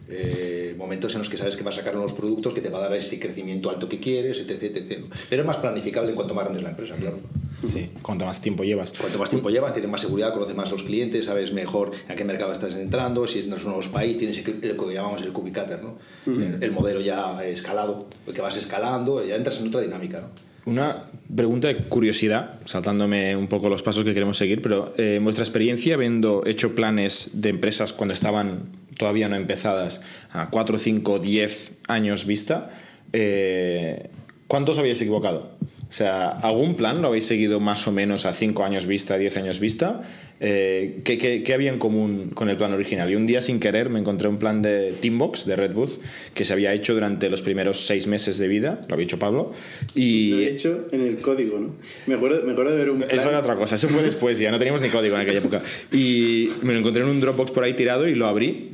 eh, 0.09 0.75
momentos 0.77 1.13
en 1.13 1.19
los 1.19 1.29
que 1.29 1.37
sabes 1.37 1.55
que 1.55 1.63
vas 1.63 1.75
a 1.75 1.77
sacar 1.79 1.95
unos 1.95 2.13
productos 2.13 2.53
que 2.53 2.61
te 2.61 2.69
va 2.69 2.79
a 2.79 2.81
dar 2.89 2.95
ese 2.95 3.19
crecimiento 3.19 3.69
alto 3.69 3.87
que 3.87 3.99
quieres, 3.99 4.39
etc. 4.39 4.63
etc. 4.63 5.05
Pero 5.29 5.41
es 5.43 5.47
más 5.47 5.57
planificable 5.57 6.09
en 6.09 6.15
cuanto 6.15 6.33
más 6.33 6.43
grande 6.45 6.59
es 6.59 6.63
la 6.63 6.71
empresa, 6.71 6.95
claro. 6.95 7.19
Sí. 7.65 7.89
Cuanto 8.01 8.25
más 8.25 8.41
tiempo 8.41 8.63
llevas. 8.63 8.91
Cuanto 8.93 9.19
más 9.19 9.29
tiempo 9.29 9.49
llevas, 9.49 9.73
tienes 9.73 9.89
más 9.91 10.01
seguridad, 10.01 10.33
conoces 10.33 10.55
más 10.55 10.69
a 10.69 10.71
los 10.73 10.83
clientes, 10.83 11.25
sabes 11.25 11.53
mejor 11.53 11.91
a 12.09 12.15
qué 12.15 12.23
mercado 12.25 12.51
estás 12.53 12.73
entrando, 12.75 13.27
si 13.27 13.39
es 13.39 13.45
en 13.45 13.53
un 13.53 13.63
nuevo 13.63 13.81
país, 13.91 14.17
tienes 14.17 14.37
el- 14.45 14.75
lo 14.77 14.87
que 14.87 14.93
llamamos 14.93 15.21
el 15.21 15.31
cookie 15.31 15.51
cutter, 15.51 15.81
¿no? 15.83 15.97
el, 16.25 16.57
el 16.63 16.71
modelo 16.71 17.01
ya 17.01 17.43
escalado, 17.45 17.97
el 18.27 18.33
que 18.33 18.41
vas 18.41 18.57
escalando, 18.57 19.23
ya 19.25 19.35
entras 19.35 19.59
en 19.59 19.67
otra 19.67 19.81
dinámica, 19.81 20.21
¿no? 20.21 20.51
Una 20.63 21.01
pregunta 21.35 21.69
de 21.69 21.85
curiosidad, 21.87 22.59
saltándome 22.65 23.35
un 23.35 23.47
poco 23.47 23.67
los 23.67 23.81
pasos 23.81 24.03
que 24.03 24.13
queremos 24.13 24.37
seguir, 24.37 24.61
pero 24.61 24.93
eh, 24.95 25.15
en 25.15 25.23
vuestra 25.23 25.43
experiencia, 25.43 25.95
habiendo 25.95 26.43
hecho 26.45 26.75
planes 26.75 27.31
de 27.33 27.49
empresas 27.49 27.93
cuando 27.93 28.13
estaban 28.13 28.65
todavía 28.95 29.27
no 29.27 29.35
empezadas, 29.35 30.01
a 30.31 30.51
4, 30.51 30.77
5, 30.77 31.17
10 31.17 31.77
años 31.87 32.27
vista, 32.27 32.69
eh, 33.11 34.09
¿cuántos 34.47 34.77
habéis 34.77 35.01
equivocado? 35.01 35.49
O 35.91 35.93
sea, 35.93 36.29
¿algún 36.29 36.75
plan 36.75 37.01
lo 37.01 37.09
habéis 37.09 37.25
seguido 37.25 37.59
más 37.59 37.85
o 37.85 37.91
menos 37.91 38.25
a 38.25 38.33
5 38.33 38.63
años 38.63 38.85
vista, 38.85 39.17
10 39.17 39.35
años 39.35 39.59
vista? 39.59 40.01
Eh, 40.39 41.01
¿qué, 41.03 41.17
qué, 41.17 41.43
qué 41.43 41.53
había 41.53 41.69
en 41.69 41.79
común 41.79 42.31
con 42.33 42.49
el 42.49 42.55
plan 42.55 42.71
original? 42.71 43.11
Y 43.11 43.15
un 43.17 43.27
día, 43.27 43.41
sin 43.41 43.59
querer, 43.59 43.89
me 43.89 43.99
encontré 43.99 44.29
un 44.29 44.37
plan 44.37 44.61
de 44.61 44.93
Teambox, 45.01 45.45
de 45.45 45.57
Red 45.57 45.73
Booth, 45.73 45.99
que 46.33 46.45
se 46.45 46.53
había 46.53 46.73
hecho 46.73 46.93
durante 46.93 47.29
los 47.29 47.41
primeros 47.41 47.85
6 47.87 48.07
meses 48.07 48.37
de 48.37 48.47
vida, 48.47 48.79
lo 48.87 48.93
había 48.93 49.03
hecho 49.03 49.19
Pablo, 49.19 49.51
y... 49.93 50.29
Lo 50.31 50.39
he 50.39 50.47
hecho 50.51 50.87
en 50.93 51.01
el 51.01 51.17
código, 51.17 51.59
¿no? 51.59 51.75
Me 52.07 52.15
acuerdo, 52.15 52.41
me 52.45 52.53
acuerdo 52.53 52.71
de 52.71 52.77
ver 52.77 52.89
un 52.89 52.99
plan. 52.99 53.09
Eso 53.11 53.27
era 53.27 53.39
otra 53.39 53.57
cosa, 53.57 53.75
eso 53.75 53.89
fue 53.89 54.01
después, 54.01 54.39
ya 54.39 54.49
no 54.49 54.59
teníamos 54.59 54.81
ni 54.81 54.87
código 54.87 55.15
en 55.15 55.23
aquella 55.23 55.39
época. 55.39 55.61
Y 55.91 56.51
me 56.63 56.71
lo 56.71 56.79
encontré 56.79 57.03
en 57.03 57.09
un 57.09 57.19
Dropbox 57.19 57.51
por 57.51 57.65
ahí 57.65 57.73
tirado 57.73 58.07
y 58.07 58.15
lo 58.15 58.27
abrí 58.27 58.69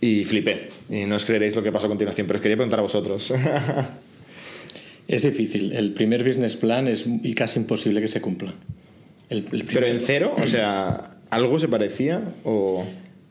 y 0.00 0.24
flipé. 0.24 0.68
Y 0.88 1.04
no 1.04 1.16
os 1.16 1.24
creeréis 1.24 1.56
lo 1.56 1.64
que 1.64 1.72
pasó 1.72 1.86
a 1.86 1.88
continuación, 1.88 2.28
pero 2.28 2.36
os 2.36 2.42
quería 2.42 2.56
preguntar 2.56 2.78
a 2.78 2.82
vosotros. 2.82 3.34
Es 5.10 5.24
difícil. 5.24 5.72
El 5.72 5.92
primer 5.92 6.22
business 6.24 6.56
plan 6.56 6.86
es 6.86 7.04
y 7.06 7.34
casi 7.34 7.58
imposible 7.58 8.00
que 8.00 8.08
se 8.08 8.20
cumpla. 8.20 8.54
El, 9.28 9.44
el 9.52 9.64
pero 9.64 9.86
en 9.86 9.98
cero, 10.00 10.36
o 10.40 10.46
sea, 10.46 11.18
¿algo 11.30 11.58
se 11.58 11.68
parecía 11.68 12.22
o...? 12.44 12.86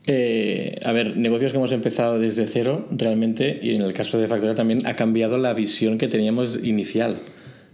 Eh, 0.06 0.76
a 0.84 0.92
ver, 0.92 1.16
negocios 1.16 1.52
que 1.52 1.58
hemos 1.58 1.72
empezado 1.72 2.18
desde 2.18 2.46
cero, 2.46 2.88
realmente, 2.90 3.58
y 3.62 3.74
en 3.74 3.82
el 3.82 3.92
caso 3.92 4.18
de 4.18 4.28
Factoría 4.28 4.54
también 4.54 4.86
ha 4.86 4.94
cambiado 4.94 5.38
la 5.38 5.52
visión 5.54 5.98
que 5.98 6.08
teníamos 6.08 6.58
inicial. 6.62 7.20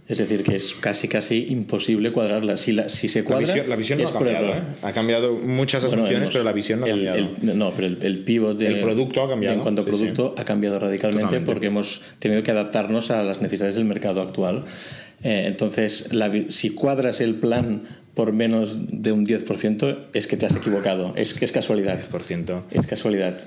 Es 0.07 0.19
decir, 0.19 0.43
que 0.43 0.55
es 0.55 0.73
casi 0.73 1.09
casi 1.09 1.47
imposible 1.49 2.13
cuadrarla. 2.13 2.55
Si, 2.55 2.71
la- 2.71 2.87
si 2.87 3.09
se 3.09 3.19
La 3.19 3.25
cuadra, 3.25 3.45
visión, 3.53 3.69
la 3.69 3.75
visión 3.75 3.99
no 3.99 4.05
es 4.05 4.11
ha 4.11 4.13
cambiado. 4.13 4.47
¿eh? 4.53 4.61
Ha 4.81 4.91
cambiado 4.93 5.33
muchas 5.33 5.83
Bueno, 5.83 6.03
asunciones, 6.03 6.21
hemos- 6.27 6.33
pero 6.33 6.43
la 6.45 6.53
visión 6.53 6.79
no 6.79 6.85
ha 6.85 6.89
el- 6.89 6.95
cambiado. 7.05 7.17
el- 7.51 7.57
no, 7.57 7.73
pero 7.73 7.87
el, 7.87 7.97
el 8.01 8.23
pivot 8.23 8.57
de- 8.57 8.67
El 8.67 8.79
producto 8.79 9.23
ha 9.23 9.27
cambiado, 9.29 9.55
En 9.57 9.61
cuanto 9.61 9.81
a 9.81 9.83
sí, 9.83 9.89
producto, 9.89 10.33
ha 10.37 10.45
cambiado 10.45 10.79
radicalmente 10.79 11.23
Totalmente. 11.25 11.51
porque 11.51 11.67
hemos 11.67 12.01
tenido 12.19 12.41
que 12.41 12.51
adaptarnos 12.51 13.11
a 13.11 13.21
las 13.23 13.41
necesidades 13.41 13.75
del 13.75 13.83
mercado 13.83 14.21
actual. 14.21 14.63
Eh, 15.23 15.43
entonces, 15.47 16.13
la 16.13 16.31
si 16.49 16.69
cuadras 16.69 17.19
el 17.19 17.35
plan 17.35 17.83
por 18.13 18.31
menos 18.31 18.77
de 18.89 19.11
un 19.11 19.25
10%, 19.25 20.05
es 20.13 20.25
que 20.25 20.37
te 20.37 20.45
has 20.45 20.55
equivocado. 20.55 21.11
Es 21.15 21.33
que 21.33 21.43
es 21.43 21.51
casualidad. 21.51 21.95
10%. 21.99 22.63
Es 22.71 22.87
casualidad. 22.87 23.39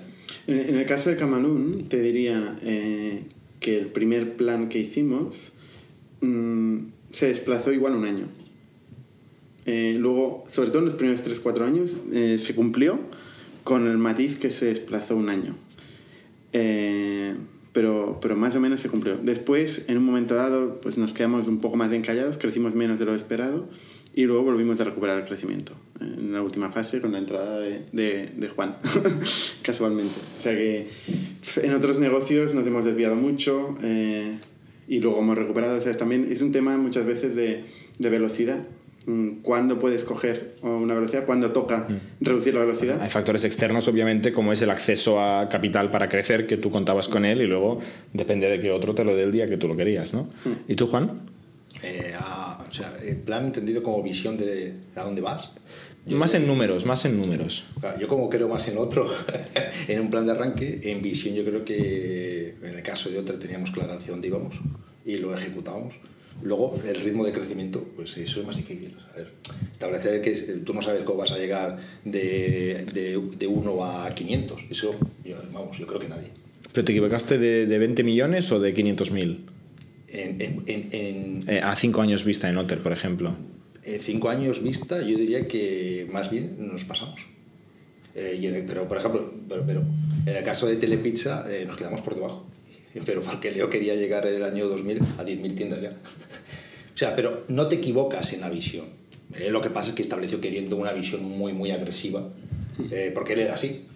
En, 0.46 0.58
en 0.60 0.76
el 0.78 0.84
caso 0.84 1.08
de 1.10 1.16
Camalún, 1.16 1.86
te 1.88 2.00
diría 2.02 2.56
eh, 2.62 3.22
que 3.60 3.78
el 3.78 3.86
primer 3.86 4.34
plan 4.36 4.68
que 4.68 4.78
hicimos 4.78 5.52
mm, 6.20 6.78
se 7.12 7.26
desplazó 7.26 7.72
igual 7.72 7.94
un 7.94 8.04
año. 8.04 8.26
Eh, 9.66 9.96
luego, 9.98 10.44
sobre 10.48 10.70
todo 10.70 10.80
en 10.80 10.86
los 10.86 10.94
primeros 10.94 11.22
3-4 11.24 11.64
años, 11.64 11.96
eh, 12.12 12.38
se 12.38 12.54
cumplió 12.54 12.98
con 13.64 13.86
el 13.86 13.98
matiz 13.98 14.38
que 14.38 14.50
se 14.50 14.66
desplazó 14.66 15.16
un 15.16 15.28
año. 15.28 15.54
Eh, 16.52 17.34
pero, 17.72 18.18
pero 18.20 18.36
más 18.36 18.56
o 18.56 18.60
menos 18.60 18.80
se 18.80 18.88
cumplió. 18.88 19.16
Después, 19.16 19.82
en 19.86 19.98
un 19.98 20.04
momento 20.04 20.34
dado, 20.34 20.80
pues 20.80 20.98
nos 20.98 21.12
quedamos 21.12 21.46
un 21.46 21.60
poco 21.60 21.76
más 21.76 21.92
encallados, 21.92 22.36
crecimos 22.38 22.74
menos 22.74 22.98
de 22.98 23.04
lo 23.04 23.14
esperado 23.14 23.68
y 24.12 24.24
luego 24.24 24.42
volvimos 24.42 24.80
a 24.80 24.84
recuperar 24.84 25.20
el 25.20 25.24
crecimiento 25.24 25.72
en 26.00 26.32
la 26.32 26.42
última 26.42 26.70
fase 26.72 27.00
con 27.00 27.12
la 27.12 27.18
entrada 27.18 27.60
de, 27.60 28.50
Juan, 28.54 28.76
casualmente. 29.62 30.14
O 30.38 30.42
sea 30.42 30.52
que 30.52 30.88
en 31.62 31.74
otros 31.74 31.98
negocios 31.98 32.54
nos 32.54 32.66
hemos 32.66 32.84
desviado 32.84 33.14
mucho 33.14 33.76
eh, 33.82 34.38
y 34.90 35.00
luego 35.00 35.20
hemos 35.20 35.38
recuperado. 35.38 35.78
O 35.78 35.80
sea, 35.80 35.96
también 35.96 36.28
es 36.30 36.42
un 36.42 36.52
tema 36.52 36.76
muchas 36.76 37.06
veces 37.06 37.34
de, 37.34 37.64
de 37.98 38.10
velocidad. 38.10 38.58
Mm, 39.06 39.36
¿Cuándo 39.40 39.78
puedes 39.78 40.04
coger 40.04 40.56
una 40.62 40.92
velocidad? 40.94 41.24
¿Cuándo 41.24 41.52
toca 41.52 41.86
reducir 42.20 42.52
la 42.52 42.60
velocidad? 42.60 43.00
Hay 43.00 43.08
factores 43.08 43.44
externos, 43.44 43.88
obviamente, 43.88 44.32
como 44.32 44.52
es 44.52 44.60
el 44.60 44.68
acceso 44.70 45.20
a 45.22 45.48
capital 45.48 45.90
para 45.90 46.08
crecer, 46.10 46.46
que 46.46 46.58
tú 46.58 46.70
contabas 46.70 47.08
con 47.08 47.24
él 47.24 47.40
y 47.40 47.46
luego 47.46 47.78
depende 48.12 48.48
de 48.50 48.60
que 48.60 48.70
otro 48.70 48.94
te 48.94 49.04
lo 49.04 49.14
dé 49.16 49.22
el 49.22 49.32
día 49.32 49.46
que 49.46 49.56
tú 49.56 49.68
lo 49.68 49.76
querías, 49.76 50.12
¿no? 50.12 50.28
¿Y 50.68 50.74
tú, 50.74 50.86
Juan? 50.86 51.20
Eh, 51.82 52.12
a- 52.18 52.62
o 52.68 52.72
sea, 52.72 52.92
el 53.02 53.16
plan 53.16 53.46
entendido 53.46 53.82
como 53.82 54.02
visión 54.02 54.36
de 54.36 54.74
a 54.96 55.02
dónde 55.02 55.22
vas. 55.22 55.52
Yo 56.10 56.16
Más 56.18 56.30
creo- 56.30 56.42
en 56.42 56.48
números, 56.48 56.84
más 56.86 57.04
en 57.04 57.16
números. 57.16 57.64
Yo 58.00 58.08
como 58.08 58.28
creo 58.28 58.48
más 58.48 58.66
en 58.68 58.76
otro, 58.78 59.06
en 59.88 60.00
un 60.00 60.10
plan 60.10 60.26
de 60.26 60.32
arranque, 60.32 60.80
en 60.82 61.00
visión 61.02 61.34
yo 61.34 61.44
creo 61.44 61.64
que 61.64 62.54
en 62.62 62.74
el 62.74 62.82
caso 62.82 63.08
de 63.10 63.18
otro 63.18 63.38
teníamos 63.38 63.70
clara 63.70 63.94
hacia 63.94 64.10
dónde 64.10 64.28
íbamos 64.28 64.56
y 65.06 65.16
lo 65.18 65.34
ejecutábamos. 65.36 65.94
Luego, 66.42 66.80
el 66.88 66.96
ritmo 67.00 67.24
de 67.26 67.32
crecimiento, 67.32 67.84
pues 67.96 68.16
eso 68.16 68.40
es 68.40 68.46
más 68.46 68.56
difícil. 68.56 68.94
A 69.12 69.16
ver, 69.18 69.28
establecer 69.72 70.20
que 70.22 70.30
tú 70.64 70.72
no 70.72 70.80
sabes 70.80 71.02
cómo 71.02 71.18
vas 71.18 71.32
a 71.32 71.38
llegar 71.38 71.78
de, 72.04 72.86
de, 72.94 73.20
de 73.36 73.46
1 73.46 73.84
a 73.84 74.10
500. 74.14 74.64
Eso, 74.70 74.94
yo, 75.24 75.36
vamos, 75.52 75.76
yo 75.78 75.86
creo 75.86 76.00
que 76.00 76.08
nadie. 76.08 76.28
¿Pero 76.72 76.84
te 76.84 76.92
equivocaste 76.92 77.36
de, 77.38 77.66
de 77.66 77.78
20 77.78 78.02
millones 78.04 78.50
o 78.52 78.58
de 78.60 78.74
500.000? 78.74 79.38
En, 80.08 80.40
en, 80.40 80.62
en, 80.66 80.88
en- 80.92 81.44
Eh, 81.46 81.60
a 81.62 81.76
5 81.76 82.00
años 82.00 82.24
vista 82.24 82.48
en 82.48 82.56
Otter, 82.56 82.78
por 82.82 82.92
ejemplo. 82.92 83.34
En 83.84 84.00
cinco 84.00 84.28
años 84.28 84.62
vista, 84.62 85.00
yo 85.00 85.16
diría 85.18 85.46
que 85.48 86.06
más 86.12 86.30
bien 86.30 86.56
nos 86.58 86.84
pasamos. 86.84 87.20
Eh, 88.14 88.38
y 88.40 88.46
el- 88.46 88.64
pero, 88.64 88.86
por 88.88 88.98
ejemplo, 88.98 89.32
pero, 89.48 89.64
pero 89.66 89.82
en 90.26 90.36
el 90.36 90.42
caso 90.44 90.66
de 90.66 90.76
Telepizza 90.76 91.46
eh, 91.48 91.64
nos 91.66 91.76
quedamos 91.76 92.00
por 92.00 92.14
debajo. 92.14 92.46
Pero 93.06 93.22
porque 93.22 93.52
Leo 93.52 93.70
quería 93.70 93.94
llegar 93.94 94.26
en 94.26 94.34
el 94.34 94.42
año 94.42 94.66
2000 94.66 94.98
a 95.16 95.22
10.000 95.24 95.54
tiendas 95.54 95.80
ya. 95.80 95.92
O 96.94 96.98
sea, 97.00 97.14
pero 97.16 97.44
no 97.48 97.66
te 97.68 97.76
equivocas 97.76 98.32
en 98.34 98.40
la 98.42 98.50
visión. 98.50 98.84
Eh, 99.34 99.48
lo 99.50 99.60
que 99.62 99.70
pasa 99.70 99.90
es 99.90 99.94
que 99.94 100.02
estableció 100.02 100.38
queriendo 100.40 100.76
una 100.76 100.92
visión 100.92 101.22
muy, 101.24 101.52
muy 101.54 101.70
agresiva, 101.70 102.28
eh, 102.90 103.10
porque 103.14 103.32
él 103.34 103.38
era 103.38 103.54
así. 103.54 103.86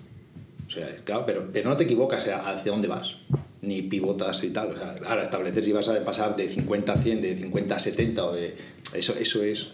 O 0.66 0.70
sea, 0.70 0.88
claro, 1.04 1.24
pero, 1.26 1.50
pero 1.52 1.68
no 1.68 1.76
te 1.76 1.84
equivocas 1.84 2.26
hacia 2.28 2.70
dónde 2.72 2.88
vas, 2.88 3.16
ni 3.66 3.82
pivotas 3.82 4.42
y 4.44 4.50
tal. 4.50 4.72
O 4.72 4.76
sea, 4.76 4.96
ahora 5.06 5.22
establecer 5.22 5.64
si 5.64 5.72
vas 5.72 5.88
a 5.88 6.04
pasar 6.04 6.36
de 6.36 6.48
50 6.48 6.92
a 6.92 6.96
100, 6.96 7.20
de 7.20 7.36
50 7.36 7.74
a 7.74 7.78
70, 7.78 8.24
o 8.24 8.32
de, 8.32 8.54
eso, 8.94 9.14
eso 9.18 9.42
es 9.42 9.68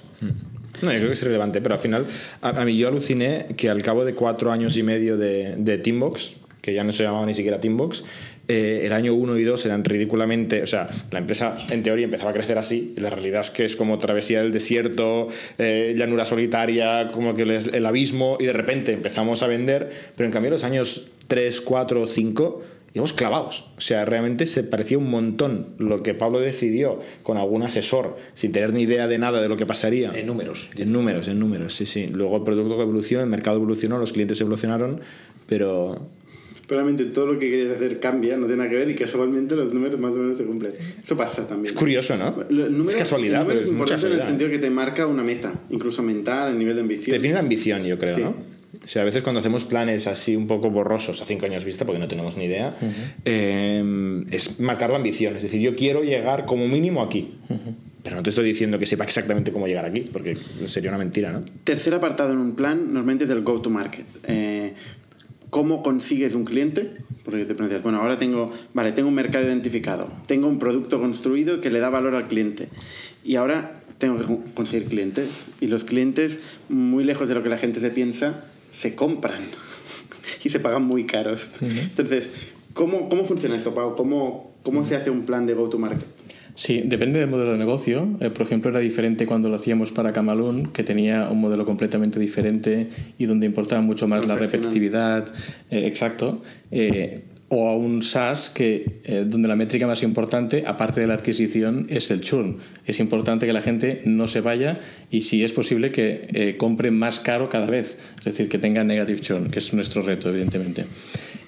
No, 0.83 0.91
yo 0.91 0.97
creo 0.97 1.07
que 1.07 1.13
es 1.13 1.23
relevante, 1.23 1.61
pero 1.61 1.75
al 1.75 1.81
final, 1.81 2.07
a, 2.43 2.49
a 2.49 2.65
mí 2.65 2.77
yo 2.77 2.89
aluciné 2.89 3.47
que 3.57 3.69
al 3.71 3.83
cabo 3.83 4.05
de 4.05 4.15
cuatro 4.15 4.53
años 4.53 4.77
y 4.77 4.83
medio 4.83 5.17
de, 5.17 5.57
de 5.57 5.79
Teambox, 5.79 6.35
que 6.63 6.75
ya 6.75 6.85
no 6.85 6.93
se 6.93 7.05
llamaba 7.05 7.27
ni 7.27 7.35
siquiera 7.35 7.61
Teambox, 7.61 8.05
eh, 8.49 8.85
el 8.85 8.93
año 8.93 9.15
1 9.15 9.39
y 9.39 9.45
2 9.45 9.67
eran 9.67 9.85
ridículamente. 9.85 10.61
O 10.63 10.67
sea, 10.67 10.89
la 11.13 11.21
empresa 11.21 11.57
en 11.71 11.85
teoría 11.85 12.07
empezaba 12.07 12.31
a 12.31 12.35
crecer 12.35 12.59
así, 12.59 12.95
y 12.97 13.01
la 13.01 13.09
realidad 13.09 13.43
es 13.43 13.51
que 13.51 13.65
es 13.65 13.77
como 13.77 13.99
travesía 13.99 14.43
del 14.43 14.51
desierto, 14.51 15.29
eh, 15.59 15.95
llanura 15.97 16.27
solitaria, 16.27 17.11
como 17.13 17.35
que 17.35 17.43
el, 17.43 17.51
el 17.51 17.87
abismo, 17.87 18.39
y 18.41 18.47
de 18.47 18.53
repente 18.53 18.93
empezamos 18.93 19.45
a 19.45 19.47
vender, 19.47 19.91
pero 20.17 20.27
en 20.27 20.33
cambio 20.33 20.51
los 20.51 20.65
años 20.65 21.07
3, 21.29 21.61
4, 21.61 22.09
5 22.09 22.63
íbamos 22.95 23.13
clavados. 23.13 23.67
O 23.77 23.81
sea, 23.81 24.05
realmente 24.05 24.47
se 24.47 24.65
parecía 24.65 24.99
un 24.99 25.11
montón 25.11 25.69
lo 25.79 26.03
que 26.03 26.15
Pablo 26.15 26.41
decidió 26.41 26.99
con 27.23 27.37
algún 27.37 27.63
asesor, 27.63 28.17
sin 28.35 28.53
tener 28.53 28.73
ni 28.73 28.83
idea 28.83 29.07
de 29.07 29.19
nada 29.19 29.41
de 29.41 29.49
lo 29.49 29.57
que 29.57 29.67
pasaría. 29.67 30.11
en 30.15 30.27
números. 30.27 30.71
En 30.77 30.91
números, 30.93 31.29
en 31.29 31.39
números, 31.39 31.75
sí, 31.75 31.87
sí. 31.87 32.09
Luego 32.13 32.37
el 32.39 32.43
producto 32.43 32.81
evolucionó, 32.83 33.23
el 33.23 33.31
mercado 33.31 33.57
evolucionó, 33.59 33.99
los 33.99 34.13
clientes 34.13 34.41
evolucionaron, 34.41 35.01
pero 35.47 36.07
Probablemente 36.67 37.07
todo 37.13 37.27
lo 37.27 37.39
que 37.41 37.51
querías 37.51 37.75
hacer 37.75 37.99
cambia, 37.99 38.37
no 38.37 38.47
tiene 38.47 38.59
nada 38.59 38.71
que 38.71 38.77
ver 38.77 38.89
y 38.91 38.95
casualmente 38.95 39.57
los 39.57 39.75
números 39.75 39.99
más 39.99 40.13
o 40.15 40.19
menos 40.19 40.39
se 40.39 40.45
cumplen. 40.45 40.71
Eso 41.03 41.17
pasa 41.17 41.45
también. 41.49 41.67
es 41.75 41.79
curioso, 41.79 42.17
¿no? 42.17 42.45
El 42.49 42.71
número- 42.71 42.91
es 42.91 42.97
casualidad, 42.97 43.45
pero 43.45 43.59
es 43.59 43.67
es 43.67 43.73
mucha 43.73 43.95
importante 43.95 44.07
en 44.15 44.21
el 44.21 44.27
sentido 44.27 44.51
que 44.51 44.59
te 44.61 44.71
marca 44.71 45.05
una 45.09 45.25
meta, 45.25 45.53
incluso 45.71 46.01
mental, 46.05 46.53
a 46.53 46.55
nivel 46.55 46.77
de 46.77 46.83
ambición. 46.83 47.13
Define 47.17 47.35
la 47.35 47.41
ambición, 47.41 47.83
yo 47.83 47.99
creo, 47.99 48.15
Sí. 48.15 48.23
¿no? 48.23 48.35
O 48.91 48.93
sea, 48.93 49.03
a 49.03 49.05
veces 49.05 49.23
cuando 49.23 49.39
hacemos 49.39 49.65
planes 49.67 50.09
así 50.09 50.35
un 50.35 50.49
poco 50.49 50.69
borrosos 50.69 51.23
a 51.23 51.25
cinco 51.25 51.47
años 51.47 51.65
vista, 51.65 51.85
porque 51.87 52.01
no 52.01 52.09
tenemos 52.09 52.37
ni 52.37 52.47
idea, 52.47 52.75
eh, 53.25 54.25
es 54.33 54.59
marcar 54.59 54.91
la 54.91 54.97
ambición. 54.97 55.37
Es 55.37 55.45
decir, 55.45 55.61
yo 55.61 55.77
quiero 55.77 56.03
llegar 56.03 56.45
como 56.45 56.67
mínimo 56.67 57.01
aquí. 57.01 57.35
Pero 58.03 58.17
no 58.17 58.25
te 58.25 58.31
estoy 58.31 58.47
diciendo 58.47 58.81
que 58.81 58.87
sepa 58.87 59.05
exactamente 59.05 59.53
cómo 59.53 59.69
llegar 59.69 59.85
aquí, 59.85 60.01
porque 60.13 60.37
sería 60.67 60.91
una 60.91 60.99
mentira, 60.99 61.31
¿no? 61.31 61.41
Tercer 61.63 61.95
apartado 61.95 62.33
en 62.33 62.39
un 62.41 62.57
plan 62.57 62.87
normalmente 62.87 63.27
es 63.27 63.31
el 63.31 63.43
go 63.43 63.61
to 63.61 63.71
market. 63.71 64.07
Eh, 64.27 64.75
¿Cómo 65.51 65.85
consigues 65.85 66.35
un 66.35 66.45
cliente? 66.45 66.91
Porque 67.25 67.45
te 67.45 67.55
planteas, 67.55 67.85
bueno, 67.85 68.01
ahora 68.01 68.19
tengo, 68.19 68.51
vale, 68.75 68.91
tengo 68.91 69.09
un 69.09 69.15
mercado 69.15 69.47
identificado, 69.47 70.09
tengo 70.27 70.49
un 70.49 70.59
producto 70.59 71.01
construido 71.01 71.61
que 71.61 71.71
le 71.71 71.79
da 71.79 71.91
valor 71.91 72.17
al 72.17 72.27
cliente 72.27 72.67
y 73.23 73.37
ahora 73.37 73.83
tengo 73.99 74.17
que 74.19 74.25
con- 74.25 74.43
conseguir 74.55 74.89
clientes 74.89 75.29
y 75.61 75.69
los 75.69 75.85
clientes, 75.85 76.41
muy 76.69 77.05
lejos 77.05 77.29
de 77.29 77.35
lo 77.37 77.45
que 77.45 77.51
la 77.51 77.59
gente 77.59 77.79
se 77.79 77.91
piensa, 77.91 78.47
se 78.73 78.95
compran 78.95 79.41
y 80.45 80.49
se 80.51 80.61
pagan 80.61 80.85
muy 80.85 81.05
caros. 81.05 81.51
Entonces, 81.61 82.31
¿cómo, 82.73 83.09
¿cómo 83.09 83.25
funciona 83.25 83.57
esto, 83.57 83.75
Pau? 83.75 83.97
¿Cómo, 83.97 84.53
cómo 84.63 84.85
se 84.85 84.97
hace 84.97 85.11
un 85.11 85.23
plan 85.23 85.47
de 85.47 85.55
go 85.55 85.69
to 85.69 85.79
market? 85.79 86.07
Sí, 86.55 86.83
depende 86.85 87.21
del 87.21 87.29
modelo 87.31 87.53
de 87.53 87.59
negocio. 87.59 88.19
Eh, 88.21 88.29
por 88.29 88.43
ejemplo, 88.43 88.71
era 88.71 88.81
diferente 88.81 89.27
cuando 89.27 89.49
lo 89.49 89.55
hacíamos 89.55 89.93
para 89.93 90.13
Camalún, 90.13 90.67
que 90.67 90.83
tenía 90.83 91.31
un 91.31 91.41
modelo 91.41 91.65
completamente 91.65 92.21
diferente 92.21 92.89
y 93.17 93.25
donde 93.25 93.47
importaba 93.47 93.81
mucho 93.81 94.07
más 94.07 94.27
la 94.27 94.37
repetitividad. 94.37 95.33
eh, 95.71 95.87
exacto. 95.87 96.43
Eh, 96.71 97.23
o 97.53 97.69
a 97.69 97.77
un 97.77 98.05
SaaS 98.05 98.49
que, 98.49 99.01
eh, 99.05 99.25
donde 99.27 99.49
la 99.49 99.57
métrica 99.57 99.85
más 99.85 100.05
importante, 100.05 100.63
aparte 100.67 101.01
de 101.01 101.09
la 101.09 101.15
adquisición, 101.15 101.87
es 101.91 102.09
el 102.13 102.21
churn. 102.21 102.59
Es 102.87 103.01
importante 103.01 103.45
que 103.45 103.53
la 103.53 103.61
gente 103.61 104.03
no 104.05 104.29
se 104.29 104.41
vaya 104.41 104.79
y, 105.11 105.23
si 105.23 105.43
es 105.43 105.53
posible, 105.53 105.91
que 105.91 106.29
eh, 106.33 106.57
compre 106.57 106.93
más 106.93 107.19
caro 107.19 107.49
cada 107.49 107.67
vez. 107.67 107.99
Es 108.19 108.25
decir, 108.25 108.49
que 108.49 108.59
tenga 108.59 108.85
negative 108.85 109.21
churn, 109.21 109.51
que 109.51 109.59
es 109.59 109.75
nuestro 109.75 110.03
reto, 110.03 110.29
evidentemente. 110.29 110.85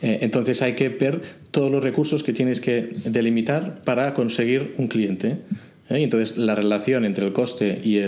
Eh, 0.02 0.18
entonces 0.22 0.60
hay 0.60 0.72
que 0.72 0.88
ver 0.88 1.22
todos 1.52 1.70
los 1.70 1.84
recursos 1.84 2.24
que 2.24 2.32
tienes 2.32 2.60
que 2.60 2.90
delimitar 3.04 3.84
para 3.84 4.12
conseguir 4.12 4.74
un 4.78 4.88
cliente. 4.88 5.36
¿Eh? 5.94 6.02
Entonces 6.02 6.36
la 6.36 6.54
relación 6.54 7.04
entre 7.04 7.26
el 7.26 7.32
coste 7.32 7.80
y 7.84 8.00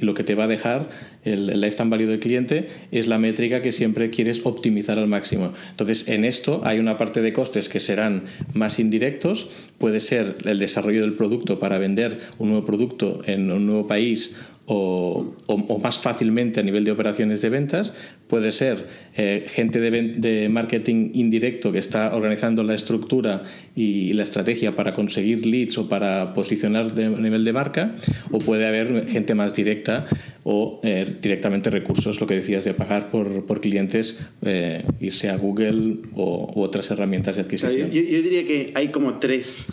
lo 0.00 0.14
que 0.14 0.24
te 0.24 0.34
va 0.34 0.44
a 0.44 0.48
dejar, 0.48 0.88
el, 1.24 1.50
el 1.50 1.60
lifetime 1.60 1.90
value 1.90 2.06
del 2.06 2.20
cliente, 2.20 2.68
es 2.90 3.06
la 3.06 3.18
métrica 3.18 3.62
que 3.62 3.72
siempre 3.72 4.10
quieres 4.10 4.40
optimizar 4.44 4.98
al 4.98 5.08
máximo. 5.08 5.52
Entonces 5.70 6.08
en 6.08 6.24
esto 6.24 6.60
hay 6.64 6.78
una 6.78 6.96
parte 6.96 7.22
de 7.22 7.32
costes 7.32 7.68
que 7.68 7.80
serán 7.80 8.24
más 8.54 8.78
indirectos, 8.78 9.48
puede 9.78 10.00
ser 10.00 10.36
el 10.44 10.58
desarrollo 10.58 11.02
del 11.02 11.14
producto 11.14 11.58
para 11.58 11.78
vender 11.78 12.20
un 12.38 12.50
nuevo 12.50 12.64
producto 12.64 13.20
en 13.26 13.50
un 13.50 13.66
nuevo 13.66 13.86
país 13.86 14.34
o, 14.66 15.34
o- 15.46 15.54
o 15.54 15.78
más 15.80 15.98
fácilmente 15.98 16.60
a 16.60 16.62
nivel 16.62 16.84
de 16.84 16.92
operaciones 16.92 17.42
de 17.42 17.48
ventas. 17.50 17.94
Puede 18.28 18.52
ser 18.52 18.86
eh, 19.16 19.44
gente 19.48 19.80
de, 19.80 19.90
de 20.16 20.48
marketing 20.48 21.10
indirecto 21.14 21.72
que 21.72 21.78
está 21.78 22.14
organizando 22.14 22.62
la 22.62 22.74
estructura 22.74 23.42
y 23.76 24.12
la 24.14 24.22
estrategia 24.22 24.74
para 24.76 24.94
conseguir 24.94 25.44
leads 25.44 25.76
o 25.78 25.88
para 25.88 26.32
posicionar 26.32 26.92
de- 26.94 27.06
a 27.06 27.10
nivel 27.10 27.44
de 27.44 27.52
marca. 27.52 27.94
O 28.30 28.38
puede 28.38 28.66
haber 28.66 29.08
gente 29.08 29.34
más 29.34 29.54
directa 29.54 30.06
o 30.44 30.80
eh, 30.84 31.06
directamente 31.20 31.68
recursos, 31.70 32.20
lo 32.20 32.26
que 32.26 32.34
decías 32.34 32.64
de 32.64 32.72
pagar 32.74 33.10
por, 33.10 33.44
por 33.46 33.60
clientes, 33.60 34.18
eh, 34.42 34.84
irse 35.00 35.28
a 35.28 35.36
Google 35.36 35.96
o 36.14 36.52
u 36.54 36.60
otras 36.62 36.90
herramientas 36.90 37.36
de 37.36 37.42
adquisición. 37.42 37.90
yo, 37.90 38.00
diría 38.22 38.46
que 38.46 38.70
hay 38.74 38.88
como 38.88 39.14
tres 39.18 39.66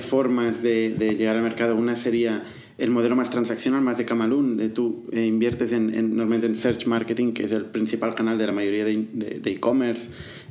formas 0.00 0.62
de, 0.62 0.90
de 0.90 1.14
llegar 1.16 1.36
al 1.36 1.42
mercado. 1.42 1.76
Una 1.76 1.96
sería 1.96 2.44
el 2.78 2.90
modelo 2.90 3.16
más 3.16 3.30
transaccional, 3.30 3.80
más 3.82 3.98
de 3.98 4.04
Camalún. 4.04 4.56
de 4.56 4.68
tú 4.68 5.04
eh, 5.12 5.24
inviertes 5.24 5.72
en, 5.72 5.94
en- 5.94 6.10
normalmente 6.10 6.46
en 6.46 6.54
search 6.56 6.86
marketing, 6.86 7.32
que 7.32 7.44
es 7.44 7.52
el 7.52 7.64
principal 7.64 8.14
canal 8.14 8.36
de 8.38 8.46
la 8.46 8.52
mayoría 8.52 8.84
de 8.84 9.40
e-commerce, 9.44 10.10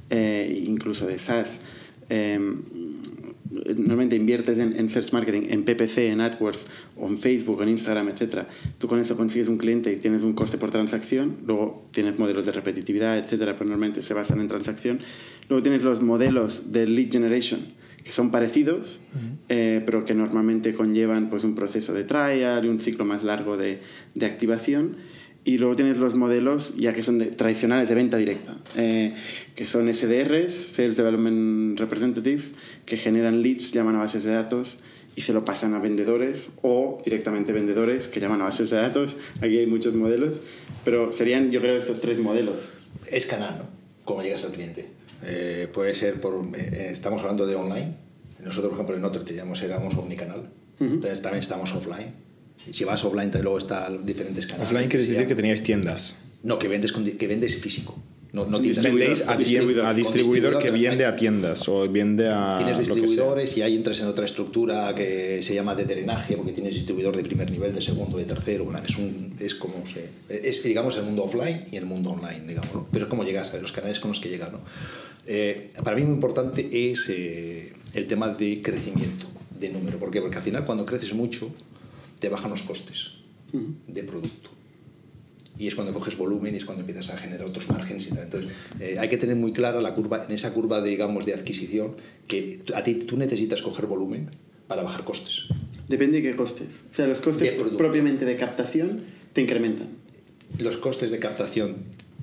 eh, 0.09 0.63
incluso 0.67 1.05
de 1.07 1.19
SaaS. 1.19 1.61
Eh, 2.09 2.39
normalmente 3.77 4.15
inviertes 4.15 4.57
en, 4.57 4.75
en 4.77 4.89
search 4.89 5.13
marketing, 5.13 5.43
en 5.49 5.63
PPC, 5.63 5.97
en 6.11 6.21
AdWords, 6.21 6.67
o 6.97 7.07
en 7.07 7.19
Facebook, 7.19 7.61
en 7.61 7.69
Instagram, 7.69 8.09
etc. 8.09 8.39
Tú 8.77 8.87
con 8.87 8.99
eso 8.99 9.15
consigues 9.15 9.47
un 9.47 9.57
cliente 9.57 9.91
y 9.93 9.97
tienes 9.97 10.23
un 10.23 10.33
coste 10.33 10.57
por 10.57 10.71
transacción. 10.71 11.37
Luego 11.45 11.87
tienes 11.91 12.17
modelos 12.19 12.45
de 12.45 12.51
repetitividad, 12.51 13.17
etc. 13.17 13.29
Pero 13.57 13.65
normalmente 13.65 14.01
se 14.01 14.13
basan 14.13 14.41
en 14.41 14.47
transacción. 14.47 14.99
Luego 15.49 15.63
tienes 15.63 15.83
los 15.83 16.01
modelos 16.01 16.71
de 16.71 16.87
lead 16.87 17.11
generation, 17.11 17.59
que 18.05 18.11
son 18.13 18.31
parecidos, 18.31 19.01
eh, 19.49 19.81
pero 19.85 20.05
que 20.05 20.13
normalmente 20.13 20.73
conllevan 20.73 21.29
pues, 21.29 21.43
un 21.43 21.55
proceso 21.55 21.91
de 21.91 22.03
trial 22.05 22.63
y 22.63 22.69
un 22.69 22.79
ciclo 22.79 23.03
más 23.03 23.23
largo 23.23 23.57
de, 23.57 23.81
de 24.13 24.25
activación. 24.25 24.95
Y 25.43 25.57
luego 25.59 25.75
tienes 25.75 25.97
los 25.97 26.15
modelos 26.15 26.75
ya 26.77 26.93
que 26.93 27.03
son 27.03 27.19
de- 27.19 27.27
tradicionales 27.27 27.89
de 27.89 27.93
venta 27.95 28.17
directa, 28.17 28.57
eh, 28.77 29.13
que 29.55 29.65
son 29.67 29.93
SDRs, 29.93 30.53
Sales 30.71 30.97
Development 30.97 31.79
Representatives, 31.79 32.53
que 32.85 32.95
generan 32.97 33.41
leads, 33.43 33.71
llaman 33.71 33.95
a 33.95 33.99
bases 33.99 34.23
de 34.23 34.31
datos 34.31 34.77
y 35.15 35.21
se 35.21 35.33
lo 35.33 35.45
pasan 35.45 35.73
a 35.75 35.79
vendedores 35.79 36.49
o 36.63 36.99
directamente 37.05 37.53
vendedores 37.53 38.07
que 38.07 38.19
llaman 38.19 38.41
a 38.41 38.45
bases 38.45 38.69
de 38.71 38.77
datos. 38.77 39.15
Aquí 39.37 39.57
hay 39.59 39.67
muchos 39.67 39.93
modelos, 39.93 40.41
pero 40.83 41.11
serían 41.11 41.51
yo 41.51 41.61
creo 41.61 41.77
estos 41.77 42.01
tres 42.01 42.17
modelos. 42.19 42.69
Es 43.09 43.25
canal, 43.27 43.55
¿no? 43.59 43.65
Cómo 44.03 44.21
llegas 44.23 44.43
al 44.45 44.51
cliente. 44.51 44.87
Eh, 45.23 45.67
puede 45.73 45.93
ser 45.95 46.19
por... 46.21 46.47
eh, 46.57 46.89
estamos 46.91 47.21
hablando 47.21 47.45
de 47.45 47.55
online. 47.55 47.95
Nosotros, 48.43 48.69
por 48.69 48.73
ejemplo, 48.73 48.95
en 48.95 49.05
otro 49.05 49.23
teníamos, 49.23 49.61
éramos 49.61 49.95
omnicanal. 49.95 50.49
Entonces 50.79 51.21
también 51.21 51.39
estamos 51.39 51.73
offline. 51.73 52.13
Y 52.69 52.73
si 52.73 52.83
vas 52.83 53.03
offline, 53.03 53.31
luego 53.41 53.57
están 53.57 54.05
diferentes 54.05 54.45
canales. 54.45 54.67
Offline 54.67 54.89
quiere 54.89 55.05
decir 55.05 55.27
que 55.27 55.35
teníais 55.35 55.63
tiendas. 55.63 56.15
No, 56.43 56.59
que 56.59 56.67
vendes, 56.67 56.91
que 56.91 57.27
vendes 57.27 57.55
físico. 57.57 57.97
No, 58.35 58.45
no 58.45 58.57
Un 58.57 58.63
tiendas. 58.63 58.83
Vendéis 58.83 59.23
a, 59.25 59.37
distribuidor. 59.37 59.85
a 59.85 59.87
Con 59.87 59.95
distribuidor 59.95 60.59
que 60.59 60.69
vende 60.71 61.05
hay- 61.05 61.11
a 61.11 61.15
tiendas 61.15 61.67
o 61.69 61.89
vende 61.89 62.27
a. 62.29 62.57
Tienes 62.57 62.79
distribuidores 62.79 63.55
y 63.57 63.61
ahí 63.61 63.75
entras 63.75 63.99
en 64.01 64.07
otra 64.07 64.25
estructura 64.25 64.93
que 64.93 65.41
se 65.41 65.55
llama 65.55 65.73
de 65.73 65.85
drenaje, 65.85 66.35
porque 66.35 66.51
tienes 66.51 66.73
distribuidor 66.73 67.15
de 67.15 67.23
primer 67.23 67.49
nivel, 67.49 67.73
de 67.73 67.81
segundo, 67.81 68.17
de 68.17 68.25
tercero. 68.25 68.65
Bueno, 68.65 68.79
es, 68.85 68.97
un, 68.97 69.35
es 69.39 69.55
como 69.55 69.85
se. 69.87 70.09
Es, 70.27 70.61
digamos, 70.63 70.97
el 70.97 71.03
mundo 71.05 71.23
offline 71.23 71.65
y 71.71 71.77
el 71.77 71.85
mundo 71.85 72.11
online, 72.11 72.43
digamos. 72.45 72.85
Pero 72.91 73.05
es 73.05 73.09
como 73.09 73.23
llegas, 73.23 73.53
a 73.53 73.57
los 73.57 73.71
canales 73.71 73.99
con 74.01 74.09
los 74.11 74.19
que 74.19 74.29
llegas. 74.29 74.51
¿no? 74.51 74.59
Eh, 75.25 75.71
para 75.83 75.95
mí, 75.95 76.03
muy 76.03 76.15
importante 76.15 76.91
es 76.91 77.05
eh, 77.09 77.73
el 77.93 78.05
tema 78.05 78.29
de 78.29 78.61
crecimiento, 78.61 79.27
de 79.59 79.69
número. 79.69 79.97
¿Por 79.97 80.11
qué? 80.11 80.19
Porque 80.21 80.37
al 80.37 80.43
final, 80.43 80.65
cuando 80.65 80.85
creces 80.85 81.13
mucho, 81.13 81.49
te 82.19 82.27
bajan 82.29 82.51
los 82.51 82.63
costes 82.63 83.11
de 83.87 84.03
producto. 84.03 84.49
Y 85.57 85.67
es 85.67 85.75
cuando 85.75 85.93
coges 85.93 86.17
volumen 86.17 86.53
y 86.53 86.57
es 86.57 86.65
cuando 86.65 86.81
empiezas 86.81 87.11
a 87.11 87.17
generar 87.17 87.47
otros 87.47 87.69
márgenes 87.69 88.07
y 88.07 88.09
tal. 88.09 88.23
Entonces, 88.23 88.51
eh, 88.79 88.97
hay 88.99 89.09
que 89.09 89.17
tener 89.17 89.35
muy 89.35 89.53
clara 89.53 89.81
la 89.81 89.93
curva, 89.93 90.25
en 90.25 90.31
esa 90.31 90.53
curva, 90.53 90.81
de, 90.81 90.89
digamos, 90.89 91.25
de 91.25 91.33
adquisición, 91.33 91.95
que 92.27 92.59
a 92.75 92.83
ti 92.83 92.95
tú 92.95 93.17
necesitas 93.17 93.61
coger 93.61 93.85
volumen 93.85 94.29
para 94.67 94.83
bajar 94.83 95.03
costes. 95.03 95.45
Depende 95.87 96.21
de 96.21 96.31
qué 96.31 96.35
costes. 96.35 96.67
O 96.91 96.93
sea, 96.93 97.07
los 97.07 97.21
costes 97.21 97.57
De 97.57 97.77
propiamente 97.77 98.25
de 98.25 98.35
captación 98.37 99.01
te 99.33 99.41
incrementan. 99.41 99.87
Los 100.57 100.77
costes 100.77 101.11
de 101.11 101.19
captación 101.19 101.75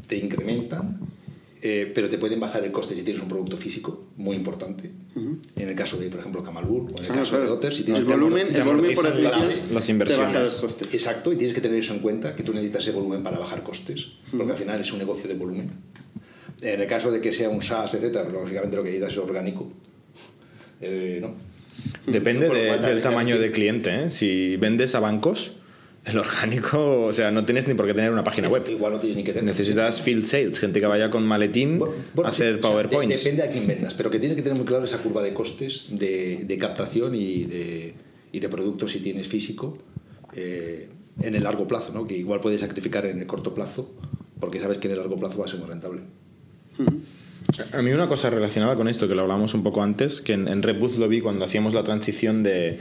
te 0.06 0.16
incrementan, 0.16 0.98
eh, 1.64 1.90
pero 1.94 2.10
te 2.10 2.18
pueden 2.18 2.40
bajar 2.40 2.64
el 2.64 2.72
coste 2.72 2.94
si 2.96 3.02
tienes 3.02 3.22
un 3.22 3.28
producto 3.28 3.56
físico, 3.56 4.08
muy 4.16 4.34
importante. 4.36 4.90
En 5.14 5.68
el 5.68 5.74
caso 5.76 5.96
de, 5.96 6.08
por 6.08 6.18
ejemplo, 6.20 6.42
Camalún 6.42 6.88
o 6.92 6.98
en 6.98 7.04
el 7.04 7.10
Ah, 7.12 7.14
caso 7.14 7.36
de 7.36 7.42
claro. 7.42 7.54
Otter, 7.54 7.72
si 7.74 7.84
tienes 7.84 8.00
el 8.02 8.06
un 8.08 8.12
volumen, 8.12 8.48
producto 8.48 8.58
el 8.58 8.66
volumen 8.76 8.94
por 8.96 9.04
las- 9.20 9.70
las 9.70 9.84
te 9.86 9.92
inversiones. 9.92 10.54
costes. 10.54 10.92
Exacto, 10.92 11.32
y 11.32 11.36
tienes 11.36 11.54
que 11.54 11.60
tener 11.60 11.78
eso 11.78 11.94
en 11.94 12.00
cuenta, 12.00 12.34
que 12.34 12.42
tú 12.42 12.52
necesitas 12.52 12.82
ese 12.82 12.92
volumen 12.92 13.22
para 13.22 13.38
bajar 13.38 13.62
costes, 13.62 14.08
porque 14.36 14.52
al 14.52 14.58
final 14.58 14.80
es 14.80 14.92
un 14.92 14.98
negocio 14.98 15.28
de 15.28 15.34
volumen. 15.34 15.70
En 16.62 16.80
el 16.80 16.86
caso 16.86 17.10
de 17.12 17.20
que 17.20 17.32
sea 17.32 17.48
un 17.48 17.62
SaaS, 17.62 17.94
etcétera, 17.94 18.28
lógicamente 18.28 18.76
lo 18.76 18.82
que 18.82 18.90
necesitas 18.90 19.12
es 19.12 19.18
orgánico. 19.18 19.70
Eh, 20.80 21.18
¿no? 21.22 21.34
Depende 22.06 22.48
de- 22.48 22.78
del 22.78 23.00
tamaño 23.00 23.38
de 23.38 23.50
cliente. 23.50 24.04
¿eh? 24.04 24.10
Si 24.10 24.56
vendes 24.56 24.94
a 24.94 25.00
bancos, 25.00 25.56
el 26.05 26.18
orgánico, 26.18 27.05
o 27.07 27.12
sea, 27.12 27.30
no 27.30 27.44
tienes 27.44 27.68
ni 27.68 27.74
por 27.74 27.86
qué 27.86 27.94
tener 27.94 28.11
una 28.11 28.24
página 28.24 28.48
web. 28.48 28.64
Igual 28.68 28.92
no 28.94 28.98
tienes 28.98 29.16
ni 29.16 29.22
que 29.24 29.32
tener. 29.32 29.44
Necesitas 29.44 30.00
field 30.03 30.24
sales, 30.24 30.59
gente 30.59 30.80
que 30.80 30.86
vaya 30.86 31.11
con 31.11 31.24
maletín 31.24 31.78
Bueno, 31.78 31.92
a 32.24 32.28
hacer 32.28 32.55
sí, 32.55 32.59
o 32.59 32.62
sea, 32.62 32.70
PowerPoints. 32.72 33.09
de- 33.11 33.30
depende 33.30 33.42
a 33.44 33.50
quién 33.53 33.66
vendas, 33.66 33.94
pero 33.94 34.11
que 34.11 34.18
tienes 34.18 34.36
que 34.36 34.42
tener 34.42 34.57
muy 34.59 34.66
claro 34.66 34.84
esa 34.84 34.98
curva 34.98 35.22
de 35.22 35.32
costes 35.32 35.86
de, 35.90 36.42
de 36.44 36.57
captación 36.57 37.14
y 37.14 37.44
de, 37.44 37.94
y 38.32 38.40
de 38.40 38.48
productos 38.48 38.90
si 38.90 38.98
tienes 39.00 39.28
físico 39.28 39.78
eh, 40.34 40.88
en 41.20 41.34
el 41.36 41.44
largo 41.44 41.68
plazo, 41.68 41.92
¿no? 41.92 42.07
que 42.07 42.16
igual 42.16 42.40
puedes 42.40 42.61
sacrificar 42.62 43.07
en 43.07 43.20
el 43.20 43.26
corto 43.26 43.55
plazo 43.55 43.94
porque 44.40 44.59
sabes 44.59 44.78
que 44.78 44.88
en 44.88 44.92
el 44.94 44.98
largo 44.98 45.16
plazo 45.16 45.38
va 45.38 45.44
a 45.44 45.48
ser 45.48 45.61
muy 45.61 45.68
rentable. 45.68 46.00
A 47.72 47.82
mí 47.82 47.90
una 47.92 48.09
cosa 48.09 48.30
relacionada 48.30 48.76
con 48.76 48.88
esto, 48.88 49.07
que 49.09 49.14
lo 49.14 49.22
hablamos 49.22 49.53
un 49.55 49.62
poco 49.62 49.82
antes, 49.82 50.20
que 50.22 50.32
en, 50.32 50.48
en 50.48 50.62
lo 50.62 51.09
vi 51.09 51.20
cuando 51.20 51.44
hacíamos 51.44 51.74
la 51.74 51.82
transición 51.82 52.42
de, 52.42 52.78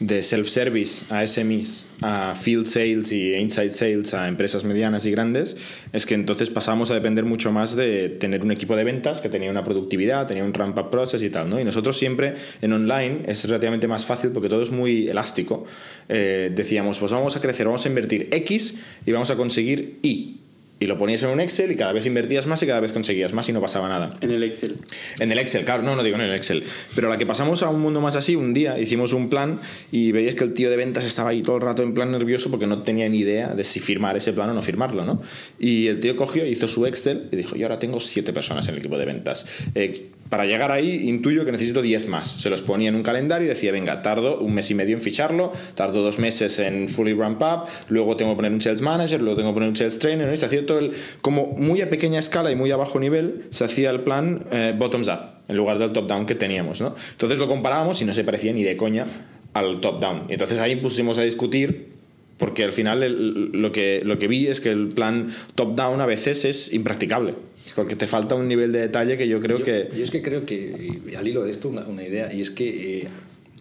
de 0.00 0.22
self-service 0.22 1.12
a 1.12 1.26
SMEs, 1.26 1.86
a 2.02 2.34
field 2.36 2.66
sales 2.66 3.10
y 3.10 3.34
inside 3.34 3.70
sales 3.70 4.14
a 4.14 4.28
empresas 4.28 4.64
medianas 4.64 5.04
y 5.06 5.10
grandes, 5.10 5.56
es 5.92 6.06
que 6.06 6.14
entonces 6.14 6.50
pasamos 6.50 6.90
a 6.90 6.94
depender 6.94 7.24
mucho 7.24 7.50
más 7.50 7.74
de 7.74 8.08
tener 8.08 8.44
un 8.44 8.52
equipo 8.52 8.76
de 8.76 8.84
ventas 8.84 9.20
que 9.20 9.28
tenía 9.28 9.50
una 9.50 9.64
productividad, 9.64 10.26
tenía 10.26 10.44
un 10.44 10.54
ramp-up 10.54 10.90
process 10.90 11.22
y 11.22 11.30
tal, 11.30 11.50
¿no? 11.50 11.58
Y 11.60 11.64
nosotros 11.64 11.96
siempre 11.98 12.34
en 12.62 12.72
online 12.72 13.22
es 13.26 13.44
relativamente 13.44 13.88
más 13.88 14.06
fácil 14.06 14.30
porque 14.30 14.48
todo 14.48 14.62
es 14.62 14.70
muy 14.70 15.08
elástico. 15.08 15.64
Eh, 16.08 16.52
decíamos, 16.54 16.98
pues 16.98 17.12
vamos 17.12 17.36
a 17.36 17.40
crecer, 17.40 17.66
vamos 17.66 17.84
a 17.84 17.88
invertir 17.88 18.28
X 18.30 18.74
y 19.04 19.12
vamos 19.12 19.30
a 19.30 19.36
conseguir 19.36 19.98
Y. 20.02 20.47
Y 20.80 20.86
lo 20.86 20.96
ponías 20.96 21.22
en 21.24 21.30
un 21.30 21.40
Excel 21.40 21.72
y 21.72 21.76
cada 21.76 21.92
vez 21.92 22.06
invertías 22.06 22.46
más 22.46 22.62
y 22.62 22.66
cada 22.66 22.78
vez 22.78 22.92
conseguías 22.92 23.32
más 23.32 23.48
y 23.48 23.52
no 23.52 23.60
pasaba 23.60 23.88
nada. 23.88 24.10
En 24.20 24.30
el 24.30 24.42
Excel. 24.44 24.76
En 25.18 25.32
el 25.32 25.38
Excel, 25.38 25.64
claro, 25.64 25.82
no, 25.82 25.96
no 25.96 26.04
digo 26.04 26.16
en 26.16 26.22
el 26.22 26.34
Excel. 26.34 26.62
Pero 26.94 27.08
la 27.08 27.16
que 27.16 27.26
pasamos 27.26 27.62
a 27.62 27.68
un 27.68 27.80
mundo 27.80 28.00
más 28.00 28.14
así, 28.14 28.36
un 28.36 28.54
día 28.54 28.78
hicimos 28.78 29.12
un 29.12 29.28
plan 29.28 29.60
y 29.90 30.12
veías 30.12 30.36
que 30.36 30.44
el 30.44 30.54
tío 30.54 30.70
de 30.70 30.76
ventas 30.76 31.04
estaba 31.04 31.30
ahí 31.30 31.42
todo 31.42 31.56
el 31.56 31.62
rato 31.62 31.82
en 31.82 31.94
plan 31.94 32.12
nervioso 32.12 32.50
porque 32.50 32.66
no 32.66 32.82
tenía 32.82 33.08
ni 33.08 33.18
idea 33.18 33.48
de 33.48 33.64
si 33.64 33.80
firmar 33.80 34.16
ese 34.16 34.32
plan 34.32 34.50
o 34.50 34.54
no 34.54 34.62
firmarlo, 34.62 35.04
¿no? 35.04 35.20
Y 35.58 35.88
el 35.88 35.98
tío 35.98 36.14
cogió, 36.14 36.46
hizo 36.46 36.68
su 36.68 36.86
Excel 36.86 37.28
y 37.32 37.36
dijo, 37.36 37.56
yo 37.56 37.66
ahora 37.66 37.78
tengo 37.78 37.98
siete 37.98 38.32
personas 38.32 38.68
en 38.68 38.74
el 38.74 38.78
equipo 38.78 38.98
de 38.98 39.04
ventas. 39.04 39.46
Eh, 39.74 40.10
para 40.28 40.44
llegar 40.46 40.72
ahí, 40.72 41.08
intuyo 41.08 41.44
que 41.44 41.52
necesito 41.52 41.82
10 41.82 42.08
más. 42.08 42.26
Se 42.26 42.50
los 42.50 42.62
ponía 42.62 42.88
en 42.88 42.94
un 42.94 43.02
calendario 43.02 43.46
y 43.46 43.48
decía, 43.48 43.72
venga, 43.72 44.02
tardo 44.02 44.40
un 44.40 44.54
mes 44.54 44.70
y 44.70 44.74
medio 44.74 44.94
en 44.94 45.00
ficharlo, 45.00 45.52
tardo 45.74 46.02
dos 46.02 46.18
meses 46.18 46.58
en 46.58 46.88
fully 46.88 47.14
ramp 47.14 47.40
up, 47.42 47.68
luego 47.88 48.16
tengo 48.16 48.32
que 48.32 48.36
poner 48.36 48.52
un 48.52 48.60
sales 48.60 48.80
manager, 48.80 49.20
luego 49.20 49.36
tengo 49.36 49.50
que 49.50 49.54
poner 49.54 49.68
un 49.70 49.76
sales 49.76 49.98
trainer, 49.98 50.26
¿no? 50.26 50.32
Y 50.32 50.36
se 50.36 50.46
hacía 50.46 50.64
todo 50.66 50.78
el, 50.78 50.92
como 51.20 51.46
muy 51.56 51.80
a 51.80 51.90
pequeña 51.90 52.18
escala 52.18 52.50
y 52.50 52.56
muy 52.56 52.70
a 52.70 52.76
bajo 52.76 52.98
nivel, 53.00 53.46
se 53.50 53.64
hacía 53.64 53.90
el 53.90 54.00
plan 54.00 54.44
eh, 54.52 54.74
bottoms 54.76 55.08
up, 55.08 55.20
en 55.48 55.56
lugar 55.56 55.78
del 55.78 55.92
top 55.92 56.06
down 56.06 56.26
que 56.26 56.34
teníamos, 56.34 56.80
¿no? 56.80 56.94
Entonces 57.12 57.38
lo 57.38 57.48
comparábamos 57.48 58.00
y 58.02 58.04
no 58.04 58.14
se 58.14 58.24
parecía 58.24 58.52
ni 58.52 58.62
de 58.62 58.76
coña 58.76 59.06
al 59.54 59.80
top 59.80 60.00
down. 60.00 60.24
Y 60.28 60.34
entonces 60.34 60.58
ahí 60.58 60.76
pusimos 60.76 61.18
a 61.18 61.22
discutir 61.22 61.98
porque 62.38 62.64
al 62.64 62.72
final 62.72 63.50
lo, 63.52 63.72
que, 63.72 64.00
lo 64.04 64.18
que 64.18 64.28
vi 64.28 64.46
es 64.46 64.60
que 64.60 64.70
el 64.70 64.88
plan 64.88 65.28
top 65.54 65.74
down 65.74 66.00
a 66.00 66.06
veces 66.06 66.44
es 66.44 66.72
impracticable. 66.72 67.34
Porque 67.78 67.94
te 67.94 68.08
falta 68.08 68.34
un 68.34 68.48
nivel 68.48 68.72
de 68.72 68.80
detalle 68.80 69.16
que 69.16 69.28
yo 69.28 69.40
creo 69.40 69.58
yo, 69.58 69.64
que... 69.64 69.88
yo 69.96 70.02
es 70.02 70.10
que 70.10 70.20
creo 70.20 70.44
que, 70.44 71.00
y 71.08 71.14
al 71.14 71.28
hilo 71.28 71.44
de 71.44 71.52
esto, 71.52 71.68
una, 71.68 71.86
una 71.86 72.02
idea, 72.02 72.32
y 72.32 72.40
es 72.40 72.50
que 72.50 73.02
eh, 73.02 73.06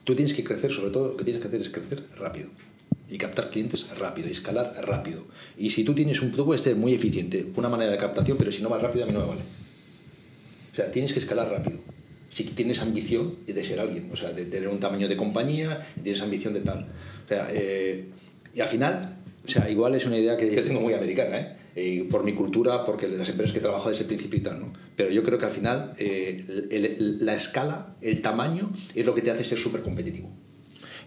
tú 0.03 0.15
tienes 0.15 0.33
que 0.33 0.43
crecer, 0.43 0.71
sobre 0.71 0.89
todo 0.89 1.09
lo 1.09 1.17
que 1.17 1.23
tienes 1.23 1.39
que 1.39 1.47
hacer 1.47 1.61
es 1.61 1.69
crecer 1.69 2.03
rápido. 2.17 2.47
Y 3.11 3.19
captar 3.19 3.51
clientes 3.51 3.87
rápido, 3.95 4.27
y 4.27 4.31
escalar 4.31 4.73
rápido. 4.81 5.25
Y 5.55 5.69
si 5.69 5.83
tú 5.83 5.93
tienes 5.93 6.19
un... 6.23 6.31
Tú 6.31 6.45
puedes 6.47 6.63
ser 6.63 6.75
muy 6.75 6.95
eficiente, 6.95 7.45
una 7.57 7.69
manera 7.69 7.91
de 7.91 7.99
captación, 7.99 8.39
pero 8.39 8.51
si 8.51 8.63
no 8.63 8.69
vas 8.69 8.81
rápido 8.81 9.05
a 9.05 9.07
mí 9.07 9.13
no 9.13 9.19
me 9.19 9.27
vale. 9.27 9.41
O 10.71 10.75
sea, 10.75 10.89
tienes 10.89 11.13
que 11.13 11.19
escalar 11.19 11.51
rápido. 11.51 11.77
Si 12.31 12.43
tienes 12.43 12.81
ambición 12.81 13.35
de 13.45 13.63
ser 13.63 13.79
alguien, 13.79 14.09
o 14.11 14.15
sea, 14.15 14.31
de 14.31 14.45
tener 14.45 14.67
un 14.67 14.79
tamaño 14.79 15.07
de 15.07 15.15
compañía, 15.15 15.89
tienes 16.01 16.23
ambición 16.23 16.55
de 16.55 16.61
tal. 16.61 16.87
O 17.23 17.27
sea, 17.27 17.49
eh, 17.51 18.05
y 18.55 18.61
al 18.61 18.67
final, 18.67 19.17
o 19.45 19.47
sea, 19.47 19.69
igual 19.69 19.93
es 19.93 20.07
una 20.07 20.17
idea 20.17 20.35
que 20.35 20.51
yo 20.55 20.63
tengo 20.63 20.81
muy 20.81 20.95
americana, 20.95 21.39
¿eh? 21.39 21.56
Eh, 21.79 22.07
por 22.09 22.23
mi 22.23 22.33
cultura, 22.33 22.83
porque 22.83 23.07
las 23.07 23.29
empresas 23.29 23.53
que 23.53 23.59
he 23.59 23.61
trabajado 23.61 23.91
desde 23.91 24.01
el 24.01 24.07
principio 24.07 24.39
y 24.39 24.41
tal, 24.41 24.59
¿no? 24.59 24.73
Pero 24.95 25.11
yo 25.11 25.21
creo 25.21 25.37
que 25.37 25.45
al 25.45 25.51
final 25.51 25.93
eh, 25.99 26.65
el- 26.71 26.85
el- 26.85 27.23
la 27.23 27.35
escala, 27.35 27.95
el 28.01 28.23
tamaño, 28.23 28.71
es 28.95 29.05
lo 29.05 29.13
que 29.13 29.21
te 29.21 29.29
hace 29.29 29.43
ser 29.43 29.59
súper 29.59 29.81
competitivo. 29.83 30.27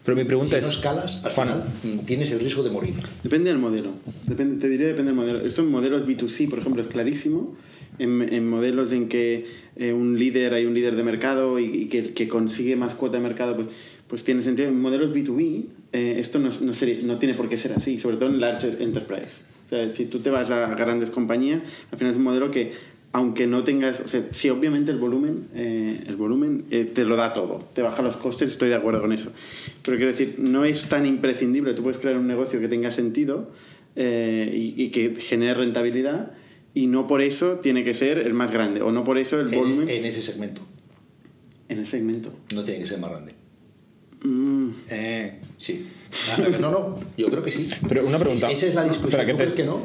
Pero 0.04 0.16
mi 0.16 0.22
pregunta 0.22 0.54
Si 0.56 0.62
no 0.64 0.70
es... 0.70 0.76
escalas, 0.76 1.24
al 1.24 1.32
final 1.32 1.64
mm, 1.82 1.98
tienes 2.06 2.30
el 2.30 2.38
riesgo 2.38 2.62
de 2.62 2.70
morir. 2.70 2.94
Depende 3.24 3.50
del 3.50 3.58
modelo. 3.58 3.90
Depende, 4.28 4.60
te 4.60 4.68
diré, 4.68 4.84
depende 4.86 5.10
del 5.10 5.16
modelo. 5.16 5.40
Esto 5.44 5.62
en 5.62 5.70
modelos 5.72 6.06
B2C, 6.06 6.48
por 6.48 6.60
ejemplo, 6.60 6.80
es 6.82 6.88
clarísimo. 6.88 7.56
En, 7.98 8.22
en 8.32 8.48
modelos 8.48 8.92
en 8.92 9.08
que 9.08 9.46
eh, 9.76 9.92
un 9.92 10.20
líder, 10.20 10.54
hay 10.54 10.66
un 10.66 10.74
líder 10.74 10.94
de 10.94 11.02
mercado 11.02 11.58
y, 11.58 11.64
y 11.64 11.86
que, 11.88 12.14
que 12.14 12.28
consigue 12.28 12.76
más 12.76 12.94
cuota 12.94 13.16
de 13.18 13.24
mercado, 13.24 13.56
pues, 13.56 13.66
pues 14.06 14.22
tiene 14.22 14.40
sentido. 14.42 14.68
En 14.68 14.80
modelos 14.80 15.12
B2B, 15.12 15.64
eh, 15.92 16.14
esto 16.20 16.38
no, 16.38 16.50
no, 16.62 16.74
sería- 16.74 17.02
no 17.02 17.18
tiene 17.18 17.34
por 17.34 17.48
qué 17.48 17.56
ser 17.56 17.72
así, 17.72 17.98
sobre 17.98 18.16
todo 18.18 18.30
en 18.30 18.40
large 18.40 18.68
enterprise. 18.80 19.49
Sea, 19.70 19.90
si 19.94 20.04
tú 20.06 20.18
te 20.20 20.30
vas 20.30 20.50
a 20.50 20.74
grandes 20.74 21.10
compañías, 21.10 21.62
al 21.92 21.98
final 21.98 22.10
es 22.12 22.16
un 22.18 22.24
modelo 22.24 22.50
que, 22.50 22.72
aunque 23.12 23.46
no 23.46 23.64
tengas, 23.64 24.00
o 24.00 24.08
sea, 24.08 24.24
sí, 24.32 24.50
obviamente 24.50 24.90
el 24.92 24.98
volumen, 24.98 25.46
eh, 25.54 26.02
el 26.06 26.16
volumen 26.16 26.64
eh, 26.70 26.84
te 26.84 27.04
lo 27.04 27.16
da 27.16 27.32
todo, 27.32 27.68
te 27.72 27.80
baja 27.82 28.02
los 28.02 28.16
costes, 28.16 28.50
estoy 28.50 28.68
de 28.68 28.74
acuerdo 28.74 29.00
con 29.00 29.12
eso. 29.12 29.32
Pero 29.82 29.96
quiero 29.96 30.10
decir, 30.12 30.34
no 30.38 30.64
es 30.64 30.88
tan 30.88 31.06
imprescindible, 31.06 31.72
tú 31.74 31.82
puedes 31.82 31.98
crear 31.98 32.16
un 32.16 32.26
negocio 32.26 32.60
que 32.60 32.68
tenga 32.68 32.90
sentido 32.90 33.50
eh, 33.96 34.52
y, 34.54 34.82
y 34.82 34.90
que 34.90 35.14
genere 35.16 35.54
rentabilidad 35.54 36.32
y 36.74 36.86
no 36.86 37.06
por 37.08 37.20
eso 37.22 37.58
tiene 37.58 37.82
que 37.84 37.94
ser 37.94 38.18
el 38.18 38.32
más 38.34 38.52
grande, 38.52 38.82
o 38.82 38.92
no 38.92 39.02
por 39.04 39.18
eso 39.18 39.40
el 39.40 39.52
En, 39.54 39.58
volumen 39.60 39.88
en 39.88 40.04
ese 40.04 40.22
segmento. 40.22 40.62
en 41.68 41.78
el 41.78 41.86
segmento. 41.86 42.32
No 42.54 42.62
tiene 42.64 42.80
que 42.80 42.86
ser 42.86 42.98
más 43.00 43.10
grande. 43.10 43.34
Mm, 44.22 44.68
Eh, 44.90 45.40
sí. 45.56 45.86
No, 46.60 46.70
no, 46.70 46.96
yo 47.16 47.28
creo 47.28 47.42
que 47.42 47.50
sí. 47.50 47.68
Pero 47.88 48.06
una 48.06 48.18
pregunta. 48.18 48.50
Es- 48.50 48.58
esa 48.58 48.68
es 48.68 48.74
la 48.74 48.82
discusión. 48.84 49.08
Espera, 49.08 49.24
que 49.26 49.32
¿Tú 49.32 49.38
te- 49.38 49.44
crees 49.44 49.56
que 49.56 49.64
no? 49.64 49.80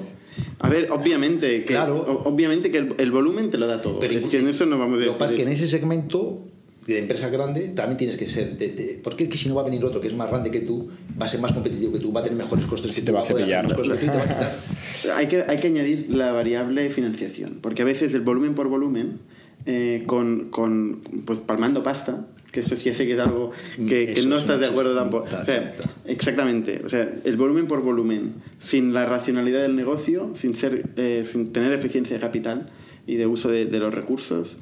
A 0.60 0.70
ver, 0.70 0.90
obviamente 0.92 1.60
que, 1.62 1.66
Claro. 1.74 2.24
obviamente 2.26 2.70
que 2.72 2.80
el, 2.80 2.96
el 2.98 3.12
volumen 3.12 3.50
te 3.50 3.58
lo 3.58 3.68
da 3.68 3.82
todo. 3.82 4.02
es 4.02 4.26
que 4.26 4.40
en 4.40 4.50
eso 4.50 4.66
no 4.66 4.78
vamos 4.78 5.00
a 5.02 5.06
Lo 5.06 5.12
que 5.14 5.18
pasa 5.18 5.34
es 5.34 5.38
que 5.38 5.44
en 5.44 5.50
ese 5.50 5.68
segmento 5.68 6.44
de 6.86 7.00
empresa 7.00 7.30
grande 7.30 7.70
también 7.70 7.98
tienes 7.98 8.18
que 8.18 8.28
ser. 8.28 8.58
de- 8.58 8.70
de- 8.70 9.00
porque 9.02 9.24
es 9.26 9.30
que 9.30 9.38
si 9.38 9.48
no 9.48 9.56
va 9.56 9.62
a 9.62 9.66
venir 9.66 9.84
otro 9.86 10.02
que 10.02 10.08
es 10.10 10.14
más 10.16 10.30
grande 10.30 10.52
que 10.52 10.60
tú, 10.62 10.90
va 11.20 11.26
a 11.26 11.30
ser 11.30 11.40
más 11.40 11.54
competitivo 11.54 11.94
que 11.94 12.00
tú, 12.00 12.12
va 12.12 12.20
a 12.20 12.24
tener 12.24 12.38
mejores 12.38 12.66
costes 12.66 12.94
Sí, 12.94 13.02
que 13.02 13.06
te 13.06 13.12
tú, 13.12 13.16
va 13.16 13.20
a 13.22 13.24
hacer 13.24 13.76
cosas 13.76 13.98
que 14.00 14.06
te 14.08 14.18
va 14.18 14.24
a 14.24 14.28
quitar. 14.28 14.60
Hay 15.16 15.28
que, 15.28 15.44
hay 15.48 15.58
que 15.58 15.68
añadir 15.68 16.08
la 16.10 16.32
variable 16.34 16.90
financiación, 16.90 17.60
porque 17.62 17.84
a 17.84 17.86
veces 17.86 18.14
el 18.14 18.22
volumen 18.22 18.56
por 18.56 18.68
volumen, 18.68 19.20
eh, 19.66 20.04
con, 20.06 20.50
con, 20.50 21.02
pues 21.26 21.40
palmando 21.40 21.82
pasta, 21.84 22.28
que 22.56 22.62
esto 22.62 22.78
sí 22.78 22.94
sé 22.94 23.06
que 23.06 23.14
es 23.14 23.20
algo 23.20 23.52
que, 23.76 24.06
que 24.06 24.12
Eso 24.14 24.30
no 24.30 24.38
es 24.38 24.44
estás 24.44 24.62
de 24.62 24.68
acuerdo 24.68 24.96
tampoco. 24.96 25.26
O 25.26 25.46
sea, 25.46 25.76
exactamente, 26.06 26.82
o 26.86 26.90
sea, 26.90 27.14
el 27.24 27.36
volumen 27.36 27.68
por 27.68 27.82
volumen, 27.82 28.36
sin 28.60 28.94
la 28.94 29.06
racionalidad 29.06 29.62
del 29.62 29.76
negocio, 29.76 30.32
sin, 30.36 30.56
ser, 30.56 30.86
eh, 30.96 31.24
sin 31.30 31.52
tener 31.52 31.74
eficiencia 31.74 32.16
de 32.16 32.22
capital 32.22 32.70
y 33.06 33.18
de 33.18 33.28
uso 33.28 33.50
de, 33.50 33.66
de 33.66 33.80
los 33.80 33.94
recursos, 33.94 34.58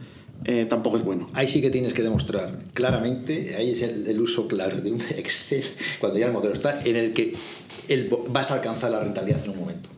eh, 0.46 0.66
tampoco 0.68 0.98
es 0.98 1.04
bueno. 1.04 1.30
Ahí 1.34 1.48
sí 1.48 1.62
que 1.62 1.70
tienes 1.70 1.94
que 1.94 2.02
demostrar 2.02 2.60
claramente, 2.74 3.56
ahí 3.56 3.72
es 3.72 3.84
el, 3.84 4.08
el 4.08 4.20
uso 4.20 4.48
claro 4.48 4.82
de 4.82 4.92
un 4.92 5.02
Excel, 5.16 5.64
cuando 6.00 6.18
ya 6.18 6.26
el 6.26 6.34
modelo 6.34 6.56
está, 6.56 6.82
en 6.84 6.96
el 6.96 7.14
que 7.14 7.36
el 7.88 8.10
vas 8.30 8.50
a 8.50 8.56
alcanzar 8.56 8.90
la 8.90 9.02
rentabilidad 9.02 9.44
en 9.46 9.52
un 9.52 9.60
momento. 9.60 9.90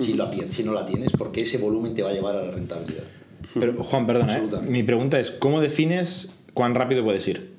Si, 0.00 0.14
lo, 0.14 0.28
si 0.48 0.64
no 0.64 0.72
la 0.72 0.84
tienes, 0.84 1.12
porque 1.16 1.42
ese 1.42 1.58
volumen 1.58 1.94
te 1.94 2.02
va 2.02 2.10
a 2.10 2.12
llevar 2.12 2.36
a 2.36 2.46
la 2.46 2.50
rentabilidad. 2.50 3.04
Pero, 3.54 3.84
Juan, 3.84 4.08
perdona, 4.08 4.36
¿eh? 4.36 4.42
Mi 4.66 4.82
pregunta 4.82 5.20
es, 5.20 5.30
¿cómo 5.30 5.60
defines 5.60 6.33
cuán 6.54 6.74
rápido 6.74 7.04
puedes 7.04 7.26
ir 7.28 7.50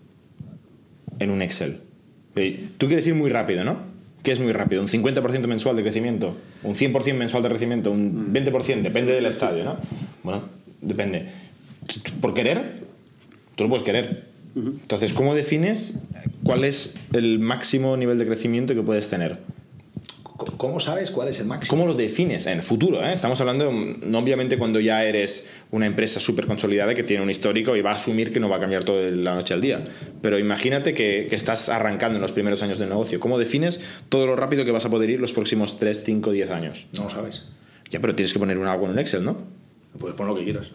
en 1.20 1.30
un 1.30 1.42
Excel? 1.42 1.82
Tú 2.78 2.88
quieres 2.88 3.06
ir 3.08 3.16
muy 3.16 3.30
rápido, 3.30 3.64
¿no? 3.64 3.78
¿Qué 4.24 4.32
es 4.32 4.40
muy 4.40 4.52
rápido? 4.52 4.82
¿Un 4.82 4.88
50% 4.88 5.46
mensual 5.46 5.76
de 5.76 5.84
crecimiento? 5.84 6.36
¿Un 6.64 6.74
100% 6.74 7.14
mensual 7.14 7.44
de 7.44 7.50
crecimiento? 7.50 7.92
¿Un 7.92 8.34
20%? 8.34 8.82
Depende 8.82 9.14
del 9.14 9.28
estadio, 9.28 9.64
¿no? 9.64 9.78
Bueno, 10.24 10.44
depende. 10.82 11.28
¿Por 12.20 12.34
querer? 12.34 12.82
Tú 13.56 13.66
lo 13.66 13.70
puedes 13.70 13.84
querer. 13.84 14.24
Entonces, 14.56 15.14
¿cómo 15.14 15.36
defines 15.36 16.00
cuál 16.44 16.64
es 16.64 16.96
el 17.14 17.40
máximo 17.40 17.96
nivel 17.98 18.18
de 18.18 18.26
crecimiento 18.26 18.74
que 18.74 18.82
puedes 18.82 19.10
tener? 19.10 19.38
¿Cómo 20.58 20.82
sabes 20.82 21.12
cuál 21.12 21.30
es 21.30 21.40
el 21.40 21.48
máximo? 21.48 21.70
¿Cómo 21.70 21.88
lo 21.88 21.94
defines 21.94 22.46
en 22.48 22.58
el 22.58 22.64
futuro? 22.64 23.02
eh? 23.06 23.14
Estamos 23.14 23.40
hablando, 23.40 23.72
mm, 23.72 24.00
no 24.04 24.20
obviamente 24.20 24.58
cuando 24.58 24.82
ya 24.82 25.06
eres 25.06 25.48
una 25.72 25.86
empresa 25.86 26.20
súper 26.20 26.46
consolidada 26.46 26.94
que 26.94 27.04
tiene 27.04 27.24
un 27.24 27.30
histórico 27.30 27.76
y 27.76 27.82
va 27.82 27.92
a 27.92 27.96
asumir 27.96 28.34
que 28.34 28.40
no 28.42 28.50
va 28.50 28.58
a 28.58 28.60
cambiar 28.60 28.84
todo 28.84 29.00
de 29.02 29.12
la 29.12 29.34
noche 29.34 29.54
al 29.54 29.62
día. 29.62 29.82
Pero 30.22 30.38
imagínate 30.38 30.94
que, 30.94 31.28
que 31.30 31.36
estás 31.36 31.70
arrancando 31.70 32.18
en 32.18 32.22
los 32.22 32.34
primeros 32.34 32.62
años 32.64 32.80
del 32.80 32.90
negocio. 32.90 33.20
¿Cómo 33.20 33.38
defines 33.40 33.80
todo 34.10 34.28
lo 34.28 34.36
rápido 34.36 34.66
que 34.66 34.72
vas 34.72 34.86
a 34.86 34.90
poder 34.90 35.10
ir 35.10 35.22
los 35.22 35.32
próximos 35.32 35.80
3, 35.80 36.04
5, 36.04 36.32
10 36.32 36.52
años? 36.52 36.88
No 36.98 37.06
lo 37.06 37.10
sabes. 37.10 37.46
Ya, 37.90 38.02
pero 38.02 38.14
tienes 38.14 38.34
que 38.34 38.40
poner 38.40 38.58
un 38.58 38.68
algo 38.68 38.86
en 38.86 38.92
un 38.92 39.00
Excel, 39.00 39.24
¿no? 39.24 39.38
Pues 39.98 40.16
pon 40.16 40.28
lo 40.28 40.36
que 40.36 40.44
quieras. 40.44 40.68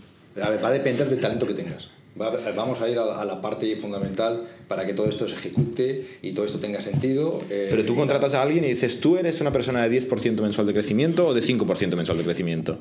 A 0.42 0.48
ver, 0.48 0.64
va 0.64 0.68
a 0.68 0.72
depender 0.72 1.08
del 1.08 1.20
talento 1.20 1.46
que 1.46 1.54
tengas. 1.54 1.90
Vamos 2.16 2.80
a 2.80 2.88
ir 2.88 2.98
a 2.98 3.24
la, 3.24 3.40
parte 3.40 3.76
fundamental 3.76 4.46
para 4.68 4.86
que 4.86 4.92
todo 4.92 5.08
esto 5.08 5.26
se 5.28 5.34
ejecute 5.36 6.06
y 6.22 6.32
todo 6.32 6.44
esto 6.44 6.58
tenga 6.58 6.80
sentido. 6.80 7.40
eh, 7.50 7.68
Pero 7.70 7.84
tú 7.84 7.94
contratas 7.94 8.34
a 8.34 8.42
alguien 8.42 8.64
y 8.64 8.68
dices, 8.68 9.00
¿tú 9.00 9.16
eres 9.16 9.40
una 9.40 9.52
persona 9.52 9.88
de 9.88 10.00
10% 10.00 10.40
mensual 10.42 10.66
de 10.66 10.72
crecimiento 10.72 11.28
o 11.28 11.34
de 11.34 11.42
5% 11.42 11.96
mensual 11.96 12.18
de 12.18 12.24
crecimiento? 12.24 12.78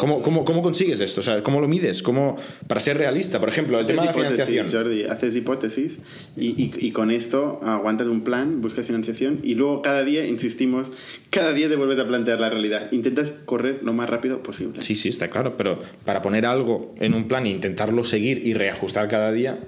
¿Cómo, 0.00 0.22
cómo, 0.22 0.44
cómo 0.44 0.62
consigues 0.62 0.98
esto? 1.00 1.20
O 1.20 1.22
sea, 1.22 1.42
¿Cómo 1.42 1.60
lo 1.60 1.68
mides? 1.68 2.02
¿Cómo, 2.02 2.36
para 2.66 2.80
ser 2.80 2.96
realista, 2.96 3.38
por 3.38 3.48
ejemplo, 3.50 3.78
el 3.78 3.86
tema 3.86 4.02
de 4.02 4.06
la 4.06 4.10
Haces 4.12 4.22
financiación. 4.22 4.70
Jordi, 4.72 5.04
haces 5.04 5.36
hipótesis 5.36 5.98
y, 6.36 6.48
y- 6.60 6.72
y 6.78 6.90
con 6.92 7.10
esto 7.10 7.60
aguantas 7.62 8.06
un 8.08 8.22
plan, 8.22 8.60
buscas 8.62 8.86
financiación 8.86 9.40
y 9.42 9.54
luego 9.54 9.82
cada 9.82 10.02
día, 10.02 10.24
insistimos, 10.26 10.88
cada 11.30 11.52
día 11.52 11.68
te 11.68 11.76
vuelves 11.76 11.98
a 11.98 12.06
plantear 12.06 12.40
la 12.40 12.48
realidad. 12.50 12.90
Intentas 12.92 13.30
correr 13.44 13.80
lo 13.82 13.92
más 13.92 14.08
rápido 14.08 14.42
posible. 14.42 14.80
Sí, 14.82 14.94
sí, 14.94 15.10
está 15.10 15.28
claro, 15.28 15.56
pero 15.56 15.78
para 16.04 16.22
poner 16.22 16.46
algo 16.46 16.94
en 16.98 17.14
un 17.14 17.28
plan 17.28 17.44
e 17.46 17.50
intentarlo 17.50 18.02
seguir 18.04 18.44
y 18.46 18.54
reajustar 18.54 19.06
cada 19.08 19.30
día, 19.32 19.58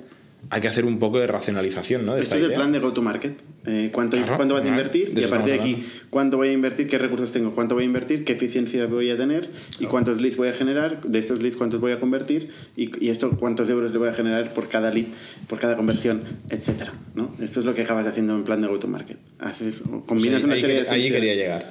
hay 0.54 0.60
que 0.60 0.68
hacer 0.68 0.84
un 0.84 0.98
poco 0.98 1.18
de 1.18 1.26
racionalización, 1.26 2.04
¿no? 2.04 2.14
De 2.14 2.20
Esto 2.20 2.36
es 2.36 2.42
el 2.42 2.52
plan 2.52 2.70
de 2.72 2.78
go-to-market. 2.78 3.40
Eh, 3.64 3.88
¿cuánto, 3.90 4.18
Claro, 4.18 4.36
¿Cuánto 4.36 4.52
vas 4.52 4.62
a 4.64 4.68
invertir? 4.68 5.10
Y 5.18 5.24
a 5.24 5.28
partir 5.30 5.54
de 5.54 5.58
aquí, 5.60 5.86
¿cuánto 6.10 6.36
voy 6.36 6.48
a 6.48 6.52
invertir? 6.52 6.88
¿Qué 6.88 6.98
recursos 6.98 7.32
tengo? 7.32 7.54
¿Cuánto 7.54 7.74
voy 7.74 7.84
a 7.84 7.86
invertir? 7.86 8.22
¿Qué 8.26 8.34
eficiencia 8.34 8.84
voy 8.84 9.10
a 9.10 9.16
tener? 9.16 9.48
¿Y 9.80 9.86
cuántos 9.86 10.20
leads 10.20 10.36
voy 10.36 10.48
a 10.48 10.52
generar? 10.52 11.00
De 11.00 11.18
estos 11.18 11.40
leads, 11.40 11.56
¿cuántos 11.56 11.80
voy 11.80 11.92
a 11.92 11.98
convertir? 11.98 12.50
¿Y, 12.76 12.90
y 13.02 13.08
esto 13.08 13.30
cuántos 13.38 13.70
euros 13.70 13.92
le 13.92 13.98
voy 13.98 14.08
a 14.08 14.12
generar 14.12 14.52
por 14.52 14.68
cada 14.68 14.90
lead, 14.90 15.06
por 15.48 15.58
cada 15.58 15.74
conversión, 15.74 16.20
etcétera? 16.50 16.92
¿no? 17.14 17.34
Esto 17.40 17.60
es 17.60 17.64
lo 17.64 17.72
que 17.74 17.80
acabas 17.80 18.06
haciendo 18.06 18.34
en 18.36 18.44
plan 18.44 18.60
de 18.60 18.68
go-to-market. 18.68 19.16
Haces, 19.38 19.82
combinas 20.04 20.40
Sí, 20.40 20.44
una 20.46 20.56
serie 20.56 20.74
de 20.74 20.82
quería- 20.82 20.92
ahí 20.92 21.08
asunciones. 21.08 21.12
quería 21.12 21.34
llegar. 21.34 21.70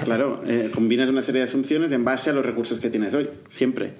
Claro, 0.04 0.42
eh, 0.48 0.70
combinas 0.74 1.08
una 1.08 1.22
serie 1.22 1.42
de 1.42 1.44
asunciones 1.44 1.92
en 1.92 2.04
base 2.04 2.30
a 2.30 2.32
los 2.32 2.44
recursos 2.44 2.80
que 2.80 2.90
tienes 2.90 3.14
hoy, 3.14 3.28
siempre. 3.50 3.92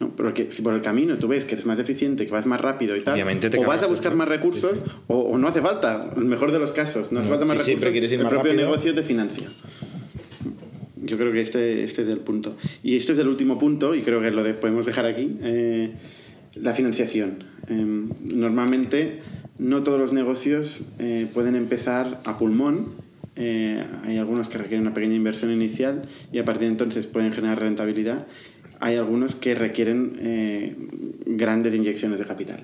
¿No? 0.00 0.14
Pero 0.16 0.34
que 0.34 0.50
si 0.50 0.62
por 0.62 0.74
el 0.74 0.82
camino 0.82 1.16
tú 1.18 1.28
ves 1.28 1.44
que 1.44 1.54
eres 1.54 1.64
más 1.66 1.78
eficiente, 1.78 2.26
que 2.26 2.32
vas 2.32 2.44
más 2.46 2.60
rápido 2.60 2.96
y 2.96 3.00
tal, 3.00 3.14
Obviamente 3.14 3.48
te 3.50 3.58
o 3.58 3.64
vas 3.64 3.82
a 3.82 3.86
buscar 3.86 4.14
más 4.14 4.28
recursos 4.28 4.82
O, 5.06 5.18
o 5.20 5.38
no 5.38 5.48
hace 5.48 5.62
falta, 5.62 6.10
el 6.16 6.24
mejor 6.26 6.52
de 6.52 6.58
los 6.58 6.72
casos, 6.72 7.12
no 7.12 7.20
hace 7.20 7.28
No, 7.30 7.36
falta 7.36 7.46
más 7.46 7.66
recursos, 7.66 7.94
ir 7.94 8.04
el 8.04 8.22
más 8.22 8.30
propio 8.30 8.52
rápido. 8.52 8.68
negocio 8.68 8.94
te 8.94 9.02
financia. 9.02 9.48
Yo 11.02 11.18
creo 11.18 11.32
que 11.32 11.40
este, 11.40 11.84
este 11.84 12.02
es 12.02 12.08
el 12.08 12.18
punto. 12.18 12.56
Y 12.82 12.96
este 12.96 13.12
es 13.12 13.18
el 13.18 13.28
último 13.28 13.58
punto, 13.58 13.94
y 13.94 14.02
creo 14.02 14.20
que 14.20 14.30
lo 14.30 14.42
de- 14.42 14.54
podemos 14.54 14.86
dejar 14.86 15.06
aquí, 15.06 15.36
eh, 15.42 15.92
la 16.54 16.74
financiación. 16.74 17.44
Em, 17.68 18.10
normalmente 18.22 19.20
no 19.58 19.82
todos 19.82 19.98
los 20.00 20.12
negocios 20.12 20.80
eh, 20.98 21.26
pueden 21.32 21.54
empezar 21.54 22.20
a 22.24 22.38
pulmón. 22.38 22.88
Eh, 23.36 23.84
hay 24.04 24.16
algunos 24.16 24.48
que 24.48 24.58
requieren 24.58 24.82
una 24.86 24.94
pequeña 24.94 25.14
inversión 25.14 25.52
inicial 25.52 26.02
y 26.32 26.38
a 26.38 26.44
partir 26.44 26.62
de 26.62 26.68
entonces 26.68 27.06
pueden 27.06 27.32
generar 27.32 27.60
rentabilidad. 27.60 28.26
Hay 28.80 28.96
algunos 28.96 29.34
que 29.34 29.54
requieren 29.54 30.12
eh, 30.20 30.74
grandes 31.26 31.74
inyecciones 31.74 32.18
de 32.18 32.24
capital, 32.24 32.60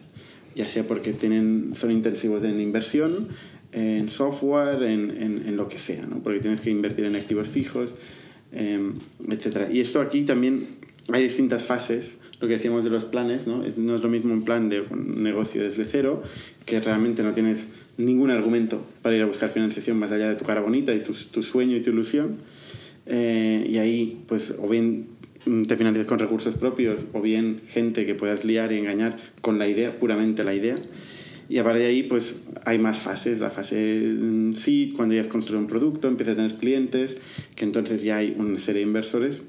ya 0.54 0.68
sea 0.68 0.84
porque 0.84 1.12
tienen, 1.12 1.72
son 1.74 1.90
intensivos 1.90 2.44
en 2.44 2.60
inversión, 2.60 3.28
en 3.72 4.08
software, 4.10 4.82
en, 4.82 5.10
en- 5.22 5.42
en 5.46 5.56
lo 5.56 5.68
que 5.68 5.78
sea, 5.78 6.04
¿no? 6.06 6.18
porque 6.22 6.40
tienes 6.40 6.60
que 6.60 6.70
invertir 6.70 7.06
en 7.06 7.16
activos 7.16 7.48
fijos, 7.48 7.94
eh, 8.52 8.90
etc. 9.30 9.68
Y 9.72 9.80
esto 9.80 10.00
aquí 10.02 10.22
también 10.22 10.66
hay 11.10 11.22
distintas 11.22 11.62
fases, 11.62 12.18
lo 12.40 12.48
que 12.48 12.54
decíamos 12.54 12.84
de 12.84 12.90
los 12.90 13.04
planes, 13.06 13.46
¿no? 13.46 13.62
No 13.76 13.94
es 13.94 14.02
lo 14.02 14.08
mismo 14.08 14.32
un 14.34 14.44
plan 14.44 14.68
de 14.68 14.82
un 14.82 15.22
negocio 15.22 15.62
desde 15.62 15.84
cero, 15.84 16.22
que 16.66 16.80
realmente 16.80 17.22
no 17.22 17.32
tienes 17.34 17.68
ningún 17.96 18.30
argumento 18.30 18.84
para 19.00 19.16
ir 19.16 19.22
a 19.22 19.26
buscar 19.26 19.50
financiación 19.50 19.96
más 19.98 20.10
allá 20.12 20.28
de 20.28 20.34
tu 20.34 20.44
cara 20.44 20.60
bonita 20.60 20.92
y 20.94 21.02
tu, 21.02 21.12
tu 21.14 21.42
sueño 21.42 21.76
y 21.76 21.80
tu 21.82 21.90
ilusión. 21.90 22.36
Eh, 23.06 23.66
y 23.70 23.78
ahí, 23.78 24.22
pues, 24.26 24.54
o 24.60 24.68
bien 24.68 25.06
te 25.44 25.76
financias 25.76 26.06
con 26.06 26.18
recursos 26.18 26.56
propios, 26.56 27.04
o 27.12 27.20
bien 27.20 27.60
gente 27.68 28.06
que 28.06 28.14
puedas 28.14 28.44
liar 28.44 28.72
y 28.72 28.78
engañar 28.78 29.16
con 29.40 29.58
la 29.58 29.68
idea, 29.68 29.98
puramente 29.98 30.44
la 30.44 30.54
idea. 30.54 30.76
Y 31.48 31.58
a 31.58 31.64
partir 31.64 31.82
de 31.82 31.88
ahí, 31.88 32.02
pues 32.04 32.36
hay 32.64 32.78
más 32.78 32.98
fases. 32.98 33.40
La 33.40 33.50
fase 33.50 34.00
mm, 34.18 34.52
seed, 34.52 34.94
cuando 34.94 35.14
ya 35.14 35.20
has 35.20 35.26
construido 35.26 35.60
un 35.60 35.66
producto, 35.66 36.08
empiezas 36.08 36.34
a 36.34 36.36
tener 36.36 36.54
clientes, 36.54 37.16
que 37.54 37.64
entonces 37.64 38.02
ya 38.02 38.16
hay 38.16 38.34
una 38.38 38.58
serie 38.58 38.80
de 38.80 38.86
inversores 38.86 39.42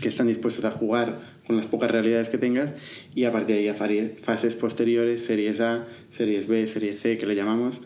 que 0.00 0.08
están 0.08 0.26
dispuestos 0.26 0.64
a 0.64 0.70
jugar 0.70 1.20
con 1.46 1.56
las 1.56 1.66
pocas 1.66 1.90
realidades 1.90 2.28
que 2.28 2.38
tengas 2.38 2.72
y 3.14 3.24
a 3.24 3.32
partir 3.32 3.56
de 3.56 3.62
ahí 3.62 3.68
a 3.68 4.16
fases 4.22 4.56
posteriores, 4.56 5.24
series 5.24 5.60
A, 5.60 5.86
series 6.10 6.48
B, 6.48 6.66
series 6.66 7.00
C, 7.00 7.18
que 7.18 7.26
le 7.26 7.34
llamamos, 7.34 7.82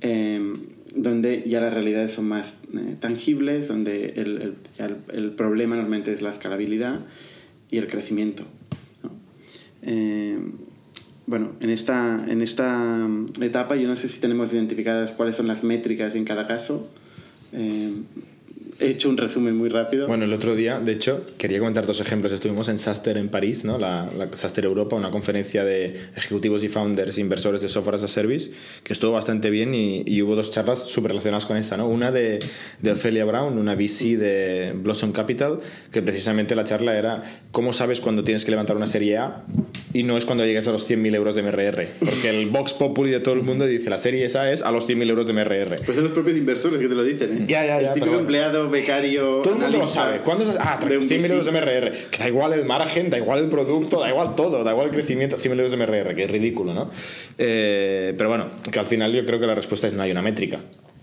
eh, 0.00 0.52
donde 0.94 1.44
ya 1.46 1.60
las 1.60 1.72
realidades 1.74 2.12
son 2.12 2.28
más 2.28 2.56
eh, 2.74 2.94
tangibles, 2.98 3.68
donde 3.68 4.14
el, 4.16 4.54
el- 4.78 4.96
el- 5.12 5.30
problema 5.32 5.76
normalmente 5.76 6.12
es 6.12 6.22
la 6.22 6.30
escalabilidad 6.30 7.00
y 7.70 7.78
el 7.78 7.86
crecimiento. 7.88 8.44
¿no? 9.02 9.10
Eh, 9.82 10.38
bueno, 11.26 11.52
en 11.60 11.70
esta, 11.70 12.24
en 12.28 12.40
esta 12.40 12.78
mm, 13.08 13.42
etapa 13.42 13.76
yo 13.76 13.88
no 13.88 13.96
sé 13.96 14.08
si 14.08 14.20
tenemos 14.20 14.52
identificadas 14.54 15.12
cuáles 15.12 15.36
son 15.36 15.48
las 15.48 15.64
métricas 15.64 16.14
en 16.14 16.24
cada 16.24 16.46
caso. 16.46 16.88
He 18.78 18.88
hecho 18.88 19.08
un 19.08 19.16
resumen 19.16 19.56
muy 19.56 19.68
rápido. 19.68 20.06
Bueno, 20.06 20.24
el 20.24 20.32
otro 20.32 20.54
día, 20.54 20.80
de 20.80 20.92
hecho, 20.92 21.24
quería 21.38 21.58
comentar 21.58 21.86
dos 21.86 22.00
ejemplos. 22.00 22.32
Estuvimos 22.32 22.68
en 22.68 22.78
SASTER 22.78 23.16
en 23.16 23.28
París, 23.28 23.64
¿no? 23.64 23.78
la, 23.78 24.08
la 24.16 24.28
SASTER 24.34 24.64
Europa, 24.64 24.96
una 24.96 25.10
conferencia 25.10 25.64
de 25.64 25.96
ejecutivos 26.16 26.62
y 26.64 26.68
founders, 26.68 27.18
inversores 27.18 27.60
de 27.62 27.68
software 27.68 27.96
as 27.96 28.02
a 28.02 28.08
service, 28.08 28.50
que 28.82 28.92
estuvo 28.92 29.12
bastante 29.12 29.50
bien 29.50 29.74
y, 29.74 30.02
y 30.06 30.22
hubo 30.22 30.36
dos 30.36 30.50
charlas 30.50 30.84
súper 30.84 31.10
relacionadas 31.12 31.46
con 31.46 31.56
esta. 31.56 31.76
¿no? 31.76 31.88
Una 31.88 32.12
de, 32.12 32.38
de 32.82 32.90
Ophelia 32.92 33.24
Brown, 33.24 33.56
una 33.58 33.74
VC 33.74 34.16
de 34.16 34.72
Blossom 34.74 35.12
Capital, 35.12 35.60
que 35.90 36.02
precisamente 36.02 36.54
la 36.54 36.64
charla 36.64 36.98
era 36.98 37.22
cómo 37.52 37.72
sabes 37.72 38.00
cuando 38.00 38.24
tienes 38.24 38.44
que 38.44 38.50
levantar 38.50 38.76
una 38.76 38.86
serie 38.86 39.16
A 39.16 39.44
y 39.92 40.02
no 40.02 40.18
es 40.18 40.26
cuando 40.26 40.44
llegues 40.44 40.68
a 40.68 40.72
los 40.72 40.88
100.000 40.88 41.14
euros 41.14 41.34
de 41.34 41.42
MRR. 41.42 41.86
Porque 42.00 42.28
el 42.30 42.48
Vox 42.50 42.74
Populi 42.74 43.10
de 43.10 43.20
todo 43.20 43.34
el 43.34 43.42
mundo 43.42 43.64
dice 43.66 43.88
la 43.90 43.98
serie 43.98 44.24
esa 44.24 44.50
es 44.52 44.62
a 44.62 44.70
los 44.70 44.88
100.000 44.88 45.08
euros 45.08 45.26
de 45.26 45.32
MRR. 45.32 45.76
Pues 45.84 45.94
son 45.94 46.04
los 46.04 46.12
propios 46.12 46.36
inversores 46.36 46.78
que 46.78 46.88
te 46.88 46.94
lo 46.94 47.02
dicen, 47.04 47.32
¿eh? 47.32 47.44
Ya, 47.48 47.64
ya, 47.64 47.80
ya, 47.80 47.88
El 47.88 47.94
típico 47.94 48.06
bueno. 48.06 48.20
empleado, 48.20 48.65
becario, 48.70 49.42
Todo 49.42 49.54
el 49.54 49.60
mundo 49.60 49.78
lo 49.78 49.88
sabe. 49.88 50.20
¿Cuándo 50.20 50.48
es? 50.48 50.56
Ah, 50.58 50.78
de 50.78 50.98
un 50.98 51.08
100.000 51.08 51.30
euros 51.30 51.46
de. 51.46 51.52
MRR. 51.52 52.10
Que 52.10 52.18
da 52.18 52.28
igual 52.28 52.52
el 52.52 52.64
margen, 52.64 53.10
da 53.10 53.18
igual 53.18 53.40
el 53.40 53.48
producto, 53.48 54.00
da 54.00 54.08
igual 54.08 54.34
todo, 54.34 54.62
da 54.64 54.72
igual 54.72 54.88
el 54.88 54.92
crecimiento. 54.92 55.36
100.000 55.36 55.50
euros 55.52 55.70
de 55.70 55.76
MRR, 55.76 56.14
que 56.14 56.24
es 56.24 56.30
ridículo, 56.30 56.74
¿no? 56.74 56.90
Eh, 57.38 58.14
pero 58.16 58.28
bueno, 58.28 58.50
que 58.70 58.78
al 58.78 58.86
final 58.86 59.12
yo 59.12 59.24
creo 59.24 59.40
que 59.40 59.46
la 59.46 59.54
respuesta 59.54 59.86
es 59.86 59.92
no 59.92 60.02
hay 60.02 60.10
una 60.10 60.22
métrica. 60.22 60.60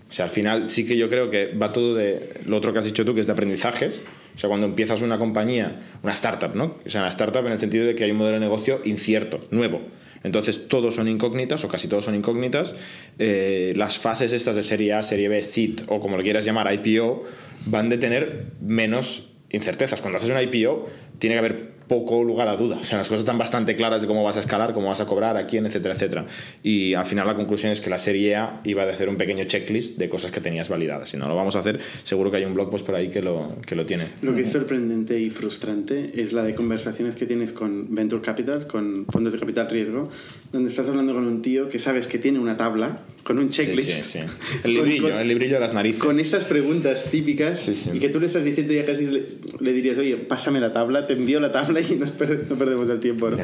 O 0.08 0.12
sea, 0.12 0.26
al 0.26 0.30
final 0.30 0.70
sí 0.70 0.86
que 0.86 0.96
yo 0.96 1.08
creo 1.08 1.30
que 1.30 1.54
va 1.54 1.72
todo 1.72 1.94
de 1.94 2.34
lo 2.46 2.56
otro 2.56 2.72
que 2.72 2.78
has 2.78 2.84
dicho 2.84 3.04
tú, 3.04 3.14
que 3.14 3.20
es 3.20 3.26
de 3.26 3.32
aprendizajes. 3.32 4.00
O 4.36 4.38
sea, 4.38 4.48
cuando 4.48 4.66
empiezas 4.66 5.02
una 5.02 5.18
compañía, 5.18 5.80
una 6.02 6.12
startup, 6.12 6.54
¿no? 6.54 6.76
O 6.86 6.90
sea, 6.90 7.00
una 7.00 7.08
startup 7.08 7.44
en 7.46 7.52
el 7.52 7.58
sentido 7.58 7.84
de 7.86 7.94
que 7.94 8.04
hay 8.04 8.12
un 8.12 8.18
modelo 8.18 8.34
de 8.34 8.40
negocio 8.40 8.80
incierto, 8.84 9.40
nuevo. 9.50 9.80
Entonces 10.24 10.68
todos 10.68 10.96
son 10.96 11.06
incógnitas, 11.06 11.62
o 11.64 11.68
casi 11.68 11.86
todos 11.86 12.06
son 12.06 12.16
incógnitas. 12.16 12.74
Eh, 13.18 13.74
las 13.76 13.98
fases 13.98 14.32
estas 14.32 14.56
de 14.56 14.62
serie 14.62 14.94
A, 14.94 15.02
serie 15.02 15.28
B, 15.28 15.42
SIT, 15.42 15.82
o 15.86 16.00
como 16.00 16.16
lo 16.16 16.22
quieras 16.22 16.44
llamar, 16.44 16.72
IPO, 16.72 17.22
van 17.66 17.90
de 17.90 17.98
tener 17.98 18.46
menos 18.60 19.28
incertezas. 19.50 20.00
Cuando 20.00 20.16
haces 20.16 20.30
una 20.30 20.42
IPO, 20.42 20.88
tiene 21.18 21.34
que 21.34 21.38
haber 21.38 21.74
poco 21.84 22.24
lugar 22.24 22.48
a 22.48 22.56
duda. 22.56 22.78
O 22.80 22.84
sea, 22.84 22.96
las 22.96 23.08
cosas 23.08 23.20
están 23.20 23.36
bastante 23.36 23.76
claras 23.76 24.00
de 24.00 24.08
cómo 24.08 24.24
vas 24.24 24.38
a 24.38 24.40
escalar, 24.40 24.72
cómo 24.72 24.88
vas 24.88 25.02
a 25.02 25.06
cobrar, 25.06 25.36
a 25.36 25.46
quién, 25.46 25.66
etcétera, 25.66 25.94
etcétera. 25.94 26.26
Y 26.62 26.94
al 26.94 27.04
final 27.04 27.26
la 27.26 27.34
conclusión 27.34 27.72
es 27.72 27.82
que 27.82 27.90
la 27.90 27.98
serie 27.98 28.36
A 28.36 28.62
iba 28.64 28.84
a 28.84 28.88
hacer 28.90 29.10
un 29.10 29.16
pequeño 29.16 29.44
checklist 29.44 29.98
de 29.98 30.08
cosas 30.08 30.30
que 30.30 30.40
tenías 30.40 30.70
validadas. 30.70 31.10
Si 31.10 31.18
no 31.18 31.28
lo 31.28 31.36
vamos 31.36 31.56
a 31.56 31.58
hacer, 31.58 31.78
seguro 32.02 32.30
que 32.30 32.38
hay 32.38 32.44
un 32.46 32.54
blog 32.54 32.70
post 32.70 32.86
por 32.86 32.94
ahí 32.94 33.10
que 33.10 33.20
lo, 33.20 33.56
que 33.66 33.76
lo 33.76 33.84
tiene. 33.84 34.06
Lo 34.22 34.34
que 34.34 34.42
es 34.42 34.50
sorprendente 34.50 35.20
y 35.20 35.28
frustrante 35.28 36.10
es 36.14 36.32
la 36.32 36.42
de 36.42 36.54
conversaciones 36.54 37.16
que 37.16 37.26
tienes 37.26 37.52
con 37.52 37.94
Venture 37.94 38.22
Capital, 38.22 38.66
con 38.66 39.04
fondos 39.10 39.34
de 39.34 39.38
capital 39.38 39.68
riesgo, 39.68 40.08
donde 40.52 40.70
estás 40.70 40.88
hablando 40.88 41.12
con 41.12 41.26
un 41.26 41.42
tío 41.42 41.68
que 41.68 41.78
sabes 41.78 42.06
que 42.06 42.18
tiene 42.18 42.38
una 42.38 42.56
tabla 42.56 43.00
con 43.24 43.38
un 43.38 43.50
checklist. 43.50 43.88
Sí, 43.88 44.02
sí, 44.02 44.18
sí. 44.20 44.58
El 44.64 44.74
librillo, 44.74 45.02
Con- 45.02 45.12
el 45.18 45.28
librillo 45.28 45.54
de 45.54 45.60
las 45.60 45.72
narices. 45.74 46.00
Con 46.02 46.18
estas 46.20 46.44
preguntas 46.44 47.04
típicas 47.10 47.66
y 47.92 47.98
que 47.98 48.08
tú 48.10 48.20
le 48.20 48.26
estás 48.26 48.44
diciendo 48.44 48.72
ya 48.74 48.84
casi 48.84 49.06
le, 49.06 49.24
le 49.60 49.72
dirías, 49.72 49.96
oye, 49.98 50.16
pásame 50.16 50.60
la 50.60 50.72
tabla, 50.72 51.03
te 51.06 51.12
envío 51.14 51.40
la 51.40 51.52
tabla 51.52 51.80
y 51.80 51.96
nos 51.96 52.12
no 52.18 52.56
perdemos 52.56 52.88
el 52.90 53.00
tiempo. 53.00 53.30
¿no? 53.30 53.36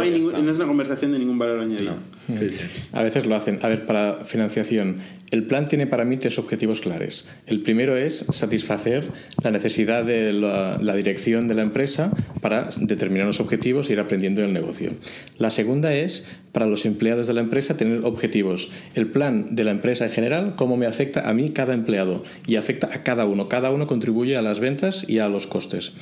Hay 0.00 0.10
ningún- 0.10 0.32
no 0.44 0.50
es 0.50 0.56
una 0.56 0.66
conversación 0.66 1.12
de 1.12 1.18
ningún 1.18 1.38
valor 1.38 1.60
añadido. 1.60 1.94
Sí, 2.38 2.50
sí. 2.50 2.60
A 2.92 3.02
veces 3.02 3.26
lo 3.26 3.34
hacen. 3.34 3.58
A 3.62 3.68
ver, 3.68 3.86
para 3.86 4.24
financiación, 4.24 4.96
el 5.30 5.44
plan 5.44 5.68
tiene 5.68 5.86
para 5.86 6.04
mí 6.04 6.16
tres 6.16 6.38
objetivos 6.38 6.80
claros. 6.80 7.26
El 7.46 7.62
primero 7.62 7.96
es 7.96 8.24
satisfacer 8.32 9.08
la 9.42 9.50
necesidad 9.50 10.04
de 10.04 10.32
la, 10.32 10.78
la 10.80 10.94
dirección 10.94 11.48
de 11.48 11.54
la 11.54 11.62
empresa 11.62 12.12
para 12.40 12.68
determinar 12.80 13.26
los 13.26 13.40
objetivos 13.40 13.88
e 13.90 13.94
ir 13.94 14.00
aprendiendo 14.00 14.40
del 14.42 14.52
negocio. 14.52 14.92
La 15.38 15.50
segunda 15.50 15.92
es 15.94 16.24
para 16.52 16.66
los 16.66 16.84
empleados 16.86 17.26
de 17.26 17.34
la 17.34 17.40
empresa 17.40 17.76
tener 17.76 18.04
objetivos. 18.04 18.68
El 18.94 19.06
plan 19.06 19.54
de 19.54 19.64
la 19.64 19.70
empresa 19.70 20.04
en 20.06 20.10
general, 20.10 20.54
cómo 20.56 20.76
me 20.76 20.86
afecta 20.86 21.28
a 21.28 21.34
mí 21.34 21.50
cada 21.50 21.74
empleado 21.74 22.24
y 22.46 22.56
afecta 22.56 22.88
a 22.92 23.02
cada 23.02 23.24
uno. 23.26 23.48
Cada 23.48 23.70
uno 23.70 23.86
contribuye 23.86 24.36
a 24.36 24.42
las 24.42 24.58
ventas 24.60 25.04
y 25.08 25.18
a 25.18 25.28
los 25.28 25.46
costes. 25.46 25.92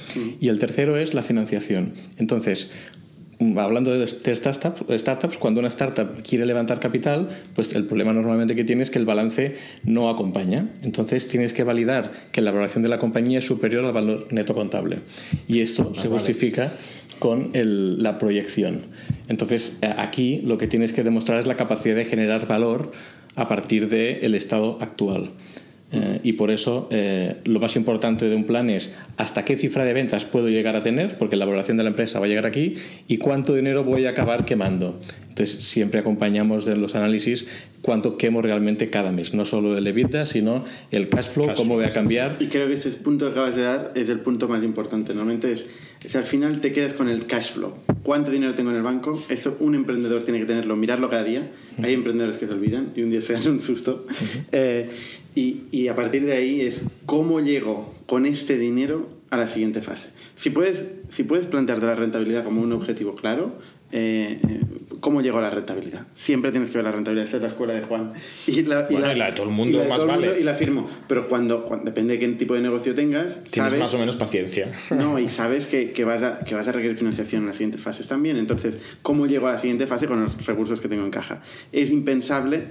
Y 0.41 0.49
el 0.49 0.59
tercero 0.59 0.97
es 0.97 1.15
la 1.15 1.23
financiación. 1.23 1.93
Entonces, 2.19 2.71
Hablando 3.57 3.93
de 3.93 3.99
de 4.01 4.35
startups, 4.35 4.83
startups, 4.99 5.39
cuando 5.39 5.61
una 5.61 5.69
startup 5.69 6.25
quiere 6.29 6.45
levantar 6.45 6.81
capital, 6.81 7.29
pues 7.55 7.73
el 7.77 7.85
problema 7.85 8.13
normalmente 8.13 8.57
que 8.57 8.65
tiene 8.65 8.83
es 8.83 8.91
que 8.91 8.99
el 8.99 9.05
balance 9.07 9.55
no 9.85 10.11
acompaña. 10.11 10.67
Entonces 10.83 11.29
tienes 11.29 11.53
que 11.53 11.63
validar 11.63 12.11
que 12.33 12.41
la 12.41 12.51
valoración 12.51 12.83
de 12.83 12.89
la 12.89 12.99
compañía 12.99 13.39
es 13.39 13.45
superior 13.47 13.85
al 13.85 13.93
valor 13.93 14.27
neto 14.33 14.57
contable. 14.57 15.03
Y 15.47 15.61
esto 15.61 15.95
se 15.95 16.09
justifica 16.09 16.73
con 17.21 17.51
el- 17.53 18.03
la 18.03 18.19
proyección. 18.19 18.87
Entonces 19.29 19.79
a- 19.83 20.03
aquí 20.03 20.41
lo 20.45 20.59
que 20.59 20.67
tienes 20.67 20.93
que 20.93 21.03
demostrar 21.05 21.39
es 21.41 21.47
la 21.47 21.57
capacidad 21.57 21.95
de 21.97 22.05
generar 22.05 22.47
valor 22.49 22.93
a 23.37 23.47
partir 23.47 23.89
del 23.89 24.35
estado 24.35 24.79
actual. 24.81 25.31
Eh, 25.91 26.21
y 26.23 26.35
por 26.35 26.51
eso 26.51 26.87
eh, 26.91 27.37
lo 27.45 27.61
más 27.61 27.75
importante 27.75 28.29
de 28.29 28.37
un 28.37 28.45
plan 28.45 28.69
es 28.69 28.95
hasta 29.17 29.47
qué 29.47 29.57
cifra 29.57 29.85
de 29.87 29.95
ventas 29.95 30.27
puedo 30.27 30.51
llegar 30.51 30.77
a 30.77 30.83
tener, 30.83 31.17
porque 31.17 31.37
la 31.37 31.47
valoración 31.47 31.79
de 31.79 31.83
la 31.83 31.89
empresa 31.89 32.19
va 32.21 32.27
a 32.27 32.29
llegar 32.29 32.45
aquí, 32.45 32.75
y 33.07 33.17
cuánto 33.17 33.55
dinero 33.55 33.85
voy 33.85 34.05
a 34.05 34.11
acabar 34.11 34.45
quemando. 34.45 35.01
Entonces 35.31 35.65
siempre 35.65 36.01
acompañamos 36.01 36.67
en 36.67 36.83
los 36.83 36.95
análisis 36.95 37.47
cuánto 37.81 38.19
quemo 38.19 38.43
realmente 38.43 38.91
cada 38.91 39.13
mes, 39.13 39.33
no 39.33 39.47
solo 39.47 39.79
el 39.79 39.87
EBITDA, 39.87 40.27
sino 40.27 40.65
el 40.91 41.09
cash 41.09 41.29
flow, 41.29 41.47
Cash 41.47 41.57
cómo 41.57 41.77
voy 41.77 41.87
a 41.87 41.91
cambiar. 41.91 42.37
Y 42.39 42.49
creo 42.49 42.67
que 42.67 42.75
este 42.75 42.91
punto 42.91 43.25
que 43.27 43.31
acabas 43.31 43.57
de 43.57 43.63
dar 43.63 43.93
es 43.95 44.11
el 44.11 44.21
punto 44.21 44.47
más 44.47 44.63
importante. 44.63 45.15
Normalmente 45.15 45.53
es, 45.53 45.65
es 46.03 46.17
al 46.17 46.25
final 46.25 46.61
te 46.61 46.73
quedas 46.73 46.95
con 46.95 47.09
el 47.09 47.27
cash 47.27 47.53
flow. 47.53 47.75
¿Cuánto 48.03 48.31
dinero 48.31 48.55
tengo 48.55 48.71
en 48.71 48.77
el 48.77 48.83
banco? 48.83 49.23
Esto 49.29 49.57
un 49.61 49.75
emprendedor 49.75 50.23
tiene 50.23 50.41
que 50.41 50.47
tenerlo, 50.47 50.77
mirarlo 50.77 51.11
cada 51.11 51.25
día. 51.25 51.51
Hay 51.83 51.93
emprendedores 51.93 52.39
que 52.39 52.47
se 52.47 52.53
olvidan 52.53 52.93
y 52.97 53.03
un 53.03 53.11
día 53.11 53.21
se 53.21 53.35
dan 53.35 53.49
un 53.49 53.61
susto. 53.61 54.07
Eh, 54.53 54.89
y, 55.35 55.63
y 55.71 55.89
a 55.89 55.95
partir 55.95 56.25
de 56.25 56.33
ahí 56.33 56.63
es 56.63 56.81
cómo 57.07 57.41
llego 57.41 57.95
con 58.07 58.25
este 58.27 58.57
dinero 58.57 59.09
a 59.31 59.37
la 59.37 59.47
siguiente 59.47 59.83
fase. 59.83 60.09
Si 60.37 60.51
puedes, 60.51 60.87
si 61.11 61.23
puedes 61.23 61.47
plantearte 61.47 61.87
la 61.87 61.95
rentabilidad 61.95 62.45
como 62.45 62.63
un 62.63 62.73
objetivo 62.73 63.15
claro, 63.15 63.59
eh, 63.93 64.41
¿cómo 65.01 65.21
llego 65.23 65.39
a 65.39 65.43
la 65.43 65.51
rentabilidad? 65.51 66.07
Siempre 66.15 66.51
tienes 66.51 66.71
que 66.71 66.79
ver 66.79 66.85
la 66.85 66.93
rentabilidad. 66.93 67.27
Esa 67.27 67.37
es 67.37 67.43
la 67.43 67.49
escuela 67.49 67.73
de 67.75 67.83
Juan. 67.83 68.13
Y 68.47 68.63
la, 68.63 68.83
Bueno, 68.91 69.13
y 69.13 69.17
la 69.17 69.27
de 69.27 69.33
todo 69.33 69.47
el 69.47 69.53
mundo 69.53 69.79
y 69.79 69.83
la 69.83 69.89
más 69.89 70.05
vale. 70.05 70.27
mundo 70.27 70.41
y 70.41 70.45
la 70.45 70.55
firmo. 70.55 70.89
Pero 71.09 71.29
cuando, 71.29 71.65
cuando- 71.65 71.85
depende 71.87 72.15
de 72.15 72.19
qué 72.21 72.29
tipo 72.29 72.55
de 72.55 72.61
negocio 72.61 72.95
tengas, 72.95 73.43
Tienes 73.45 73.71
sabes, 73.71 73.79
más 73.81 73.95
o 73.95 73.99
menos 73.99 74.17
paciencia. 74.17 74.73
no, 74.91 75.19
y 75.19 75.29
sabes 75.29 75.67
que, 75.67 75.93
que 75.93 76.05
vas 76.05 76.23
a, 76.23 76.41
que 76.41 76.55
vas 76.55 76.67
a 76.69 76.73
requerir 76.73 76.97
financiación 76.97 77.43
en 77.43 77.47
las 77.49 77.57
siguientes 77.57 77.81
fases 77.81 78.09
también. 78.09 78.37
Entonces, 78.37 78.79
¿cómo 79.03 79.27
llego 79.27 79.47
a 79.47 79.53
la 79.53 79.59
siguiente 79.59 79.87
fase 79.87 80.07
con 80.07 80.21
los 80.23 80.45
recursos 80.47 80.81
que 80.81 80.89
tengo 80.89 81.05
en 81.05 81.11
caja? 81.11 81.41
Es 81.73 81.91
impensable 81.91 82.65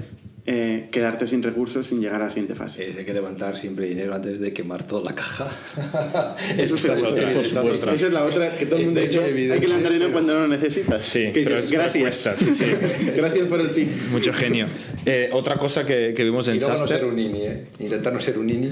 eh, 0.49 0.87
quedarte 0.91 1.27
sin 1.27 1.43
recursos 1.43 1.85
sin 1.85 1.99
llegar 2.01 2.21
a 2.21 2.25
la 2.25 2.29
siguiente 2.29 2.55
fase. 2.55 2.91
Sí, 2.91 2.99
hay 2.99 3.05
que 3.05 3.13
levantar 3.13 3.57
siempre 3.57 3.85
dinero 3.85 4.15
antes 4.15 4.39
de 4.39 4.53
quemar 4.53 4.85
toda 4.87 5.03
la 5.03 5.13
caja. 5.13 5.49
Eso 6.57 6.75
es 6.75 6.85
otra, 6.85 7.31
es 7.41 7.55
otra. 7.55 7.93
Esa 7.93 8.07
es 8.07 8.13
la 8.13 8.23
otra 8.23 8.55
que 8.57 8.65
todo 8.65 8.79
el 8.79 8.85
mundo 8.85 9.01
dice. 9.01 9.19
Hay 9.23 9.59
que 9.59 9.67
levantar 9.67 9.91
dinero 9.93 10.11
cuando 10.13 10.33
no 10.33 10.39
lo 10.41 10.47
necesitas. 10.47 11.03
Sí, 11.05 11.31
Que 11.33 11.41
pero 11.43 11.57
dices, 11.57 11.71
es- 11.71 11.71
gracias. 11.71 12.39
sí, 12.39 12.53
sí. 12.53 12.65
gracias 13.17 13.47
por 13.47 13.59
el 13.61 13.71
tip. 13.71 13.89
Mucho 14.11 14.33
genio. 14.33 14.67
Eh, 15.05 15.29
otra 15.33 15.57
cosa 15.57 15.85
que, 15.85 16.13
que 16.15 16.23
vimos 16.23 16.47
en 16.47 16.57
luego 16.57 16.71
no 16.71 16.77
Saster. 16.77 16.99
ser 16.99 17.07
un 17.07 17.15
nini, 17.17 17.41
¿eh? 17.43 17.63
Intentar 17.79 18.13
no 18.13 18.21
ser 18.21 18.37
un 18.39 18.47
nini. 18.47 18.71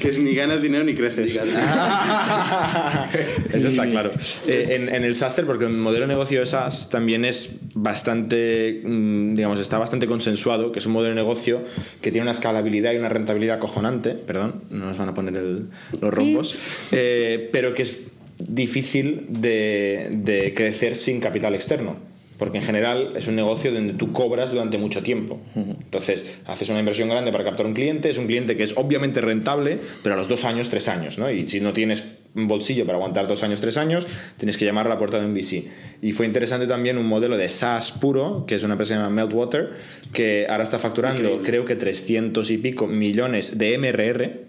Que 0.00 0.08
es 0.10 0.18
ni 0.18 0.34
ganas 0.34 0.60
dinero 0.60 0.82
ni 0.84 0.94
creces. 0.94 1.26
Digas, 1.28 1.46
Eso 3.52 3.68
está 3.68 3.86
claro. 3.86 4.10
Eh, 4.46 4.66
en, 4.70 4.94
en 4.94 5.04
el 5.04 5.16
SASTER, 5.16 5.46
porque 5.46 5.64
el 5.66 5.72
modelo 5.72 6.06
de 6.06 6.12
negocio 6.14 6.40
de 6.40 6.46
SaaS 6.46 6.88
también 6.90 7.24
es 7.24 7.56
bastante, 7.74 8.80
mm, 8.84 9.34
digamos, 9.34 9.60
está 9.60 9.78
bastante 9.78 10.06
consensuado, 10.06 10.72
que 10.72 10.78
es 10.78 10.86
un 10.86 10.92
modelo 10.92 11.11
de 11.12 11.20
negocio 11.22 11.60
que 12.00 12.10
tiene 12.10 12.22
una 12.22 12.32
escalabilidad 12.32 12.92
y 12.92 12.96
una 12.96 13.08
rentabilidad 13.08 13.56
acojonante, 13.56 14.10
perdón, 14.10 14.64
no 14.70 14.86
nos 14.86 14.98
van 14.98 15.08
a 15.08 15.14
poner 15.14 15.36
el- 15.36 15.68
los 16.00 16.12
rombos, 16.12 16.56
eh, 16.92 17.48
pero 17.52 17.74
que 17.74 17.82
es 17.82 17.98
difícil 18.38 19.26
de, 19.28 20.08
de 20.12 20.52
crecer 20.54 20.96
sin 20.96 21.20
capital 21.20 21.54
externo. 21.54 21.96
Porque 22.38 22.58
en 22.58 22.64
general 22.64 23.12
es 23.16 23.28
un 23.28 23.36
negocio 23.36 23.70
donde 23.72 23.92
tú 23.92 24.12
cobras 24.12 24.50
durante 24.50 24.76
mucho 24.76 25.00
tiempo. 25.04 25.38
Entonces, 25.54 26.26
haces 26.46 26.68
una 26.70 26.80
inversión 26.80 27.08
grande 27.08 27.30
para 27.30 27.44
captar 27.44 27.66
un 27.66 27.72
cliente, 27.72 28.10
es 28.10 28.18
un 28.18 28.26
cliente 28.26 28.56
que 28.56 28.64
es 28.64 28.72
obviamente 28.76 29.20
rentable, 29.20 29.78
pero 30.02 30.16
a 30.16 30.18
los 30.18 30.26
dos 30.28 30.44
años, 30.44 30.68
tres 30.68 30.88
años, 30.88 31.18
¿no? 31.18 31.30
Y 31.30 31.46
si 31.46 31.60
no 31.60 31.72
tienes 31.72 32.11
bolsillo 32.34 32.86
para 32.86 32.96
aguantar 32.98 33.26
dos 33.28 33.42
años, 33.42 33.60
tres 33.60 33.76
años, 33.76 34.06
tienes 34.38 34.56
que 34.56 34.64
llamar 34.64 34.86
a 34.86 34.88
la 34.90 34.98
puerta 34.98 35.18
de 35.20 35.26
un 35.26 35.34
VC. 35.34 35.64
Y 36.00 36.12
fue 36.12 36.26
interesante 36.26 36.66
también 36.66 36.96
un 36.98 37.06
modelo 37.06 37.36
de 37.36 37.48
SaaS 37.48 37.92
puro, 37.92 38.44
que 38.46 38.54
es 38.54 38.62
una 38.64 38.74
empresa 38.74 38.94
que 38.94 38.98
se 38.98 39.02
llama 39.04 39.14
Meltwater, 39.22 39.70
que 40.12 40.46
ahora 40.48 40.64
está 40.64 40.78
facturando 40.78 41.20
Increíble. 41.20 41.46
creo 41.46 41.64
que 41.64 41.76
300 41.76 42.50
y 42.50 42.58
pico 42.58 42.86
millones 42.86 43.58
de 43.58 43.76
MRR, 43.78 44.40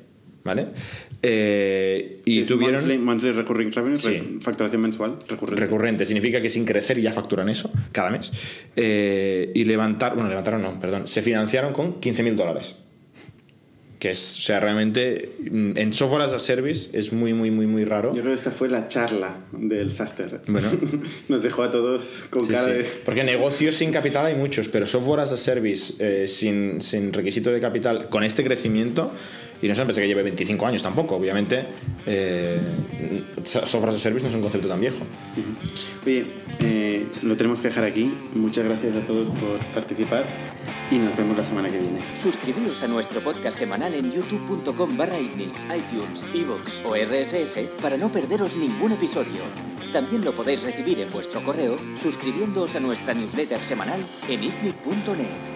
¿vale? 0.43 0.67
Eh, 1.21 2.21
y 2.25 2.41
Es 2.41 2.47
tuvieron... 2.47 2.81
Monthly, 2.81 2.97
monthly 2.97 3.31
recurring 3.31 3.71
revenue, 3.71 3.97
Sí. 3.97 4.37
facturación 4.41 4.81
mensual 4.81 5.17
recurrente. 5.27 5.61
recurrente. 5.61 6.05
Significa 6.05 6.41
que 6.41 6.49
sin 6.49 6.65
crecer 6.65 6.99
ya 7.01 7.13
facturan 7.13 7.47
eso 7.49 7.71
cada 7.91 8.09
mes. 8.09 8.31
Eh, 8.75 9.51
y 9.55 9.63
levantar, 9.65 10.15
bueno, 10.15 10.29
levantaron 10.29 10.61
no, 10.61 10.79
perdón, 10.79 11.07
se 11.07 11.21
financiaron 11.21 11.71
con 11.73 11.99
15 12.01 12.23
mil 12.23 12.35
dólares. 12.35 12.75
Que 14.03 14.09
es, 14.09 14.37
o 14.37 14.41
sea, 14.41 14.59
realmente 14.59 15.29
mm, 15.49 15.77
en 15.77 15.93
software 15.93 16.23
as 16.23 16.33
a 16.33 16.39
service 16.39 16.89
es 16.91 17.13
muy, 17.13 17.33
muy, 17.33 17.51
muy, 17.51 17.67
muy 17.67 17.85
raro. 17.85 18.09
Yo 18.13 18.19
creo 18.19 18.33
que 18.33 18.37
esta 18.37 18.51
fue 18.51 18.67
la 18.67 18.89
charla 18.89 19.37
del 19.53 19.93
Saster. 19.93 20.41
Bueno. 20.45 20.67
Nos 21.29 21.41
dejó 21.41 21.63
a 21.63 21.71
todos 21.71 22.03
con 22.29 22.43
Sí, 22.43 22.51
cara 22.51 22.65
sí. 22.65 22.71
de... 22.71 22.83
Porque 23.05 23.23
negocios 23.23 23.75
sin 23.75 23.93
capital 23.93 24.25
hay 24.25 24.35
muchos, 24.35 24.67
pero 24.67 24.87
software 24.87 25.21
as 25.21 25.31
a 25.31 25.37
service 25.37 25.93
eh, 25.99 26.27
sin, 26.27 26.81
sin 26.81 27.13
requisito 27.13 27.49
de 27.49 27.61
capital, 27.61 28.09
con 28.09 28.25
este 28.25 28.43
crecimiento, 28.43 29.13
y 29.63 29.67
no 29.67 29.71
es 29.71 29.77
una 29.77 29.83
empresa 29.83 30.01
que 30.01 30.07
lleve 30.07 30.23
25 30.23 30.67
años 30.67 30.83
tampoco, 30.83 31.15
obviamente, 31.15 31.65
eh, 32.05 32.59
software 33.45 33.89
as 33.89 33.95
a 33.95 33.99
service 33.99 34.23
no 34.23 34.29
es 34.29 34.35
un 34.35 34.41
concepto 34.41 34.67
tan 34.67 34.81
viejo. 34.81 35.05
Oye, 36.05 36.25
eh, 36.59 37.07
lo 37.21 37.37
tenemos 37.37 37.61
que 37.61 37.69
dejar 37.69 37.85
aquí. 37.85 38.13
Muchas 38.33 38.65
gracias 38.65 38.93
a 38.97 38.99
todos 39.07 39.29
por 39.29 39.59
participar 39.73 40.25
y 40.91 40.95
nos 40.95 41.15
vemos 41.15 41.37
la 41.37 41.45
semana 41.45 41.69
que 41.69 41.79
viene. 41.79 41.99
Suscribíos 42.17 42.83
a 42.83 42.89
nuestro 42.89 43.21
podcast 43.21 43.57
semanal 43.57 43.93
en 43.93 44.11
youtube.com 44.11 44.97
barra 44.97 45.17
itnic, 45.17 45.53
iTunes, 45.73 46.25
iVoox 46.33 46.81
o 46.83 46.95
RSS 46.97 47.59
para 47.81 47.95
no 47.95 48.11
perderos 48.11 48.57
ningún 48.57 48.91
episodio. 48.91 49.43
También 49.93 50.25
lo 50.25 50.33
podéis 50.33 50.61
recibir 50.61 50.99
en 50.99 51.09
vuestro 51.09 51.41
correo 51.41 51.79
suscribiéndoos 51.95 52.75
a 52.75 52.81
nuestra 52.81 53.13
newsletter 53.13 53.61
semanal 53.61 54.01
en 54.27 54.43
itnic.net. 54.43 55.52